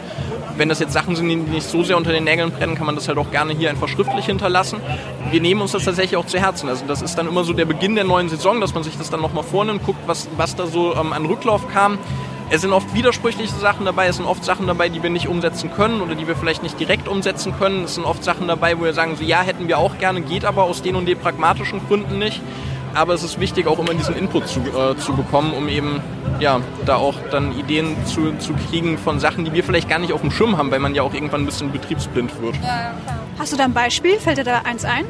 Wenn 0.57 0.69
das 0.69 0.81
jetzt 0.81 0.93
Sachen 0.93 1.15
sind, 1.15 1.29
die 1.29 1.37
nicht 1.37 1.69
so 1.69 1.85
sehr 1.85 1.97
unter 1.97 2.11
den 2.11 2.25
Nägeln 2.25 2.51
brennen, 2.51 2.75
kann 2.75 2.87
man 2.87 2.97
das 2.97 3.07
halt 3.07 3.17
auch 3.19 3.31
gerne 3.31 3.53
hier 3.53 3.71
einfach 3.71 3.87
schriftlich 3.87 4.27
hinterlassen. 4.27 4.81
Wir 5.31 5.41
nehmen 5.41 5.61
uns 5.61 5.73
das 5.73 5.85
tatsächlich 5.85 6.17
auch 6.17 6.27
zu 6.27 6.41
Herzen. 6.41 6.69
Also 6.69 6.85
das 6.89 7.01
ist 7.01 7.17
dann 7.17 7.29
immer 7.29 7.45
so 7.45 7.53
der 7.53 7.65
Beginn 7.65 7.95
der 7.95 8.05
neuen 8.05 8.29
Saison, 8.29 8.61
dass 8.61 8.75
man 8.75 8.83
sich 8.83 8.99
das 8.99 9.09
dann 9.09 9.21
nochmal 9.21 9.45
vornimmt, 9.45 9.85
guckt, 9.85 10.01
was, 10.07 10.29
was 10.37 10.57
da 10.57 10.67
so 10.67 10.97
ähm, 10.97 11.13
an 11.13 11.27
Rücklauf 11.27 11.69
kam. 11.73 11.99
Es 12.51 12.63
sind 12.63 12.73
oft 12.73 12.95
widersprüchliche 12.95 13.55
Sachen 13.55 13.85
dabei, 13.85 14.07
es 14.07 14.17
sind 14.17 14.25
oft 14.25 14.43
Sachen 14.43 14.67
dabei, 14.67 14.89
die 14.89 15.03
wir 15.03 15.11
nicht 15.11 15.29
umsetzen 15.29 15.71
können 15.71 16.01
oder 16.01 16.15
die 16.15 16.27
wir 16.27 16.35
vielleicht 16.35 16.63
nicht 16.63 16.81
direkt 16.81 17.07
umsetzen 17.07 17.53
können. 17.59 17.85
Es 17.85 17.97
sind 17.97 18.05
oft 18.05 18.25
Sachen 18.25 18.49
dabei, 18.49 18.79
wo 18.79 18.85
wir 18.85 18.95
sagen, 18.95 19.17
so 19.17 19.23
ja, 19.23 19.43
hätten 19.43 19.69
wir 19.69 19.77
auch 19.77 19.99
gerne, 19.99 20.23
geht 20.23 20.47
aber 20.47 20.63
aus 20.65 20.81
den 20.81 20.97
und 20.97 21.07
den 21.07 21.19
pragmatischen 21.19 21.87
Gründen 21.87 22.19
nicht 22.19 22.41
aber 22.99 23.15
es 23.15 23.23
ist 23.23 23.39
wichtig, 23.39 23.67
auch 23.67 23.79
immer 23.79 23.95
diesen 23.95 24.17
Input 24.17 24.49
zu, 24.49 24.61
äh, 24.61 24.97
zu 24.97 25.15
bekommen, 25.15 25.53
um 25.55 25.69
eben 25.69 26.01
ja, 26.41 26.61
da 26.85 26.97
auch 26.97 27.15
dann 27.31 27.57
Ideen 27.57 27.97
zu, 28.07 28.37
zu 28.39 28.55
kriegen 28.69 28.99
von 28.99 29.21
Sachen, 29.21 29.45
die 29.45 29.53
wir 29.53 29.63
vielleicht 29.63 29.89
gar 29.89 29.99
nicht 29.99 30.13
auf 30.13 30.21
dem 30.21 30.31
Schirm 30.31 30.59
haben, 30.59 30.71
weil 30.71 30.81
man 30.81 30.95
ja 30.95 31.03
auch 31.03 31.15
irgendwann 31.15 31.43
ein 31.43 31.47
bisschen 31.47 31.71
betriebsblind 31.71 32.43
wird. 32.43 32.57
Hast 33.39 33.53
du 33.53 33.57
da 33.57 33.65
ein 33.65 33.73
Beispiel? 33.73 34.19
Fällt 34.19 34.39
dir 34.39 34.45
da 34.45 34.63
eins 34.65 34.85
ein? 34.85 35.05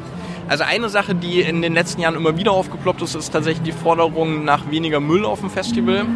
Also 0.49 0.65
eine 0.65 0.89
Sache, 0.89 1.15
die 1.15 1.41
in 1.41 1.61
den 1.61 1.75
letzten 1.75 2.01
Jahren 2.01 2.15
immer 2.15 2.37
wieder 2.37 2.53
aufgeploppt 2.53 3.03
ist, 3.03 3.15
ist 3.15 3.31
tatsächlich 3.31 3.63
die 3.63 3.79
Forderung 3.79 4.45
nach 4.45 4.71
weniger 4.71 5.01
Müll 5.01 5.25
auf 5.25 5.41
dem 5.41 5.51
Festival. 5.51 6.07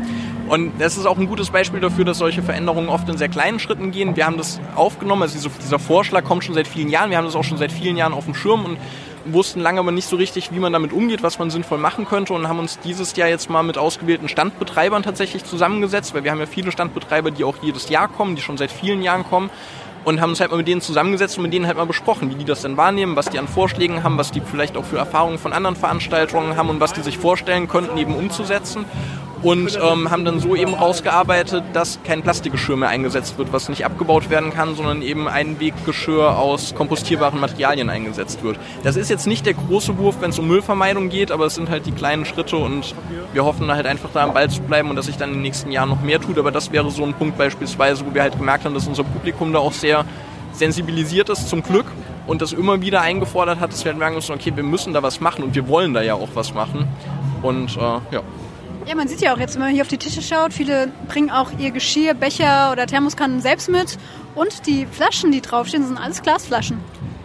Und 0.48 0.72
das 0.78 0.96
ist 0.96 1.06
auch 1.06 1.18
ein 1.18 1.26
gutes 1.26 1.50
Beispiel 1.50 1.80
dafür, 1.80 2.04
dass 2.04 2.18
solche 2.18 2.42
Veränderungen 2.42 2.88
oft 2.88 3.08
in 3.08 3.16
sehr 3.16 3.28
kleinen 3.28 3.58
Schritten 3.58 3.90
gehen. 3.90 4.16
Wir 4.16 4.26
haben 4.26 4.38
das 4.38 4.60
aufgenommen, 4.74 5.22
also 5.22 5.48
dieser 5.48 5.78
Vorschlag 5.78 6.24
kommt 6.24 6.44
schon 6.44 6.54
seit 6.54 6.66
vielen 6.66 6.88
Jahren, 6.88 7.10
wir 7.10 7.18
haben 7.18 7.26
das 7.26 7.36
auch 7.36 7.44
schon 7.44 7.58
seit 7.58 7.72
vielen 7.72 7.96
Jahren 7.96 8.12
auf 8.12 8.24
dem 8.24 8.34
Schirm 8.34 8.64
und 8.64 8.78
wussten 9.24 9.60
lange 9.60 9.80
aber 9.80 9.92
nicht 9.92 10.08
so 10.08 10.16
richtig, 10.16 10.52
wie 10.52 10.58
man 10.58 10.72
damit 10.72 10.92
umgeht, 10.92 11.22
was 11.22 11.38
man 11.38 11.50
sinnvoll 11.50 11.78
machen 11.78 12.06
könnte 12.06 12.32
und 12.32 12.48
haben 12.48 12.58
uns 12.58 12.78
dieses 12.80 13.14
Jahr 13.16 13.28
jetzt 13.28 13.50
mal 13.50 13.62
mit 13.62 13.78
ausgewählten 13.78 14.28
Standbetreibern 14.28 15.02
tatsächlich 15.02 15.44
zusammengesetzt, 15.44 16.14
weil 16.14 16.24
wir 16.24 16.30
haben 16.30 16.40
ja 16.40 16.46
viele 16.46 16.72
Standbetreiber, 16.72 17.30
die 17.30 17.44
auch 17.44 17.56
jedes 17.62 17.88
Jahr 17.88 18.08
kommen, 18.08 18.36
die 18.36 18.42
schon 18.42 18.58
seit 18.58 18.72
vielen 18.72 19.02
Jahren 19.02 19.24
kommen 19.24 19.50
und 20.04 20.20
haben 20.20 20.30
uns 20.30 20.40
halt 20.40 20.50
mal 20.50 20.56
mit 20.56 20.68
denen 20.68 20.80
zusammengesetzt 20.80 21.36
und 21.36 21.44
mit 21.44 21.52
denen 21.52 21.66
halt 21.66 21.76
mal 21.76 21.86
besprochen, 21.86 22.30
wie 22.30 22.34
die 22.34 22.44
das 22.44 22.62
denn 22.62 22.76
wahrnehmen, 22.76 23.16
was 23.16 23.30
die 23.30 23.38
an 23.38 23.48
Vorschlägen 23.48 24.02
haben, 24.02 24.18
was 24.18 24.32
die 24.32 24.40
vielleicht 24.40 24.76
auch 24.76 24.84
für 24.84 24.98
Erfahrungen 24.98 25.38
von 25.38 25.52
anderen 25.52 25.76
Veranstaltungen 25.76 26.56
haben 26.56 26.70
und 26.70 26.80
was 26.80 26.92
die 26.92 27.02
sich 27.02 27.18
vorstellen 27.18 27.68
könnten, 27.68 27.98
eben 27.98 28.14
umzusetzen 28.14 28.84
und 29.42 29.78
ähm, 29.82 30.10
haben 30.10 30.24
dann 30.24 30.40
so 30.40 30.54
eben 30.54 30.74
rausgearbeitet, 30.74 31.64
dass 31.72 31.98
kein 32.04 32.22
Plastikgeschirr 32.22 32.76
mehr 32.76 32.88
eingesetzt 32.88 33.38
wird, 33.38 33.52
was 33.52 33.68
nicht 33.68 33.84
abgebaut 33.84 34.30
werden 34.30 34.52
kann, 34.52 34.76
sondern 34.76 35.02
eben 35.02 35.28
Einweggeschirr 35.28 36.38
aus 36.38 36.74
kompostierbaren 36.74 37.40
Materialien 37.40 37.90
eingesetzt 37.90 38.42
wird. 38.44 38.58
Das 38.84 38.96
ist 38.96 39.10
jetzt 39.10 39.26
nicht 39.26 39.44
der 39.46 39.54
große 39.54 39.98
Wurf, 39.98 40.16
wenn 40.20 40.30
es 40.30 40.38
um 40.38 40.46
Müllvermeidung 40.46 41.08
geht, 41.08 41.32
aber 41.32 41.46
es 41.46 41.56
sind 41.56 41.70
halt 41.70 41.86
die 41.86 41.92
kleinen 41.92 42.24
Schritte 42.24 42.56
und 42.56 42.94
wir 43.32 43.44
hoffen 43.44 43.70
halt 43.70 43.86
einfach 43.86 44.10
da 44.14 44.22
am 44.22 44.34
Ball 44.34 44.48
zu 44.48 44.62
bleiben 44.62 44.90
und 44.90 44.96
dass 44.96 45.06
sich 45.06 45.16
dann 45.16 45.30
in 45.30 45.36
den 45.36 45.42
nächsten 45.42 45.72
Jahren 45.72 45.88
noch 45.88 46.02
mehr 46.02 46.20
tut. 46.20 46.38
Aber 46.38 46.52
das 46.52 46.70
wäre 46.70 46.90
so 46.90 47.04
ein 47.04 47.14
Punkt 47.14 47.36
beispielsweise, 47.36 48.06
wo 48.06 48.14
wir 48.14 48.22
halt 48.22 48.38
gemerkt 48.38 48.64
haben, 48.64 48.74
dass 48.74 48.86
unser 48.86 49.04
Publikum 49.04 49.52
da 49.52 49.58
auch 49.58 49.72
sehr 49.72 50.04
sensibilisiert 50.52 51.28
ist 51.30 51.48
zum 51.48 51.62
Glück 51.62 51.86
und 52.26 52.42
das 52.42 52.52
immer 52.52 52.80
wieder 52.80 53.00
eingefordert 53.00 53.58
hat, 53.58 53.72
dass 53.72 53.84
wir 53.84 53.92
halt 53.92 53.98
merken 53.98 54.16
müssen, 54.16 54.32
okay, 54.32 54.52
wir 54.54 54.62
müssen 54.62 54.92
da 54.92 55.02
was 55.02 55.20
machen 55.20 55.42
und 55.42 55.54
wir 55.54 55.66
wollen 55.66 55.94
da 55.94 56.02
ja 56.02 56.14
auch 56.14 56.28
was 56.34 56.54
machen. 56.54 56.86
Und 57.42 57.76
äh, 57.76 57.80
ja. 57.80 58.22
Ja, 58.86 58.96
man 58.96 59.06
sieht 59.06 59.20
ja 59.20 59.32
auch 59.32 59.38
jetzt, 59.38 59.54
wenn 59.54 59.62
man 59.62 59.72
hier 59.72 59.82
auf 59.82 59.88
die 59.88 59.98
Tische 59.98 60.22
schaut, 60.22 60.52
viele 60.52 60.88
bringen 61.06 61.30
auch 61.30 61.50
ihr 61.58 61.70
Geschirr, 61.70 62.14
Becher 62.14 62.72
oder 62.72 62.86
Thermoskannen 62.86 63.40
selbst 63.40 63.68
mit. 63.68 63.96
Und 64.34 64.66
die 64.66 64.86
Flaschen, 64.86 65.30
die 65.30 65.40
draufstehen, 65.40 65.86
sind 65.86 65.98
alles 65.98 66.22
Glasflaschen. 66.22 66.78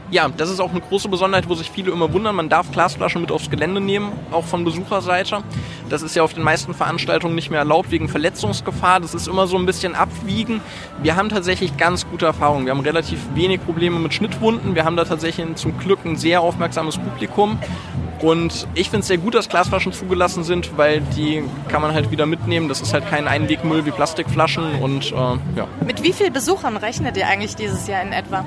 Ja, 0.09 0.29
das 0.29 0.49
ist 0.49 0.61
auch 0.61 0.69
eine 0.71 0.79
große 0.79 1.09
Besonderheit, 1.09 1.49
wo 1.49 1.55
sich 1.55 1.69
viele 1.69 1.91
immer 1.91 2.13
wundern. 2.13 2.35
Man 2.35 2.47
darf 2.47 2.71
Glasflaschen 2.71 3.19
mit 3.19 3.31
aufs 3.31 3.49
Gelände 3.49 3.81
nehmen, 3.81 4.13
auch 4.31 4.45
von 4.45 4.63
Besucherseite. 4.63 5.43
Das 5.89 6.01
ist 6.01 6.15
ja 6.15 6.23
auf 6.23 6.33
den 6.33 6.43
meisten 6.43 6.73
Veranstaltungen 6.73 7.35
nicht 7.35 7.49
mehr 7.49 7.59
erlaubt 7.59 7.91
wegen 7.91 8.07
Verletzungsgefahr. 8.07 9.01
Das 9.01 9.13
ist 9.13 9.27
immer 9.27 9.47
so 9.47 9.57
ein 9.57 9.65
bisschen 9.65 9.95
abwiegen. 9.95 10.61
Wir 11.01 11.17
haben 11.17 11.27
tatsächlich 11.27 11.75
ganz 11.75 12.07
gute 12.07 12.25
Erfahrungen. 12.25 12.65
Wir 12.65 12.71
haben 12.71 12.79
relativ 12.81 13.19
wenig 13.33 13.65
Probleme 13.65 13.99
mit 13.99 14.13
Schnittwunden. 14.13 14.75
Wir 14.75 14.85
haben 14.85 14.95
da 14.95 15.03
tatsächlich 15.03 15.55
zum 15.55 15.77
Glück 15.77 16.05
ein 16.05 16.15
sehr 16.15 16.39
aufmerksames 16.39 16.97
Publikum. 16.97 17.59
Und 18.21 18.67
ich 18.73 18.89
finde 18.89 19.01
es 19.01 19.07
sehr 19.07 19.17
gut, 19.17 19.35
dass 19.35 19.47
Glasflaschen 19.47 19.93
zugelassen 19.93 20.43
sind, 20.43 20.77
weil 20.77 21.01
die 21.15 21.43
kann 21.67 21.81
man 21.81 21.93
halt 21.93 22.09
wieder 22.09 22.25
mitnehmen. 22.25 22.67
Das 22.67 22.81
ist 22.81 22.93
halt 22.93 23.07
kein 23.09 23.27
Einwegmüll 23.27 23.85
wie 23.85 23.91
Plastikflaschen 23.91 24.81
und 24.81 25.11
äh, 25.11 25.15
ja. 25.15 25.67
Mit 25.85 26.03
wie 26.03 26.13
vielen 26.13 26.33
Besuchern 26.33 26.77
rechnet 26.77 27.15
ihr 27.17 27.27
eigentlich 27.27 27.55
dieses 27.55 27.87
Jahr 27.87 28.01
in 28.01 28.11
etwa? 28.11 28.43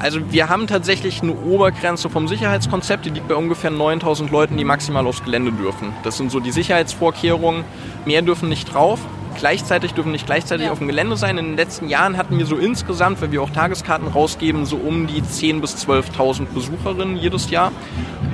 Also 0.00 0.32
wir 0.32 0.48
haben 0.48 0.66
tatsächlich 0.66 1.22
eine 1.22 1.34
Obergrenze 1.34 2.08
vom 2.08 2.26
Sicherheitskonzept, 2.26 3.04
die 3.04 3.10
liegt 3.10 3.28
bei 3.28 3.34
ungefähr 3.34 3.70
9000 3.70 4.30
Leuten, 4.30 4.56
die 4.56 4.64
maximal 4.64 5.06
aufs 5.06 5.22
Gelände 5.22 5.52
dürfen. 5.52 5.92
Das 6.04 6.16
sind 6.16 6.32
so 6.32 6.40
die 6.40 6.52
Sicherheitsvorkehrungen. 6.52 7.64
Mehr 8.06 8.22
dürfen 8.22 8.48
nicht 8.48 8.72
drauf. 8.72 8.98
Gleichzeitig 9.40 9.94
dürfen 9.94 10.12
nicht 10.12 10.26
gleichzeitig 10.26 10.66
ja. 10.66 10.72
auf 10.72 10.78
dem 10.78 10.86
Gelände 10.86 11.16
sein. 11.16 11.38
In 11.38 11.46
den 11.46 11.56
letzten 11.56 11.88
Jahren 11.88 12.18
hatten 12.18 12.36
wir 12.38 12.44
so 12.44 12.56
insgesamt, 12.56 13.22
weil 13.22 13.32
wir 13.32 13.40
auch 13.40 13.48
Tageskarten 13.48 14.06
rausgeben, 14.08 14.66
so 14.66 14.76
um 14.76 15.06
die 15.06 15.22
10.000 15.22 15.60
bis 15.62 15.76
12.000 15.88 16.44
Besucherinnen 16.52 17.16
jedes 17.16 17.48
Jahr. 17.48 17.72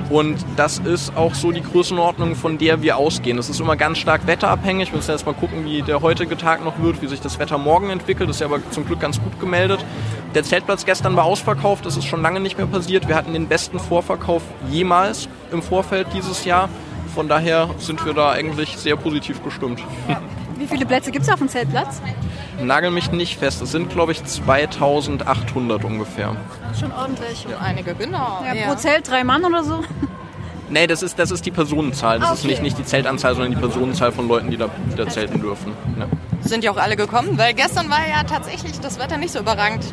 Und 0.09 0.37
das 0.57 0.79
ist 0.79 1.15
auch 1.15 1.33
so 1.33 1.53
die 1.53 1.61
Größenordnung, 1.61 2.35
von 2.35 2.57
der 2.57 2.81
wir 2.81 2.97
ausgehen. 2.97 3.37
Es 3.37 3.49
ist 3.49 3.61
immer 3.61 3.77
ganz 3.77 3.99
stark 3.99 4.27
wetterabhängig. 4.27 4.91
Wir 4.91 4.97
müssen 4.97 5.11
jetzt 5.11 5.25
mal 5.25 5.33
gucken, 5.33 5.63
wie 5.63 5.81
der 5.81 6.01
heutige 6.01 6.35
Tag 6.35 6.65
noch 6.65 6.81
wird, 6.81 7.01
wie 7.01 7.07
sich 7.07 7.21
das 7.21 7.39
Wetter 7.39 7.57
morgen 7.57 7.89
entwickelt. 7.89 8.29
Das 8.29 8.35
ist 8.35 8.41
ja 8.41 8.47
aber 8.47 8.59
zum 8.71 8.85
Glück 8.85 8.99
ganz 8.99 9.21
gut 9.21 9.39
gemeldet. 9.39 9.85
Der 10.35 10.43
Zeltplatz 10.43 10.85
gestern 10.85 11.15
war 11.15 11.23
ausverkauft. 11.23 11.85
Das 11.85 11.95
ist 11.95 12.05
schon 12.05 12.21
lange 12.21 12.41
nicht 12.41 12.57
mehr 12.57 12.67
passiert. 12.67 13.07
Wir 13.07 13.15
hatten 13.15 13.31
den 13.31 13.47
besten 13.47 13.79
Vorverkauf 13.79 14.43
jemals 14.69 15.29
im 15.53 15.61
Vorfeld 15.61 16.07
dieses 16.13 16.43
Jahr. 16.43 16.67
Von 17.15 17.29
daher 17.29 17.69
sind 17.77 18.05
wir 18.05 18.13
da 18.13 18.31
eigentlich 18.31 18.77
sehr 18.77 18.97
positiv 18.97 19.41
gestimmt. 19.41 19.81
Ja. 20.09 20.21
Wie 20.57 20.67
viele 20.67 20.85
Plätze 20.85 21.11
gibt 21.11 21.25
es 21.25 21.31
auf 21.31 21.39
dem 21.39 21.49
Zeltplatz? 21.49 22.01
Nagel 22.61 22.91
mich 22.91 23.11
nicht 23.11 23.37
fest. 23.37 23.61
Es 23.61 23.71
sind, 23.71 23.89
glaube 23.89 24.11
ich, 24.11 24.23
2800 24.23 25.83
ungefähr. 25.83 26.35
Schon 26.79 26.91
ordentlich. 26.91 27.45
Ja. 27.49 27.57
Einige, 27.59 27.93
genau. 27.93 28.43
Ja, 28.43 28.67
pro 28.67 28.75
Zelt 28.75 29.09
drei 29.09 29.23
Mann 29.23 29.45
oder 29.45 29.63
so? 29.63 29.83
Nee, 30.69 30.87
das 30.87 31.01
ist, 31.01 31.17
das 31.17 31.31
ist 31.31 31.45
die 31.45 31.51
Personenzahl. 31.51 32.19
Das 32.19 32.29
okay. 32.29 32.39
ist 32.39 32.47
nicht, 32.47 32.61
nicht 32.61 32.77
die 32.77 32.83
Zeltanzahl, 32.83 33.35
sondern 33.35 33.51
die 33.51 33.59
Personenzahl 33.59 34.11
von 34.11 34.27
Leuten, 34.27 34.51
die 34.51 34.57
da, 34.57 34.69
die 34.91 34.95
da 34.95 35.07
zelten 35.07 35.39
dürfen. 35.39 35.73
Ja. 35.97 36.07
Sind 36.41 36.63
ja 36.63 36.71
auch 36.71 36.77
alle 36.77 36.95
gekommen, 36.95 37.37
weil 37.37 37.53
gestern 37.53 37.89
war 37.89 38.05
ja 38.07 38.23
tatsächlich 38.23 38.79
das 38.79 38.99
Wetter 38.99 39.17
nicht 39.17 39.31
so 39.31 39.39
überragend. 39.39 39.85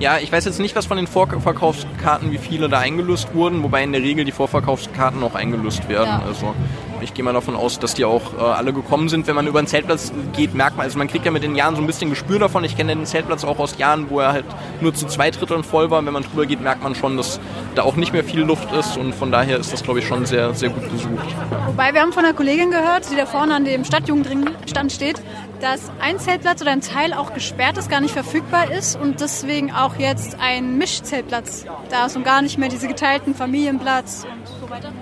Ja, 0.00 0.18
ich 0.18 0.32
weiß 0.32 0.44
jetzt 0.44 0.58
nicht, 0.58 0.74
was 0.74 0.86
von 0.86 0.96
den 0.96 1.06
Vorverkaufskarten, 1.06 2.32
wie 2.32 2.38
viele 2.38 2.68
da 2.68 2.78
eingelöst 2.80 3.34
wurden, 3.34 3.62
wobei 3.62 3.84
in 3.84 3.92
der 3.92 4.02
Regel 4.02 4.24
die 4.24 4.32
Vorverkaufskarten 4.32 5.22
auch 5.22 5.34
eingelöst 5.34 5.88
werden. 5.88 6.08
Ja. 6.08 6.22
Also 6.26 6.54
ich 7.02 7.14
gehe 7.14 7.24
mal 7.24 7.32
davon 7.32 7.56
aus, 7.56 7.78
dass 7.78 7.94
die 7.94 8.04
auch 8.04 8.34
äh, 8.38 8.40
alle 8.40 8.72
gekommen 8.72 9.08
sind. 9.08 9.26
Wenn 9.26 9.34
man 9.34 9.46
über 9.46 9.60
den 9.60 9.66
Zeltplatz 9.66 10.12
geht, 10.34 10.54
merkt 10.54 10.76
man, 10.76 10.84
also 10.84 10.98
man 10.98 11.08
kriegt 11.08 11.24
ja 11.24 11.30
mit 11.30 11.42
den 11.42 11.54
Jahren 11.54 11.76
so 11.76 11.82
ein 11.82 11.86
bisschen 11.86 12.10
Gespür 12.10 12.38
davon. 12.38 12.64
Ich 12.64 12.76
kenne 12.76 12.94
den 12.94 13.06
Zeltplatz 13.06 13.44
auch 13.44 13.58
aus 13.58 13.78
Jahren, 13.78 14.10
wo 14.10 14.20
er 14.20 14.32
halt 14.32 14.44
nur 14.80 14.94
zu 14.94 15.06
zwei 15.06 15.30
Dritteln 15.30 15.64
voll 15.64 15.90
war. 15.90 16.04
Wenn 16.04 16.12
man 16.12 16.22
drüber 16.22 16.46
geht, 16.46 16.60
merkt 16.60 16.82
man 16.82 16.94
schon, 16.94 17.16
dass 17.16 17.40
da 17.74 17.82
auch 17.82 17.96
nicht 17.96 18.12
mehr 18.12 18.24
viel 18.24 18.40
Luft 18.40 18.72
ist 18.72 18.96
und 18.96 19.14
von 19.14 19.32
daher 19.32 19.58
ist 19.58 19.72
das, 19.72 19.82
glaube 19.82 20.00
ich, 20.00 20.06
schon 20.06 20.26
sehr, 20.26 20.54
sehr 20.54 20.70
gut 20.70 20.90
besucht. 20.90 21.26
Wobei 21.66 21.94
wir 21.94 22.00
haben 22.00 22.12
von 22.12 22.24
einer 22.24 22.34
Kollegin 22.34 22.70
gehört, 22.70 23.10
die 23.10 23.16
da 23.16 23.26
vorne 23.26 23.54
an 23.54 23.64
dem 23.64 23.84
Stadtjugendringstand 23.84 24.92
steht, 24.92 25.22
dass 25.60 25.90
ein 26.00 26.18
Zeltplatz 26.18 26.60
oder 26.60 26.72
ein 26.72 26.80
Teil 26.80 27.14
auch 27.14 27.34
gesperrt 27.34 27.78
ist, 27.78 27.88
gar 27.88 28.00
nicht 28.00 28.12
verfügbar 28.12 28.70
ist 28.70 28.96
und 29.00 29.20
deswegen 29.20 29.72
auch 29.72 29.96
jetzt 29.96 30.36
ein 30.40 30.76
Mischzeltplatz 30.76 31.64
da 31.88 32.06
ist 32.06 32.16
und 32.16 32.24
gar 32.24 32.42
nicht 32.42 32.58
mehr 32.58 32.68
diese 32.68 32.88
geteilten 32.88 33.34
Familienplatz 33.34 34.24
und 34.24 34.60
so 34.60 34.70
weiter. 34.70 34.92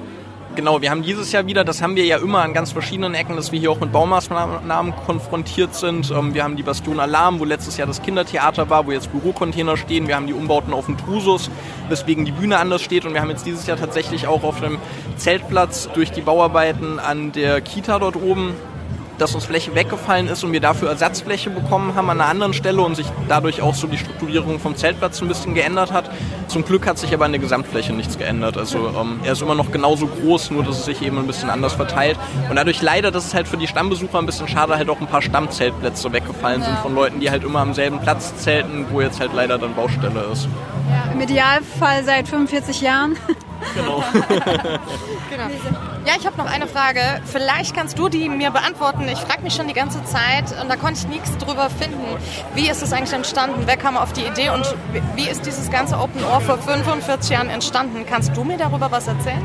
Genau, 0.60 0.82
wir 0.82 0.90
haben 0.90 1.02
dieses 1.02 1.32
Jahr 1.32 1.46
wieder, 1.46 1.64
das 1.64 1.80
haben 1.80 1.96
wir 1.96 2.04
ja 2.04 2.18
immer 2.18 2.42
an 2.42 2.52
ganz 2.52 2.72
verschiedenen 2.72 3.14
Ecken, 3.14 3.34
dass 3.34 3.50
wir 3.50 3.58
hier 3.58 3.70
auch 3.70 3.80
mit 3.80 3.92
Baumaßnahmen 3.92 4.94
konfrontiert 5.06 5.74
sind. 5.74 6.10
Ähm, 6.10 6.34
wir 6.34 6.44
haben 6.44 6.56
die 6.56 6.62
Bastion 6.62 7.00
Alarm, 7.00 7.40
wo 7.40 7.46
letztes 7.46 7.78
Jahr 7.78 7.86
das 7.86 8.02
Kindertheater 8.02 8.68
war, 8.68 8.86
wo 8.86 8.92
jetzt 8.92 9.10
Bürocontainer 9.10 9.78
stehen. 9.78 10.06
Wir 10.06 10.16
haben 10.16 10.26
die 10.26 10.34
Umbauten 10.34 10.74
auf 10.74 10.84
dem 10.84 10.98
Trusus, 10.98 11.50
weswegen 11.88 12.26
die 12.26 12.32
Bühne 12.32 12.58
anders 12.58 12.82
steht. 12.82 13.06
Und 13.06 13.14
wir 13.14 13.22
haben 13.22 13.30
jetzt 13.30 13.46
dieses 13.46 13.66
Jahr 13.66 13.78
tatsächlich 13.78 14.26
auch 14.26 14.42
auf 14.42 14.60
dem 14.60 14.76
Zeltplatz 15.16 15.88
durch 15.94 16.12
die 16.12 16.20
Bauarbeiten 16.20 16.98
an 16.98 17.32
der 17.32 17.62
Kita 17.62 17.98
dort 17.98 18.16
oben 18.16 18.52
dass 19.20 19.34
uns 19.34 19.44
Fläche 19.44 19.74
weggefallen 19.74 20.28
ist 20.28 20.42
und 20.44 20.52
wir 20.52 20.60
dafür 20.60 20.88
Ersatzfläche 20.88 21.50
bekommen 21.50 21.94
haben 21.94 22.08
an 22.10 22.20
einer 22.20 22.30
anderen 22.30 22.54
Stelle 22.54 22.82
und 22.82 22.94
sich 22.94 23.06
dadurch 23.28 23.60
auch 23.60 23.74
so 23.74 23.86
die 23.86 23.98
Strukturierung 23.98 24.58
vom 24.58 24.76
Zeltplatz 24.76 25.20
ein 25.20 25.28
bisschen 25.28 25.54
geändert 25.54 25.92
hat. 25.92 26.10
Zum 26.48 26.64
Glück 26.64 26.86
hat 26.86 26.98
sich 26.98 27.12
aber 27.12 27.26
an 27.26 27.32
der 27.32 27.40
Gesamtfläche 27.40 27.92
nichts 27.92 28.18
geändert. 28.18 28.56
Also 28.56 28.88
ähm, 28.88 29.20
er 29.22 29.32
ist 29.32 29.42
immer 29.42 29.54
noch 29.54 29.70
genauso 29.70 30.06
groß, 30.06 30.50
nur 30.50 30.64
dass 30.64 30.78
es 30.78 30.84
sich 30.86 31.02
eben 31.02 31.18
ein 31.18 31.26
bisschen 31.26 31.50
anders 31.50 31.74
verteilt. 31.74 32.18
Und 32.48 32.56
dadurch 32.56 32.82
leider, 32.82 33.10
das 33.10 33.26
ist 33.26 33.34
halt 33.34 33.46
für 33.46 33.56
die 33.56 33.66
Stammbesucher 33.66 34.18
ein 34.18 34.26
bisschen 34.26 34.48
schade, 34.48 34.76
halt 34.76 34.88
auch 34.88 35.00
ein 35.00 35.06
paar 35.06 35.22
Stammzeltplätze 35.22 36.12
weggefallen 36.12 36.62
sind 36.62 36.78
von 36.78 36.94
Leuten, 36.94 37.20
die 37.20 37.30
halt 37.30 37.44
immer 37.44 37.60
am 37.60 37.74
selben 37.74 38.00
Platz 38.00 38.36
zelten, 38.36 38.86
wo 38.90 39.00
jetzt 39.00 39.20
halt 39.20 39.32
leider 39.34 39.58
dann 39.58 39.74
Baustelle 39.74 40.24
ist. 40.32 40.48
Ja, 40.88 41.12
Im 41.12 41.20
Idealfall 41.20 42.04
seit 42.04 42.28
45 42.28 42.80
Jahren. 42.80 43.16
Genau. 43.74 44.02
genau. 45.30 45.44
Ja, 46.06 46.14
ich 46.18 46.26
habe 46.26 46.36
noch 46.36 46.50
eine 46.50 46.66
Frage. 46.66 47.00
Vielleicht 47.24 47.74
kannst 47.74 47.98
du 47.98 48.08
die 48.08 48.28
mir 48.28 48.50
beantworten. 48.50 49.06
Ich 49.08 49.18
frage 49.18 49.42
mich 49.42 49.54
schon 49.54 49.68
die 49.68 49.74
ganze 49.74 50.02
Zeit 50.04 50.58
und 50.60 50.68
da 50.68 50.76
konnte 50.76 51.00
ich 51.00 51.08
nichts 51.08 51.36
drüber 51.38 51.68
finden. 51.70 52.16
Wie 52.54 52.68
ist 52.68 52.82
es 52.82 52.92
eigentlich 52.92 53.12
entstanden? 53.12 53.62
Wer 53.66 53.76
kam 53.76 53.96
auf 53.96 54.12
die 54.12 54.22
Idee 54.22 54.50
und 54.50 54.64
wie 55.14 55.28
ist 55.28 55.44
dieses 55.46 55.70
ganze 55.70 55.98
Open 55.98 56.24
Ohr 56.24 56.40
vor 56.40 56.58
45 56.58 57.30
Jahren 57.30 57.50
entstanden? 57.50 58.04
Kannst 58.08 58.36
du 58.36 58.44
mir 58.44 58.56
darüber 58.56 58.90
was 58.90 59.06
erzählen? 59.06 59.44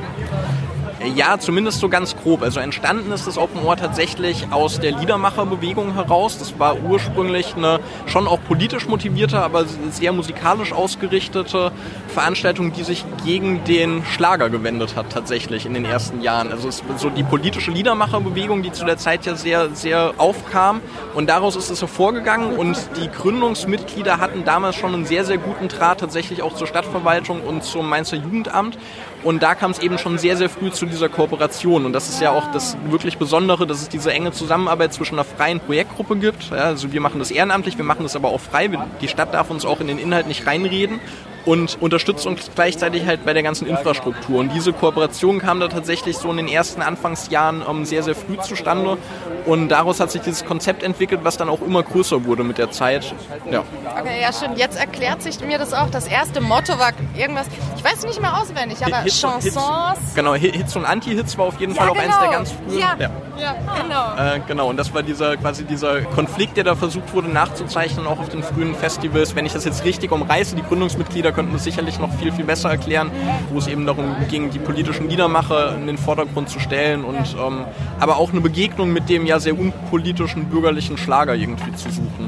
Ja, 1.14 1.38
zumindest 1.38 1.80
so 1.80 1.90
ganz 1.90 2.16
grob. 2.16 2.42
Also 2.42 2.60
entstanden 2.60 3.12
ist 3.12 3.28
das 3.28 3.38
Open 3.38 3.64
Ohr 3.64 3.76
tatsächlich 3.78 4.48
aus 4.52 4.80
der 4.80 4.92
Liedermacherbewegung 4.92 5.94
heraus. 5.94 6.40
Das 6.40 6.58
war 6.58 6.82
ursprünglich 6.82 7.56
eine 7.56 7.80
schon 8.08 8.28
auch 8.28 8.40
politisch 8.48 8.88
motivierte, 8.88 9.40
aber 9.40 9.66
sehr 9.92 10.14
musikalisch 10.14 10.74
ausgerichtete 10.74 11.72
Veranstaltung, 12.08 12.74
die 12.74 12.84
sich 12.84 13.06
gegen 13.24 13.64
den 13.66 14.04
Schlager 14.06 14.50
gewendet 14.50 14.96
hat 14.96 15.12
tatsächlich 15.12 15.66
in 15.66 15.74
den 15.74 15.86
ersten 15.86 16.22
Jahren. 16.22 16.52
Also 16.52 16.70
es 16.70 16.78
ist 16.78 17.00
so 17.00 17.10
die 17.10 17.24
politische 17.24 17.72
Liedermacherbewegung, 17.72 18.64
die 18.64 18.72
zu 18.72 18.86
der 18.86 18.98
Zeit 18.98 19.26
ja 19.26 19.36
sehr, 19.36 19.70
sehr 19.76 20.14
aufkam. 20.18 20.82
Und 21.14 21.30
daraus 21.30 21.56
ist 21.56 21.70
es 21.70 21.82
hervorgegangen 21.82 22.58
und 22.58 22.78
die 22.98 23.10
Gründungsmitglieder 23.10 24.20
hatten 24.20 24.44
damals 24.44 24.76
schon 24.76 24.94
einen 24.94 25.06
sehr, 25.06 25.26
sehr 25.26 25.38
guten 25.38 25.68
Draht 25.68 26.00
tatsächlich 26.00 26.42
auch 26.42 26.56
zur 26.56 26.68
Stadtverwaltung 26.68 27.42
und 27.42 27.64
zum 27.64 27.88
Mainzer 27.88 28.18
Jugendamt. 28.18 28.78
Und 29.26 29.42
da 29.44 29.56
kam 29.56 29.72
es 29.72 29.80
eben 29.80 29.98
schon 29.98 30.18
sehr, 30.18 30.38
sehr 30.38 30.50
früh 30.50 30.72
zu 30.72 30.86
dieser 30.86 31.10
Kooperation. 31.10 31.86
Und 31.86 31.94
das 31.94 32.08
ist 32.10 32.22
ja 32.22 32.30
auch 32.32 32.52
das 32.52 32.78
wirklich 32.90 33.18
Besondere, 33.18 33.66
dass 33.68 33.82
es 33.82 33.90
diese 33.90 34.14
enge 34.14 34.32
Zusammenarbeit 34.32 34.94
zwischen 34.94 35.16
einer 35.16 35.24
freien 35.26 35.60
Projektgruppe 35.60 36.16
gibt. 36.16 36.52
Ja, 36.52 36.58
also 36.58 36.94
wir 36.94 37.02
machen 37.02 37.20
das 37.20 37.32
ehrenamtlich, 37.32 37.76
wir 37.78 37.86
machen 37.86 38.04
das 38.04 38.16
aber 38.16 38.30
auch 38.30 38.40
frei. 38.40 38.70
Die 39.02 39.08
Stadt 39.08 39.34
darf 39.34 39.50
uns 39.50 39.66
auch 39.66 39.82
in 39.82 39.88
den 39.88 39.98
Inhalt 39.98 40.28
nicht 40.28 40.46
reinreden. 40.48 41.00
und 41.46 41.78
unterstützt 41.80 42.26
uns 42.26 42.50
gleichzeitig 42.56 43.06
halt 43.06 43.24
bei 43.24 43.34
der 43.34 43.44
ganzen 43.44 43.68
Infrastruktur. 43.68 44.40
Und 44.40 44.52
diese 44.54 44.74
Kooperation 44.74 45.40
kam 45.40 45.60
da 45.60 45.68
tatsächlich 45.68 46.18
so 46.18 46.32
in 46.32 46.38
den 46.38 46.48
ersten 46.48 46.82
Anfangsjahren 46.82 47.64
ähm, 47.70 47.86
sehr, 47.86 48.02
sehr 48.04 48.16
früh 48.16 48.38
zustande. 48.40 48.98
Und 49.46 49.70
daraus 49.70 50.00
hat 50.00 50.10
sich 50.10 50.22
dieses 50.22 50.44
Konzept 50.44 50.82
entwickelt, 50.82 51.22
was 51.24 51.38
dann 51.38 51.50
auch 51.50 51.62
immer 51.62 51.84
größer 51.84 52.26
wurde 52.26 52.44
mit 52.44 52.58
der 52.58 52.72
Zeit. 52.72 53.14
Ja. 53.52 53.64
Okay, 54.00 54.22
ja 54.22 54.34
stimmt. 54.34 54.58
Jetzt 54.58 54.80
erklärt 54.80 55.22
sich 55.22 55.40
mir 55.42 55.60
das 55.60 55.74
auch. 55.74 55.92
Das 55.92 56.08
erste 56.08 56.42
Motto 56.42 56.80
war 56.80 56.94
irgendwas, 57.16 57.46
ich 57.78 57.84
weiß 57.84 58.06
nicht 58.08 58.20
mehr 58.20 58.42
auswendig, 58.42 58.84
aber 58.84 58.98
und- 59.00 59.06
Chansons. 59.22 60.00
Hits, 60.00 60.16
genau, 60.16 60.34
Hi- 60.34 60.52
Hits 60.52 60.76
und 60.76 60.86
Anti-Hits 60.86 61.38
war 61.38 61.46
auf 61.46 61.60
jeden 61.60 61.74
Ja, 61.76 61.82
Fall 61.82 61.90
auch 61.90 61.98
eins 61.98 62.16
der 62.18 62.28
genau. 62.28 62.32
ganz 62.32 62.52
frühen. 62.52 62.80
Ja. 62.80 62.96
Ja. 63.00 63.10
Ja, 63.38 63.54
genau. 63.82 64.36
Äh, 64.36 64.40
genau, 64.48 64.70
und 64.70 64.78
das 64.78 64.94
war 64.94 65.04
dieser 65.04 65.36
quasi 65.36 65.66
dieser 65.66 66.02
Konflikt, 66.04 66.56
der 66.56 66.64
da 66.64 66.74
versucht 66.76 67.14
wurde 67.14 67.28
nachzuzeichnen, 67.28 68.08
auch 68.08 68.18
auf 68.20 68.30
den 68.30 68.42
frühen 68.44 68.74
Festivals. 68.76 69.36
Wenn 69.36 69.46
ich 69.46 69.52
das 69.52 69.66
jetzt 69.66 69.84
richtig 69.84 70.14
umreiße, 70.14 70.56
die 70.56 70.62
Gründungsmitglieder 70.64 71.34
könnten 71.34 71.52
das 71.52 71.66
sicherlich 71.66 72.00
noch 72.00 72.14
viel, 72.14 72.32
viel 72.32 72.46
besser 72.46 72.70
erklären, 72.70 73.12
wo 73.52 73.58
es 73.60 73.68
eben 73.68 73.86
darum 73.86 74.16
ging, 74.30 74.52
die 74.52 74.60
politischen 74.60 75.10
Liedermacher 75.10 75.76
in 75.76 75.86
den 75.86 75.98
Vordergrund 75.98 76.48
zu 76.48 76.60
stellen 76.62 77.04
und 77.04 77.18
ähm, 77.38 77.66
aber 78.00 78.16
auch 78.16 78.32
eine 78.32 78.40
Begegnung 78.40 78.94
mit 78.94 79.10
dem 79.10 79.26
ja 79.26 79.38
sehr 79.42 79.60
unpolitischen 79.60 80.46
bürgerlichen 80.46 80.98
Schlager 80.98 81.36
irgendwie 81.36 81.74
zu 81.76 81.90
suchen. 81.92 82.25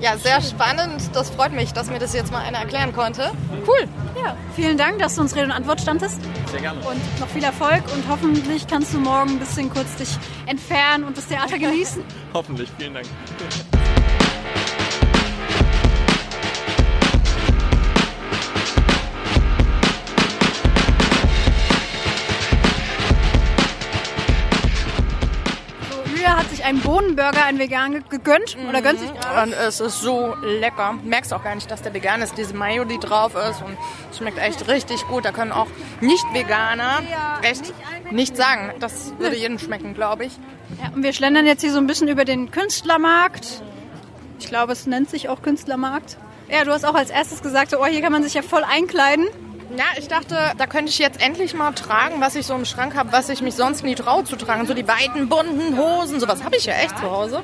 Ja. 0.00 0.16
sehr 0.16 0.40
spannend. 0.40 1.10
Das 1.12 1.30
freut 1.30 1.52
mich, 1.52 1.72
dass 1.72 1.88
mir 1.90 1.98
das 1.98 2.14
jetzt 2.14 2.32
mal 2.32 2.40
einer 2.42 2.58
erklären 2.58 2.92
konnte. 2.92 3.30
Cool. 3.66 3.88
Ja, 4.22 4.36
vielen 4.56 4.76
Dank, 4.76 4.98
dass 4.98 5.14
du 5.14 5.20
uns 5.22 5.34
Rede 5.34 5.46
und 5.46 5.52
Antwort 5.52 5.80
standest. 5.80 6.20
Sehr 6.50 6.60
gerne. 6.60 6.80
Und 6.80 7.20
noch 7.20 7.28
viel 7.28 7.44
Erfolg 7.44 7.82
und 7.94 8.04
hoffentlich 8.08 8.66
kannst 8.66 8.94
du 8.94 8.98
morgen 8.98 9.30
ein 9.30 9.38
bisschen 9.38 9.70
kurz 9.70 9.96
dich 9.96 10.10
entfernen 10.46 11.04
und 11.04 11.16
das 11.16 11.26
Theater 11.26 11.58
genießen. 11.58 12.02
Hoffentlich, 12.34 12.68
vielen 12.78 12.94
Dank. 12.94 13.06
Einen 26.70 26.80
Bohnenburger, 26.80 27.44
einen 27.44 27.58
vegan 27.58 27.92
ge- 27.92 28.02
gegönnt 28.08 28.56
oder 28.68 28.80
gönnt 28.80 29.00
sich 29.00 29.12
gerade. 29.12 29.42
Und 29.50 29.52
es 29.52 29.80
ist 29.80 30.00
so 30.00 30.34
lecker. 30.42 30.94
Merkst 31.04 31.32
auch 31.34 31.44
gar 31.44 31.54
nicht, 31.54 31.70
dass 31.70 31.82
der 31.82 31.92
vegan 31.92 32.22
ist. 32.22 32.38
Diese 32.38 32.54
Mayo, 32.54 32.84
die 32.84 32.98
drauf 32.98 33.34
ist. 33.34 33.60
Und 33.62 33.76
es 34.10 34.18
schmeckt 34.18 34.38
echt 34.38 34.66
richtig 34.68 35.06
gut. 35.08 35.24
Da 35.24 35.32
können 35.32 35.52
auch 35.52 35.66
Nicht-Veganer 36.00 37.00
echt 37.42 37.72
nichts 38.10 38.38
sagen. 38.38 38.72
Das 38.80 39.12
würde 39.18 39.36
jedem 39.36 39.58
schmecken, 39.58 39.94
glaube 39.94 40.24
ich. 40.24 40.32
Ja, 40.82 40.90
und 40.94 41.02
wir 41.02 41.12
schlendern 41.12 41.46
jetzt 41.46 41.60
hier 41.60 41.72
so 41.72 41.78
ein 41.78 41.86
bisschen 41.86 42.08
über 42.08 42.24
den 42.24 42.50
Künstlermarkt. 42.50 43.62
Ich 44.38 44.46
glaube, 44.46 44.72
es 44.72 44.86
nennt 44.86 45.10
sich 45.10 45.28
auch 45.28 45.42
Künstlermarkt. 45.42 46.16
Ja, 46.48 46.64
du 46.64 46.72
hast 46.72 46.84
auch 46.84 46.94
als 46.94 47.10
erstes 47.10 47.42
gesagt, 47.42 47.74
oh, 47.78 47.84
hier 47.86 48.00
kann 48.00 48.12
man 48.12 48.22
sich 48.22 48.34
ja 48.34 48.42
voll 48.42 48.64
einkleiden. 48.64 49.26
Ja, 49.76 49.84
ich 49.98 50.08
dachte, 50.08 50.36
da 50.56 50.66
könnte 50.66 50.90
ich 50.90 50.98
jetzt 50.98 51.22
endlich 51.24 51.54
mal 51.54 51.72
tragen, 51.72 52.20
was 52.20 52.34
ich 52.34 52.46
so 52.46 52.54
im 52.54 52.64
Schrank 52.64 52.94
habe, 52.96 53.12
was 53.12 53.28
ich 53.28 53.40
mich 53.40 53.54
sonst 53.54 53.84
nie 53.84 53.94
traue 53.94 54.24
zu 54.24 54.36
tragen. 54.36 54.66
So 54.66 54.74
die 54.74 54.86
weiten, 54.86 55.28
bunten 55.28 55.78
Hosen, 55.78 56.20
sowas 56.20 56.42
habe 56.44 56.56
ich 56.56 56.66
ja 56.66 56.74
echt 56.74 56.98
zu 56.98 57.10
Hause. 57.10 57.42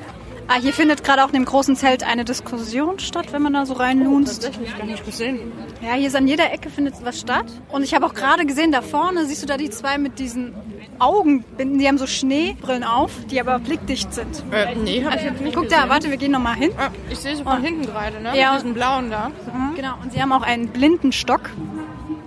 Ah, 0.48 0.60
hier 0.60 0.72
findet 0.72 1.02
gerade 1.02 1.24
auch 1.24 1.28
in 1.28 1.34
dem 1.34 1.44
großen 1.44 1.74
Zelt 1.74 2.04
eine 2.04 2.24
Diskussion 2.24 3.00
statt, 3.00 3.32
wenn 3.32 3.42
man 3.42 3.52
da 3.52 3.66
so 3.66 3.74
reinlunzt. 3.74 4.44
Tatsächlich 4.44 4.76
gar 4.78 4.86
nicht 4.86 5.04
gesehen. 5.04 5.52
Ja, 5.82 5.94
hier 5.94 6.06
ist 6.06 6.14
an 6.14 6.28
jeder 6.28 6.52
Ecke 6.52 6.70
findet 6.70 6.94
was 7.04 7.18
statt. 7.18 7.46
Und 7.68 7.82
ich 7.82 7.94
habe 7.94 8.06
auch 8.06 8.14
gerade 8.14 8.46
gesehen, 8.46 8.70
da 8.70 8.80
vorne 8.80 9.26
siehst 9.26 9.42
du 9.42 9.46
da 9.46 9.56
die 9.56 9.70
zwei 9.70 9.98
mit 9.98 10.20
diesen 10.20 10.54
Augenbinden, 11.00 11.78
die 11.78 11.88
haben 11.88 11.98
so 11.98 12.06
Schneebrillen 12.06 12.84
auf, 12.84 13.10
die 13.28 13.40
aber 13.40 13.58
blickdicht 13.58 14.14
sind. 14.14 14.44
Äh, 14.52 14.76
nee, 14.76 15.04
habe 15.04 15.16
ich 15.16 15.22
jetzt 15.24 15.40
nicht 15.40 15.54
Guck 15.54 15.64
gesehen. 15.64 15.80
da, 15.82 15.88
warte, 15.88 16.10
wir 16.10 16.16
gehen 16.16 16.30
nochmal 16.32 16.54
hin. 16.54 16.70
Ah, 16.78 16.90
ich 17.10 17.18
sehe 17.18 17.34
sie 17.36 17.42
von 17.42 17.60
hinten 17.62 17.84
gerade, 17.84 18.20
ne? 18.22 18.38
Ja. 18.38 18.52
Mit 18.52 18.62
diesen 18.62 18.74
blauen 18.74 19.10
da. 19.10 19.32
Genau, 19.74 19.94
und 20.02 20.12
sie 20.12 20.22
haben 20.22 20.32
auch 20.32 20.42
einen 20.42 20.68
blinden 20.68 21.10
Stock 21.12 21.50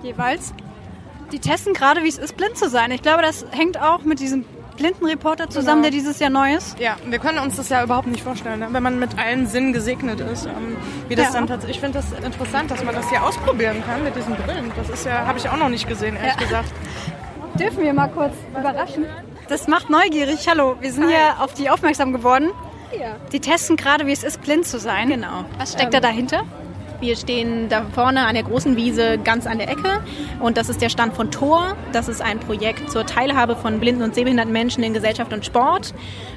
jeweils. 0.03 0.53
Die 1.31 1.39
testen 1.39 1.73
gerade, 1.73 2.03
wie 2.03 2.07
es 2.09 2.17
ist, 2.17 2.35
blind 2.37 2.57
zu 2.57 2.69
sein. 2.69 2.91
Ich 2.91 3.01
glaube, 3.01 3.21
das 3.21 3.45
hängt 3.51 3.79
auch 3.79 4.01
mit 4.03 4.19
diesem 4.19 4.45
Blindenreporter 4.77 5.49
zusammen, 5.49 5.81
Genau. 5.83 5.89
der 5.89 5.91
dieses 5.91 6.19
Jahr 6.19 6.29
neu 6.29 6.55
ist. 6.55 6.79
Ja, 6.79 6.95
wir 7.05 7.19
können 7.19 7.37
uns 7.39 7.57
das 7.57 7.69
ja 7.69 7.83
überhaupt 7.83 8.07
nicht 8.07 8.23
vorstellen, 8.23 8.59
ne? 8.61 8.67
wenn 8.71 8.81
man 8.81 8.97
mit 8.97 9.19
allen 9.19 9.45
Sinnen 9.45 9.73
gesegnet 9.73 10.21
ist. 10.21 10.45
Ähm, 10.45 10.77
wie 11.09 11.15
das 11.15 11.27
Ja. 11.27 11.33
dann 11.33 11.47
tatsächlich. 11.47 11.77
Ich 11.77 11.81
finde 11.81 11.99
das 11.99 12.11
interessant, 12.25 12.71
dass 12.71 12.83
man 12.83 12.95
das 12.95 13.09
hier 13.09 13.21
ausprobieren 13.23 13.83
kann 13.85 14.03
mit 14.03 14.15
diesen 14.15 14.35
Brillen. 14.35 14.71
Das 14.77 14.89
ist 14.89 15.05
ja, 15.05 15.25
habe 15.27 15.37
ich 15.37 15.49
auch 15.49 15.57
noch 15.57 15.69
nicht 15.69 15.87
gesehen, 15.87 16.15
ehrlich 16.15 16.33
Ja. 16.35 16.39
gesagt. 16.39 16.71
Dürfen 17.59 17.83
wir 17.83 17.93
mal 17.93 18.07
kurz 18.07 18.33
überraschen? 18.57 19.05
Das 19.49 19.67
macht 19.67 19.89
neugierig. 19.89 20.47
Hallo, 20.47 20.77
wir 20.79 20.93
sind 20.93 21.07
hier 21.09 21.41
auf 21.43 21.53
die 21.53 21.69
aufmerksam 21.69 22.13
geworden. 22.13 22.49
Ja. 22.97 23.17
Die 23.33 23.39
testen 23.41 23.75
gerade, 23.75 24.07
wie 24.07 24.11
es 24.13 24.23
ist, 24.23 24.41
blind 24.41 24.65
zu 24.65 24.79
sein. 24.79 25.09
Genau. 25.09 25.43
Was 25.57 25.73
steckt 25.73 25.93
da 25.93 25.99
dahinter? 25.99 26.43
Wir 26.99 27.15
stehen 27.15 27.69
da 27.69 27.85
vorne 27.93 28.25
an 28.25 28.33
der 28.33 28.43
großen 28.43 28.75
Wiese 28.75 29.17
ganz 29.17 29.47
an 29.47 29.57
der 29.57 29.69
Ecke 29.69 30.01
und 30.41 30.57
das 30.57 30.67
ist 30.67 30.81
der 30.81 30.89
Stand 30.89 31.15
von 31.15 31.31
Tor. 31.31 31.77
Das 31.93 32.09
ist 32.09 32.21
ein 32.21 32.39
Projekt 32.41 32.91
zur 32.91 33.05
Teilhabe 33.05 33.55
von 33.55 33.79
blinden 33.79 34.01
und 34.01 34.15
sehbehinderten 34.15 34.51
Menschen 34.51 34.83
in 34.83 34.93
Gesellschaft 34.93 35.31
und 35.31 35.45
Sport. 35.45 35.93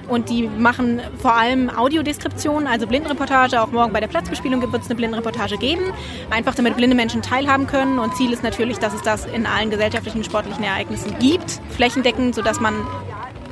Und 0.09 0.29
die 0.29 0.47
machen 0.47 1.01
vor 1.19 1.35
allem 1.35 1.69
Audiodeskription, 1.69 2.69
also 2.69 2.87
Blindenreportage. 2.87 3.61
Auch 3.61 3.73
morgen 3.73 3.93
bei 3.93 4.01
der 4.01 4.07
Platzbespielung 4.07 4.61
wird 4.61 4.83
es 4.83 4.89
eine 4.89 4.95
Blindenreportage 4.95 5.57
geben. 5.57 5.83
Einfach 6.31 6.55
damit 6.55 6.77
blinde 6.77 6.95
Menschen 6.95 7.23
teilhaben 7.23 7.67
können. 7.67 7.99
Und 7.99 8.15
Ziel 8.17 8.33
ist 8.33 8.45
natürlich, 8.45 8.79
dass 8.79 8.95
es 8.95 9.03
das 9.03 9.27
in 9.27 9.47
allen 9.47 9.71
gesellschaftlichen 9.71 10.23
sportlichen 10.23 10.63
Ereignissen 10.63 11.19
gibt, 11.19 11.61
flächendeckend, 11.71 12.35
sodass 12.37 12.61
man 12.61 12.75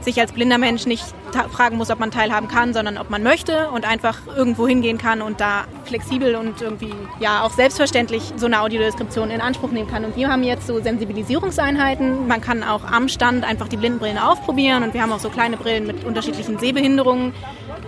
sich 0.05 0.21
als 0.21 0.33
blinder 0.33 0.59
Mensch 0.59 0.87
nicht 0.87 1.05
fragen 1.51 1.77
muss, 1.77 1.91
ob 1.91 2.01
man 2.01 2.11
teilhaben 2.11 2.49
kann, 2.49 2.73
sondern 2.73 2.99
ob 2.99 3.11
man 3.11 3.23
möchte 3.23 3.71
und 3.71 3.89
einfach 3.89 4.19
irgendwo 4.37 4.67
hingehen 4.67 4.99
kann 4.99 5.23
und 5.23 5.41
da 5.41 5.65
flexibel 5.85 6.35
und 6.37 6.61
irgendwie 6.61 6.93
ja 7.21 7.43
auch 7.43 7.53
selbstverständlich 7.53 8.23
so 8.37 8.47
eine 8.47 8.61
Audiodeskription 8.61 9.31
in 9.31 9.41
Anspruch 9.41 9.71
nehmen 9.71 9.89
kann. 9.89 10.05
Und 10.05 10.17
wir 10.17 10.29
haben 10.29 10.43
jetzt 10.43 10.67
so 10.67 10.81
Sensibilisierungseinheiten. 10.81 12.27
Man 12.27 12.41
kann 12.41 12.63
auch 12.63 12.85
am 12.85 13.09
Stand 13.09 13.45
einfach 13.45 13.69
die 13.69 13.77
Blindenbrillen 13.77 14.19
aufprobieren 14.19 14.83
und 14.83 14.95
wir 14.95 15.03
haben 15.03 15.13
auch 15.13 15.21
so 15.21 15.31
kleine 15.31 15.57
Brillen 15.57 15.87
mit 15.87 16.05
unterschiedlichen 16.05 16.59
Sehbehinderungen. 16.59 17.33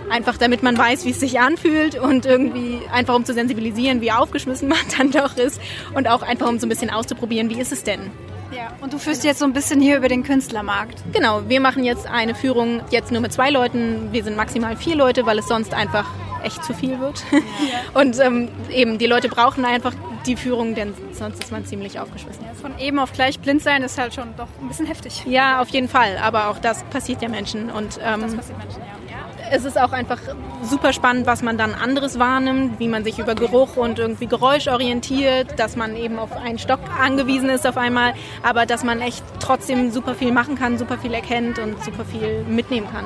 Einfach 0.09 0.37
damit 0.37 0.63
man 0.63 0.77
weiß, 0.77 1.05
wie 1.05 1.11
es 1.11 1.19
sich 1.19 1.39
anfühlt 1.39 1.95
und 1.99 2.25
irgendwie 2.25 2.79
einfach 2.91 3.15
um 3.15 3.25
zu 3.25 3.33
sensibilisieren, 3.33 4.01
wie 4.01 4.11
aufgeschmissen 4.11 4.67
man 4.69 4.79
dann 4.97 5.11
doch 5.11 5.37
ist 5.37 5.59
und 5.93 6.07
auch 6.07 6.21
einfach 6.21 6.47
um 6.47 6.59
so 6.59 6.65
ein 6.65 6.69
bisschen 6.69 6.89
auszuprobieren, 6.89 7.49
wie 7.49 7.59
ist 7.59 7.71
es 7.71 7.83
denn? 7.83 8.11
Ja. 8.55 8.71
Und 8.81 8.93
du 8.93 8.97
führst 8.97 9.23
jetzt 9.23 9.39
so 9.39 9.45
ein 9.45 9.53
bisschen 9.53 9.81
hier 9.81 9.97
über 9.97 10.07
den 10.07 10.23
Künstlermarkt. 10.23 11.03
Genau, 11.13 11.41
wir 11.47 11.59
machen 11.59 11.83
jetzt 11.83 12.07
eine 12.07 12.35
Führung 12.35 12.81
jetzt 12.91 13.11
nur 13.11 13.21
mit 13.21 13.33
zwei 13.33 13.49
Leuten. 13.49 14.11
Wir 14.11 14.23
sind 14.23 14.35
maximal 14.35 14.75
vier 14.77 14.95
Leute, 14.95 15.25
weil 15.25 15.39
es 15.39 15.47
sonst 15.47 15.73
einfach 15.73 16.05
echt 16.43 16.63
zu 16.63 16.73
viel 16.73 16.99
wird. 16.99 17.23
Und 17.93 18.19
ähm, 18.19 18.49
eben, 18.69 18.97
die 18.97 19.07
Leute 19.07 19.29
brauchen 19.29 19.65
einfach 19.65 19.93
die 20.25 20.35
Führung, 20.35 20.75
denn 20.75 20.93
sonst 21.11 21.43
ist 21.43 21.51
man 21.51 21.65
ziemlich 21.65 21.99
aufgeschmissen. 21.99 22.45
Von 22.61 22.77
eben 22.79 22.99
auf 22.99 23.11
gleich 23.11 23.39
blind 23.39 23.61
sein 23.61 23.83
ist 23.83 23.97
halt 23.97 24.13
schon 24.13 24.35
doch 24.37 24.47
ein 24.61 24.67
bisschen 24.67 24.85
heftig. 24.85 25.23
Ja, 25.25 25.61
auf 25.61 25.69
jeden 25.69 25.89
Fall. 25.89 26.17
Aber 26.21 26.49
auch 26.49 26.59
das 26.59 26.83
passiert 26.85 27.21
ja 27.21 27.29
Menschen. 27.29 27.69
Und 27.69 27.99
ähm, 28.01 28.21
Das 28.21 28.35
passiert 28.35 28.57
Menschen, 28.57 28.79
ja. 28.81 29.02
Es 29.53 29.65
ist 29.65 29.79
auch 29.79 29.91
einfach 29.91 30.17
super 30.63 30.93
spannend, 30.93 31.27
was 31.27 31.43
man 31.43 31.57
dann 31.57 31.73
anderes 31.75 32.17
wahrnimmt, 32.17 32.79
wie 32.79 32.87
man 32.87 33.03
sich 33.03 33.19
über 33.19 33.35
Geruch 33.35 33.77
und 33.77 33.99
irgendwie 33.99 34.25
Geräusch 34.27 34.67
orientiert, 34.67 35.59
dass 35.59 35.75
man 35.75 35.95
eben 35.95 36.17
auf 36.17 36.31
einen 36.35 36.57
Stock 36.57 36.79
angewiesen 36.99 37.49
ist 37.49 37.67
auf 37.67 37.77
einmal, 37.77 38.13
aber 38.41 38.65
dass 38.65 38.83
man 38.83 38.99
echt 39.01 39.23
trotzdem 39.39 39.91
super 39.91 40.15
viel 40.15 40.31
machen 40.31 40.55
kann, 40.57 40.77
super 40.77 40.97
viel 40.97 41.13
erkennt 41.13 41.59
und 41.59 41.83
super 41.83 42.03
viel 42.03 42.43
mitnehmen 42.47 42.87
kann. 42.91 43.05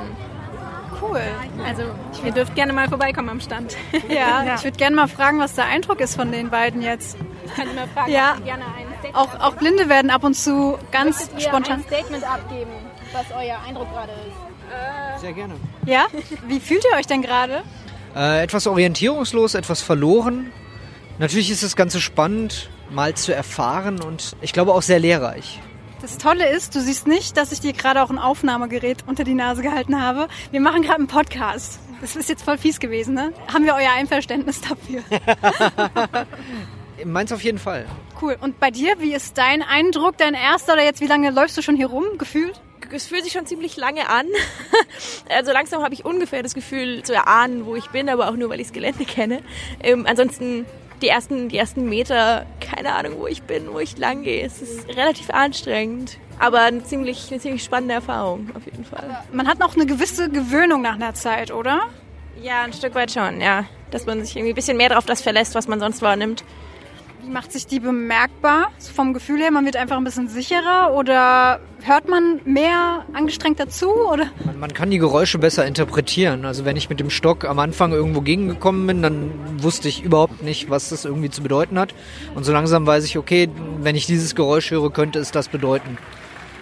Cool. 1.00 1.20
Also 1.66 1.82
ihr 2.24 2.32
dürft 2.32 2.54
gerne 2.56 2.72
mal 2.72 2.88
vorbeikommen 2.88 3.28
am 3.28 3.40
Stand. 3.40 3.76
Ja, 4.08 4.54
ich 4.56 4.64
würde 4.64 4.76
gerne 4.78 4.96
mal 4.96 5.06
fragen, 5.08 5.38
was 5.38 5.54
der 5.54 5.66
Eindruck 5.66 6.00
ist 6.00 6.16
von 6.16 6.32
den 6.32 6.48
beiden 6.50 6.82
jetzt. 6.82 7.16
Kann 7.54 7.68
ich 7.68 7.74
mal 7.76 7.86
fragen, 7.88 8.10
Ja. 8.10 8.32
ob 8.32 8.38
ihr 8.40 8.44
gerne 8.46 8.64
ein 8.64 8.86
Statement 9.00 9.16
Auch, 9.16 9.40
auch 9.40 9.54
Blinde 9.54 9.88
werden 9.88 10.10
ab 10.10 10.24
und 10.24 10.34
zu 10.34 10.78
ganz 10.92 11.18
Möchtet 11.20 11.34
ihr 11.42 11.48
spontan. 11.48 11.76
ein 11.78 11.84
Statement 11.84 12.24
abgeben, 12.24 12.70
was 13.12 13.24
euer 13.32 13.58
Eindruck 13.68 13.88
gerade 13.92 14.12
ist? 14.12 14.36
Sehr 15.20 15.32
gerne. 15.32 15.54
Ja? 15.86 16.06
Wie 16.46 16.60
fühlt 16.60 16.84
ihr 16.90 16.96
euch 16.96 17.06
denn 17.06 17.22
gerade? 17.22 17.62
Äh, 18.14 18.42
etwas 18.42 18.66
orientierungslos, 18.66 19.54
etwas 19.54 19.82
verloren. 19.82 20.52
Natürlich 21.18 21.50
ist 21.50 21.62
das 21.62 21.76
Ganze 21.76 22.00
spannend, 22.00 22.70
mal 22.90 23.14
zu 23.14 23.34
erfahren 23.34 24.00
und 24.00 24.36
ich 24.40 24.52
glaube 24.52 24.72
auch 24.72 24.82
sehr 24.82 25.00
lehrreich. 25.00 25.60
Das 26.00 26.16
Tolle 26.16 26.48
ist, 26.48 26.76
du 26.76 26.80
siehst 26.80 27.08
nicht, 27.08 27.36
dass 27.36 27.50
ich 27.50 27.60
dir 27.60 27.72
gerade 27.72 28.02
auch 28.02 28.10
ein 28.10 28.18
Aufnahmegerät 28.18 28.98
unter 29.06 29.24
die 29.24 29.34
Nase 29.34 29.62
gehalten 29.62 30.00
habe. 30.00 30.28
Wir 30.52 30.60
machen 30.60 30.82
gerade 30.82 30.98
einen 30.98 31.08
Podcast. 31.08 31.80
Das 32.00 32.14
ist 32.14 32.28
jetzt 32.28 32.44
voll 32.44 32.56
fies 32.56 32.78
gewesen, 32.78 33.14
ne? 33.14 33.32
Haben 33.52 33.64
wir 33.64 33.74
euer 33.74 33.90
Einverständnis 33.96 34.60
dafür? 34.60 35.02
Meins 37.04 37.32
auf 37.32 37.42
jeden 37.42 37.58
Fall. 37.58 37.86
Cool. 38.22 38.36
Und 38.40 38.60
bei 38.60 38.70
dir, 38.70 39.00
wie 39.00 39.12
ist 39.12 39.38
dein 39.38 39.62
Eindruck, 39.62 40.16
dein 40.18 40.34
erster 40.34 40.74
oder 40.74 40.84
jetzt 40.84 41.00
wie 41.00 41.06
lange 41.06 41.30
läufst 41.30 41.56
du 41.56 41.62
schon 41.62 41.74
hier 41.74 41.88
rum, 41.88 42.04
gefühlt? 42.16 42.60
Es 42.92 43.06
fühlt 43.06 43.24
sich 43.24 43.32
schon 43.32 43.46
ziemlich 43.46 43.76
lange 43.76 44.08
an. 44.08 44.26
Also 45.30 45.52
langsam 45.52 45.82
habe 45.82 45.92
ich 45.92 46.06
ungefähr 46.06 46.42
das 46.42 46.54
Gefühl 46.54 47.02
zu 47.02 47.12
erahnen, 47.12 47.66
wo 47.66 47.76
ich 47.76 47.88
bin, 47.90 48.08
aber 48.08 48.28
auch 48.28 48.36
nur, 48.36 48.48
weil 48.48 48.60
ich 48.60 48.68
das 48.68 48.72
Gelände 48.72 49.04
kenne. 49.04 49.42
Ähm, 49.82 50.06
ansonsten 50.08 50.64
die 51.02 51.08
ersten, 51.08 51.48
die 51.48 51.58
ersten 51.58 51.88
Meter, 51.88 52.46
keine 52.60 52.94
Ahnung, 52.94 53.14
wo 53.18 53.26
ich 53.26 53.42
bin, 53.42 53.72
wo 53.72 53.78
ich 53.78 53.98
lang 53.98 54.22
gehe. 54.22 54.44
Es 54.44 54.62
ist 54.62 54.88
relativ 54.88 55.30
anstrengend, 55.30 56.18
aber 56.38 56.62
eine 56.62 56.82
ziemlich, 56.82 57.30
eine 57.30 57.40
ziemlich 57.40 57.62
spannende 57.62 57.94
Erfahrung 57.94 58.50
auf 58.56 58.64
jeden 58.64 58.84
Fall. 58.84 59.22
Man 59.32 59.46
hat 59.46 59.58
noch 59.58 59.76
eine 59.76 59.86
gewisse 59.86 60.28
Gewöhnung 60.30 60.82
nach 60.82 60.94
einer 60.94 61.14
Zeit, 61.14 61.52
oder? 61.52 61.82
Ja, 62.42 62.62
ein 62.62 62.72
Stück 62.72 62.94
weit 62.94 63.12
schon, 63.12 63.40
ja. 63.40 63.64
Dass 63.90 64.06
man 64.06 64.24
sich 64.24 64.36
irgendwie 64.36 64.52
ein 64.52 64.56
bisschen 64.56 64.76
mehr 64.76 64.88
darauf 64.88 65.06
das 65.06 65.20
verlässt, 65.20 65.54
was 65.54 65.68
man 65.68 65.80
sonst 65.80 66.02
wahrnimmt. 66.02 66.44
Wie 67.28 67.34
macht 67.34 67.52
sich 67.52 67.66
die 67.66 67.78
bemerkbar? 67.78 68.70
So 68.78 68.90
vom 68.90 69.12
Gefühl 69.12 69.38
her, 69.40 69.50
man 69.50 69.66
wird 69.66 69.76
einfach 69.76 69.98
ein 69.98 70.04
bisschen 70.04 70.28
sicherer 70.28 70.94
oder 70.94 71.60
hört 71.82 72.08
man 72.08 72.40
mehr 72.46 73.04
angestrengt 73.12 73.60
dazu? 73.60 73.90
Oder? 73.90 74.28
Man, 74.46 74.58
man 74.58 74.72
kann 74.72 74.90
die 74.90 74.96
Geräusche 74.96 75.36
besser 75.36 75.66
interpretieren. 75.66 76.46
Also 76.46 76.64
wenn 76.64 76.78
ich 76.78 76.88
mit 76.88 77.00
dem 77.00 77.10
Stock 77.10 77.44
am 77.44 77.58
Anfang 77.58 77.92
irgendwo 77.92 78.22
gegengekommen 78.22 78.86
bin, 78.86 79.02
dann 79.02 79.30
wusste 79.62 79.88
ich 79.88 80.02
überhaupt 80.02 80.42
nicht, 80.42 80.70
was 80.70 80.88
das 80.88 81.04
irgendwie 81.04 81.28
zu 81.28 81.42
bedeuten 81.42 81.78
hat. 81.78 81.94
Und 82.34 82.44
so 82.44 82.52
langsam 82.54 82.86
weiß 82.86 83.04
ich, 83.04 83.18
okay, 83.18 83.50
wenn 83.82 83.94
ich 83.94 84.06
dieses 84.06 84.34
Geräusch 84.34 84.70
höre, 84.70 84.90
könnte 84.90 85.18
es 85.18 85.30
das 85.30 85.48
bedeuten. 85.48 85.98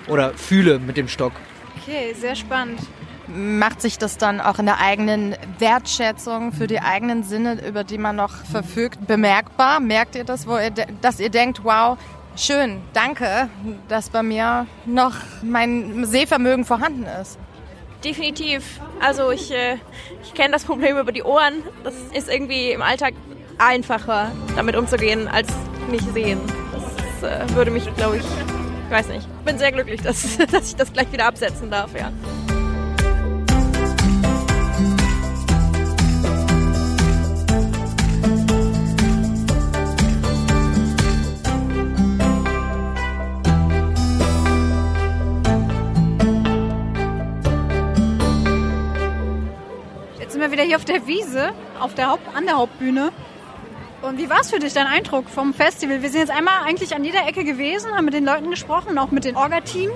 Oder 0.09 0.33
fühle 0.35 0.81
mit 0.81 0.97
dem 0.97 1.07
Stock. 1.07 1.35
Okay, 1.81 2.13
sehr 2.13 2.35
spannend. 2.35 2.81
Macht 3.29 3.81
sich 3.81 3.99
das 3.99 4.19
dann 4.19 4.41
auch 4.41 4.59
in 4.59 4.67
der 4.67 4.81
eigenen 4.81 5.35
Wertschätzung 5.59 6.53
für 6.53 6.67
die 6.67 6.81
eigenen 6.81 7.25
Sinne, 7.25 7.67
über 7.67 7.83
die 7.83 7.99
man 7.99 8.17
noch 8.17 8.45
verfügt, 8.45 9.07
bemerkbar? 9.07 9.81
Merkt 9.81 10.15
ihr 10.15 10.25
das, 10.25 10.47
wo 10.47 10.57
ihr, 10.57 10.71
dass 11.01 11.19
ihr 11.19 11.31
denkt, 11.31 11.65
wow, 11.65 11.99
schön, 12.37 12.83
danke, 12.93 13.49
dass 13.89 14.11
bei 14.11 14.23
mir 14.23 14.67
noch 14.85 15.15
mein 15.43 16.05
Sehvermögen 16.05 16.65
vorhanden 16.65 17.07
ist? 17.21 17.39
Definitiv. 18.05 18.81
Also 19.01 19.31
ich, 19.31 19.51
äh, 19.51 19.79
ich 20.23 20.35
kenne 20.35 20.53
das 20.53 20.65
Problem 20.65 20.97
über 20.97 21.13
die 21.13 21.23
Ohren. 21.23 21.63
Das 21.83 21.95
ist 22.13 22.29
irgendwie 22.29 22.71
im 22.71 22.83
Alltag 22.83 23.15
einfacher, 23.59 24.31
damit 24.55 24.77
umzugehen, 24.77 25.29
als 25.29 25.49
nicht 25.91 26.09
sehen. 26.13 26.41
Das 27.21 27.51
äh, 27.51 27.55
würde 27.55 27.71
mich, 27.71 27.93
glaube 27.97 28.19
ich, 28.19 28.23
ich 28.23 28.91
weiß 28.91 29.09
nicht. 29.09 29.27
Bin 29.45 29.59
sehr 29.59 29.73
glücklich, 29.73 30.03
dass, 30.03 30.39
dass 30.53 30.69
ich 30.69 30.77
das 30.77 30.93
gleich 30.93 31.11
wieder 31.11 31.27
absetzen 31.27 31.71
darf, 31.71 31.91
ja. 31.99 32.13
Wir 50.47 50.53
wieder 50.53 50.63
hier 50.63 50.77
auf 50.77 50.85
der 50.85 51.07
Wiese, 51.07 51.53
auf 51.81 51.95
der 51.95 52.09
Haupt 52.11 52.37
an 52.37 52.47
der 52.47 52.57
Hauptbühne. 52.57 53.11
Und 54.03 54.19
wie 54.19 54.31
war 54.31 54.41
es 54.41 54.51
für 54.51 54.59
dich, 54.59 54.73
dein 54.73 54.87
Eindruck 54.87 55.29
vom 55.29 55.53
Festival? 55.53 56.03
Wir 56.03 56.11
sind 56.11 56.21
jetzt 56.21 56.31
einmal 56.31 56.63
eigentlich 56.65 56.95
an 56.95 57.05
jeder 57.05 57.27
Ecke 57.27 57.43
gewesen, 57.43 57.93
haben 57.97 58.05
mit 58.05 58.15
den 58.15 58.25
Leuten 58.25 58.51
gesprochen, 58.51 58.97
auch 58.99 59.11
mit 59.11 59.25
dem 59.25 59.37
Orga-Team. 59.37 59.91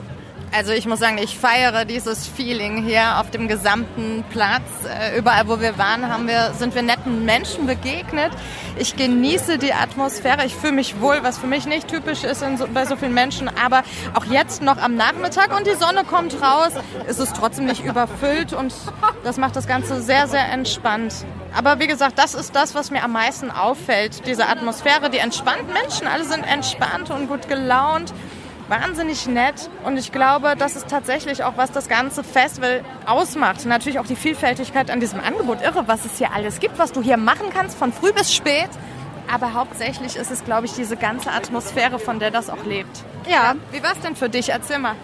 Also 0.53 0.73
ich 0.73 0.85
muss 0.87 0.99
sagen, 0.99 1.19
ich 1.19 1.39
feiere 1.39 1.85
dieses 1.85 2.27
Feeling 2.27 2.83
hier 2.83 3.21
auf 3.21 3.31
dem 3.31 3.47
gesamten 3.47 4.25
Platz. 4.31 4.63
Äh, 4.85 5.17
Überall, 5.17 5.47
wo 5.47 5.61
wir 5.61 5.79
waren, 5.79 6.09
haben 6.09 6.27
wir, 6.27 6.53
sind 6.55 6.75
wir 6.75 6.83
netten 6.83 7.25
Menschen 7.25 7.69
begegnet. 7.69 8.33
Ich 8.77 8.97
genieße 8.97 9.59
die 9.59 9.73
Atmosphäre. 9.73 10.45
Ich 10.45 10.55
fühle 10.57 10.73
mich 10.73 11.01
wohl, 11.01 11.23
was 11.23 11.39
für 11.39 11.47
mich 11.47 11.67
nicht 11.67 11.87
typisch 11.87 12.25
ist 12.25 12.41
so, 12.41 12.67
bei 12.67 12.85
so 12.85 12.97
vielen 12.97 13.15
Menschen. 13.15 13.49
Aber 13.49 13.85
auch 14.15 14.25
jetzt 14.25 14.61
noch 14.61 14.79
am 14.79 14.97
Nachmittag 14.97 15.57
und 15.57 15.69
die 15.69 15.75
Sonne 15.75 16.03
kommt 16.03 16.43
raus, 16.43 16.73
ist 17.07 17.21
es 17.21 17.33
trotzdem 17.33 17.67
nicht 17.67 17.85
überfüllt 17.85 18.53
und 18.53 18.75
das 19.23 19.37
macht 19.37 19.55
das 19.55 19.69
Ganze 19.69 20.03
sehr, 20.03 20.27
sehr 20.27 20.51
entspannt. 20.51 21.15
Aber 21.57 21.79
wie 21.79 21.87
gesagt, 21.87 22.19
das 22.19 22.35
ist 22.35 22.57
das, 22.57 22.75
was 22.75 22.91
mir 22.91 23.05
am 23.05 23.13
meisten 23.13 23.53
auffällt. 23.53 24.27
Diese 24.27 24.49
Atmosphäre, 24.49 25.11
die 25.11 25.19
entspannten 25.19 25.73
Menschen, 25.73 26.09
alle 26.09 26.25
sind 26.25 26.43
entspannt 26.43 27.11
und 27.11 27.29
gut 27.29 27.49
gelaunt 27.49 28.13
wahnsinnig 28.71 29.27
nett 29.27 29.69
und 29.85 29.99
ich 29.99 30.13
glaube, 30.13 30.55
das 30.57 30.77
ist 30.77 30.89
tatsächlich 30.89 31.43
auch, 31.45 31.57
was 31.57 31.73
das 31.73 31.89
ganze 31.89 32.23
Festival 32.23 32.85
ausmacht. 33.05 33.67
Natürlich 33.67 33.99
auch 33.99 34.07
die 34.07 34.17
Vielfältigkeit 34.17 34.91
an 34.91 35.01
diesem 35.01 35.21
Angebot. 35.21 35.61
Irre, 35.61 35.89
was 35.89 36.05
es 36.05 36.17
hier 36.19 36.33
alles 36.33 36.61
gibt, 36.61 36.79
was 36.79 36.93
du 36.93 37.03
hier 37.03 37.17
machen 37.17 37.49
kannst, 37.53 37.77
von 37.77 37.93
früh 37.93 38.13
bis 38.13 38.33
spät. 38.33 38.71
Aber 39.31 39.55
hauptsächlich 39.55 40.17
ist 40.17 40.31
es, 40.31 40.45
glaube 40.45 40.67
ich, 40.67 40.73
diese 40.73 40.97
ganze 40.97 41.31
Atmosphäre, 41.31 41.99
von 41.99 42.19
der 42.19 42.31
das 42.31 42.49
auch 42.49 42.65
lebt. 42.65 43.05
Ja. 43.29 43.55
Wie 43.73 43.83
war 43.83 43.93
es 43.93 44.01
denn 44.01 44.17
für 44.17 44.29
dich? 44.29 44.51
Erzähl 44.51 44.79
mal. 44.79 44.95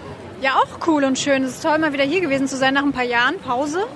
Ja, 0.40 0.54
auch 0.54 0.86
cool 0.86 1.04
und 1.04 1.18
schön. 1.18 1.44
Es 1.44 1.56
ist 1.56 1.62
toll, 1.62 1.78
mal 1.78 1.92
wieder 1.92 2.04
hier 2.04 2.20
gewesen 2.20 2.46
zu 2.48 2.56
sein 2.56 2.74
nach 2.74 2.82
ein 2.82 2.92
paar 2.92 3.04
Jahren 3.04 3.38
Pause. 3.40 3.86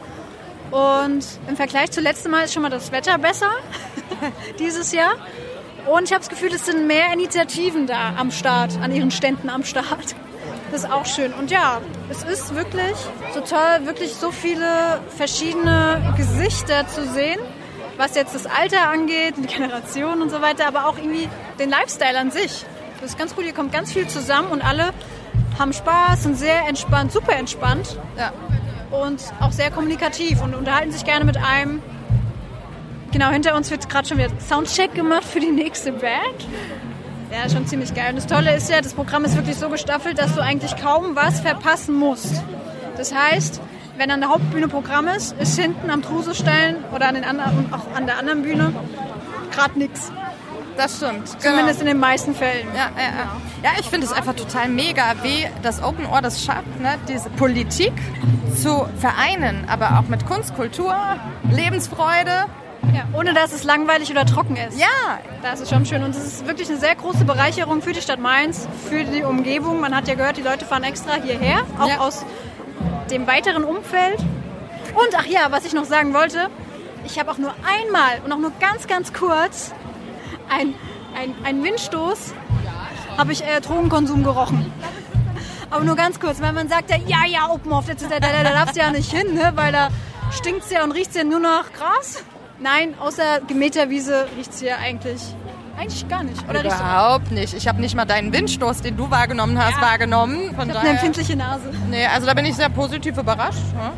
Und 0.70 1.24
im 1.48 1.56
Vergleich 1.56 1.90
zu 1.90 2.00
letztem 2.00 2.32
Mal 2.32 2.44
ist 2.44 2.54
schon 2.54 2.62
mal 2.62 2.70
das 2.70 2.92
Wetter 2.92 3.18
besser 3.18 3.50
dieses 4.58 4.92
Jahr. 4.92 5.14
Und 5.86 6.04
ich 6.04 6.12
habe 6.12 6.20
das 6.20 6.28
Gefühl, 6.28 6.52
es 6.52 6.66
sind 6.66 6.86
mehr 6.86 7.12
Initiativen 7.12 7.86
da 7.86 8.14
am 8.16 8.30
Start, 8.30 8.78
an 8.82 8.94
ihren 8.94 9.10
Ständen 9.10 9.48
am 9.48 9.64
Start. 9.64 10.14
Das 10.70 10.84
ist 10.84 10.90
auch 10.90 11.06
schön. 11.06 11.32
Und 11.32 11.50
ja, 11.50 11.80
es 12.10 12.22
ist 12.22 12.54
wirklich 12.54 12.94
so 13.34 13.40
toll, 13.40 13.86
wirklich 13.86 14.14
so 14.14 14.30
viele 14.30 15.00
verschiedene 15.16 16.14
Gesichter 16.16 16.86
zu 16.86 17.06
sehen, 17.08 17.40
was 17.96 18.14
jetzt 18.14 18.34
das 18.34 18.46
Alter 18.46 18.88
angeht, 18.88 19.34
die 19.36 19.46
Generation 19.46 20.22
und 20.22 20.30
so 20.30 20.40
weiter, 20.40 20.68
aber 20.68 20.86
auch 20.86 20.96
irgendwie 20.96 21.28
den 21.58 21.70
Lifestyle 21.70 22.18
an 22.18 22.30
sich. 22.30 22.64
Das 23.00 23.10
ist 23.10 23.18
ganz 23.18 23.34
cool, 23.36 23.44
hier 23.44 23.54
kommt 23.54 23.72
ganz 23.72 23.92
viel 23.92 24.06
zusammen 24.06 24.50
und 24.50 24.62
alle 24.62 24.90
haben 25.58 25.72
Spaß, 25.72 26.22
sind 26.22 26.38
sehr 26.38 26.66
entspannt, 26.68 27.12
super 27.12 27.34
entspannt. 27.34 27.98
Ja. 28.16 28.32
Und 28.90 29.22
auch 29.40 29.52
sehr 29.52 29.70
kommunikativ 29.70 30.42
und 30.42 30.54
unterhalten 30.54 30.92
sich 30.92 31.04
gerne 31.04 31.24
mit 31.24 31.36
einem. 31.36 31.82
Genau, 33.12 33.30
hinter 33.30 33.56
uns 33.56 33.70
wird 33.70 33.88
gerade 33.88 34.06
schon 34.06 34.18
wieder 34.18 34.30
Soundcheck 34.40 34.94
gemacht 34.94 35.24
für 35.24 35.40
die 35.40 35.50
nächste 35.50 35.92
Band. 35.92 36.46
Ja, 37.32 37.48
schon 37.48 37.66
ziemlich 37.66 37.94
geil. 37.94 38.10
Und 38.10 38.16
das 38.16 38.26
Tolle 38.26 38.54
ist 38.56 38.70
ja, 38.70 38.80
das 38.80 38.94
Programm 38.94 39.24
ist 39.24 39.36
wirklich 39.36 39.56
so 39.56 39.68
gestaffelt, 39.68 40.18
dass 40.18 40.34
du 40.34 40.42
eigentlich 40.42 40.76
kaum 40.76 41.16
was 41.16 41.40
verpassen 41.40 41.94
musst. 41.94 42.42
Das 42.96 43.14
heißt, 43.14 43.60
wenn 43.96 44.10
an 44.10 44.20
der 44.20 44.30
Hauptbühne 44.30 44.68
Programm 44.68 45.08
ist, 45.08 45.38
ist 45.40 45.58
hinten 45.58 45.90
am 45.90 46.02
Trusestein 46.02 46.76
oder 46.94 47.08
an 47.08 47.14
den 47.14 47.24
anderen, 47.24 47.72
auch 47.72 47.94
an 47.96 48.06
der 48.06 48.18
anderen 48.18 48.42
Bühne 48.42 48.72
gerade 49.52 49.78
nichts. 49.78 50.10
Das 50.76 50.96
stimmt. 50.96 51.28
Zumindest 51.40 51.80
in 51.80 51.86
den 51.86 51.98
meisten 51.98 52.34
Fällen. 52.34 52.66
Ja, 52.74 52.88
ja, 52.96 53.02
ja. 53.02 53.36
ja 53.62 53.70
ich 53.78 53.86
finde 53.86 54.06
es 54.06 54.12
einfach 54.12 54.34
total 54.34 54.68
mega, 54.68 55.14
wie 55.22 55.46
das 55.62 55.82
Open 55.82 56.06
Ohr 56.06 56.22
das 56.22 56.42
schafft, 56.42 56.80
ne? 56.80 56.96
diese 57.08 57.28
Politik 57.30 57.92
zu 58.56 58.86
vereinen, 58.98 59.66
aber 59.68 59.98
auch 59.98 60.08
mit 60.08 60.26
Kunst, 60.26 60.54
Kultur, 60.54 60.94
Lebensfreude. 61.50 62.46
Ja, 63.00 63.18
ohne 63.18 63.32
dass 63.34 63.52
es 63.52 63.64
langweilig 63.64 64.10
oder 64.10 64.26
trocken 64.26 64.56
ist. 64.56 64.78
Ja. 64.78 64.86
Das 65.42 65.60
ist 65.60 65.70
schon 65.70 65.86
schön. 65.86 66.02
Und 66.02 66.10
es 66.10 66.24
ist 66.24 66.46
wirklich 66.46 66.68
eine 66.68 66.78
sehr 66.78 66.94
große 66.94 67.24
Bereicherung 67.24 67.80
für 67.82 67.92
die 67.92 68.02
Stadt 68.02 68.20
Mainz, 68.20 68.68
für 68.88 69.04
die 69.04 69.22
Umgebung. 69.22 69.80
Man 69.80 69.94
hat 69.94 70.06
ja 70.08 70.14
gehört, 70.14 70.36
die 70.36 70.42
Leute 70.42 70.64
fahren 70.64 70.84
extra 70.84 71.14
hierher, 71.14 71.62
auch 71.78 71.88
Ja. 71.88 71.98
aus 71.98 72.24
dem 73.10 73.26
weiteren 73.26 73.64
Umfeld. 73.64 74.18
Und 74.20 75.08
ach 75.16 75.26
ja, 75.26 75.46
was 75.50 75.64
ich 75.64 75.72
noch 75.72 75.84
sagen 75.84 76.12
wollte, 76.12 76.48
ich 77.04 77.18
habe 77.18 77.30
auch 77.30 77.38
nur 77.38 77.54
einmal 77.64 78.20
und 78.24 78.32
auch 78.32 78.38
nur 78.38 78.52
ganz, 78.60 78.86
ganz 78.86 79.12
kurz 79.12 79.72
ein, 80.50 80.74
ein, 81.44 81.64
Windstoß, 81.64 82.34
habe 83.16 83.32
ich 83.32 83.42
äh, 83.44 83.60
Drogenkonsum 83.60 84.24
gerochen. 84.24 84.70
Aber 85.70 85.84
nur 85.84 85.96
ganz 85.96 86.18
kurz, 86.18 86.40
weil 86.42 86.52
man 86.52 86.68
sagt 86.68 86.90
ja, 86.90 86.96
ja, 87.06 87.24
ja, 87.26 87.50
Open 87.50 87.72
Off, 87.72 87.86
da, 87.86 87.94
da, 87.94 88.18
da, 88.18 88.42
da 88.42 88.50
darfst 88.50 88.76
du 88.76 88.80
ja 88.80 88.90
nicht 88.90 89.12
hin, 89.12 89.34
ne? 89.34 89.52
weil 89.54 89.72
da 89.72 89.88
stinkt's 90.32 90.70
ja 90.70 90.82
und 90.82 90.92
riecht's 90.92 91.14
ja 91.14 91.24
nur 91.24 91.38
nach 91.40 91.72
Gras. 91.72 92.24
Nein, 92.60 92.94
außer 93.00 93.40
gemähter 93.46 93.88
Wiese 93.90 94.26
riecht's 94.36 94.60
hier 94.60 94.78
eigentlich, 94.78 95.20
eigentlich 95.78 96.06
gar 96.08 96.22
nicht. 96.22 96.46
Oder 96.48 96.64
Überhaupt 96.64 97.30
nicht. 97.30 97.54
Ich 97.54 97.66
habe 97.66 97.80
nicht 97.80 97.94
mal 97.94 98.04
deinen 98.04 98.32
Windstoß, 98.32 98.82
den 98.82 98.96
du 98.96 99.10
wahrgenommen 99.10 99.58
hast, 99.62 99.76
Ja. 99.76 99.82
wahrgenommen. 99.82 100.54
Von 100.54 100.68
Ich 100.68 100.74
habe 100.76 100.80
eine 100.80 100.90
empfindliche 100.90 101.36
Nase. 101.36 101.70
Nee, 101.88 102.06
also 102.06 102.26
da 102.26 102.34
bin 102.34 102.44
ich 102.44 102.54
sehr 102.56 102.68
positiv 102.68 103.16
überrascht. 103.16 103.62
Ne? 103.74 103.92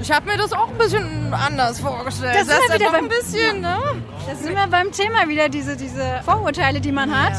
Ich 0.00 0.10
habe 0.12 0.28
mir 0.30 0.36
das 0.36 0.52
auch 0.52 0.68
ein 0.68 0.78
bisschen 0.78 1.32
anders 1.34 1.80
vorgestellt. 1.80 2.34
Das 2.34 2.46
sind 2.46 2.56
wir 2.56 2.64
ist 2.66 2.74
wieder 2.74 2.84
doch 2.86 2.92
beim- 2.92 3.04
ein 3.04 3.08
bisschen, 3.08 3.60
ne? 3.60 3.78
Da 4.28 4.34
sind 4.36 4.56
wir 4.56 4.66
beim 4.68 4.90
Thema 4.92 5.28
wieder, 5.28 5.48
diese, 5.48 5.76
diese 5.76 6.20
Vorurteile, 6.24 6.80
die 6.80 6.92
man 6.92 7.10
hat. 7.16 7.34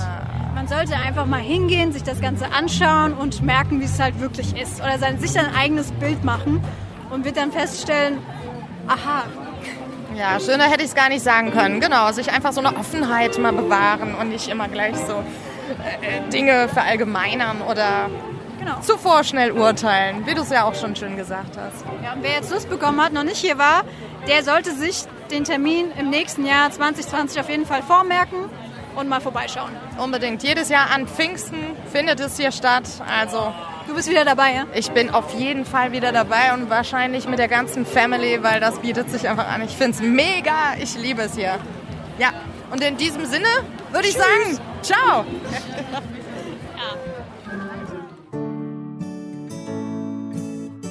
Man 0.56 0.68
sollte 0.68 0.96
einfach 0.96 1.26
mal 1.26 1.40
hingehen, 1.42 1.92
sich 1.92 2.04
das 2.04 2.22
Ganze 2.22 2.52
anschauen 2.54 3.14
und 3.14 3.42
merken, 3.42 3.80
wie 3.82 3.86
es 3.86 4.00
halt 4.00 4.20
wirklich 4.22 4.56
ist. 4.56 4.82
Oder 4.82 4.98
sein, 5.00 5.20
sich 5.20 5.32
sein 5.32 5.48
eigenes 5.58 5.92
Bild 5.94 6.24
machen 6.24 6.62
und 7.12 7.26
wird 7.26 7.36
dann 7.38 7.52
feststellen, 7.52 8.20
aha, 8.88 9.24
Ja, 10.16 10.40
schöner 10.40 10.66
hätte 10.66 10.82
ich 10.84 10.90
es 10.90 10.96
gar 10.96 11.10
nicht 11.10 11.24
sagen 11.24 11.52
können. 11.52 11.80
Genau, 11.80 12.12
sich 12.12 12.32
einfach 12.32 12.54
so 12.54 12.62
eine 12.62 12.78
Offenheit 12.78 13.38
mal 13.40 13.54
bewahren 13.54 14.16
und 14.16 14.30
nicht 14.30 14.48
immer 14.50 14.68
gleich 14.68 14.96
so 14.96 15.24
äh, 16.02 16.30
Dinge 16.32 16.68
verallgemeinern 16.70 17.62
oder 17.62 18.10
Genau. 18.60 18.80
zu 18.80 18.98
vorschnell 18.98 19.52
urteilen, 19.52 20.26
wie 20.26 20.36
du 20.36 20.42
es 20.42 20.50
ja 20.50 20.64
auch 20.64 20.76
schon 20.76 20.96
schön 20.96 21.18
gesagt 21.18 21.58
hast. 21.58 21.84
Ja, 22.02 22.16
wer 22.22 22.32
jetzt 22.32 22.50
Lust 22.50 22.70
bekommen 22.70 23.02
hat, 23.04 23.12
noch 23.12 23.24
nicht 23.24 23.38
hier 23.38 23.58
war, 23.58 23.84
der 24.28 24.42
sollte 24.44 24.74
sich 24.74 25.04
den 25.32 25.44
Termin 25.44 25.88
im 26.00 26.10
nächsten 26.10 26.46
Jahr 26.46 26.72
2020 26.72 27.42
auf 27.42 27.50
jeden 27.50 27.66
Fall 27.66 27.82
vormerken 27.84 28.38
und 28.96 29.10
mal 29.10 29.20
vorbeischauen. 29.20 29.72
Unbedingt. 29.98 30.44
Jedes 30.44 30.70
Jahr 30.70 30.92
an 30.96 31.08
Pfingsten 31.08 31.58
findet 31.92 32.22
es 32.22 32.38
hier 32.38 32.54
statt. 32.54 32.84
Also 33.06 33.54
Du 33.88 33.96
bist 33.96 34.10
wieder 34.10 34.24
dabei, 34.24 34.54
ja? 34.54 34.66
ich 34.74 34.92
bin 34.92 35.10
auf 35.10 35.34
jeden 35.34 35.66
Fall 35.66 35.92
wieder 35.92 36.12
dabei 36.12 36.54
und 36.54 36.70
wahrscheinlich 36.70 37.28
mit 37.28 37.38
der 37.38 37.50
ganzen 37.50 37.86
Family, 37.86 38.42
weil 38.42 38.60
das 38.60 38.80
bietet 38.80 39.10
sich 39.10 39.28
einfach 39.28 39.48
an. 39.48 39.62
Ich 39.62 39.72
finde 39.72 39.92
es 39.92 40.02
mega. 40.02 40.76
Ich 40.82 40.98
liebe 40.98 41.24
es 41.24 41.36
hier. 41.36 41.60
Ja, 42.18 42.30
und 42.72 42.82
in 42.82 42.98
diesem 42.98 43.26
Sinne 43.26 43.48
würde 43.92 44.08
ich 44.08 44.14
sagen, 44.14 44.60
ciao. 44.82 45.26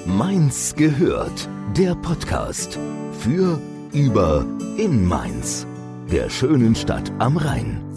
Mainz 0.07 0.75
gehört. 0.77 1.49
Der 1.77 1.95
Podcast 1.95 2.79
für, 3.21 3.59
über, 3.93 4.45
in 4.77 5.07
Mainz. 5.07 5.67
Der 6.11 6.29
schönen 6.29 6.75
Stadt 6.75 7.11
am 7.19 7.39
Rhein. 7.39 7.92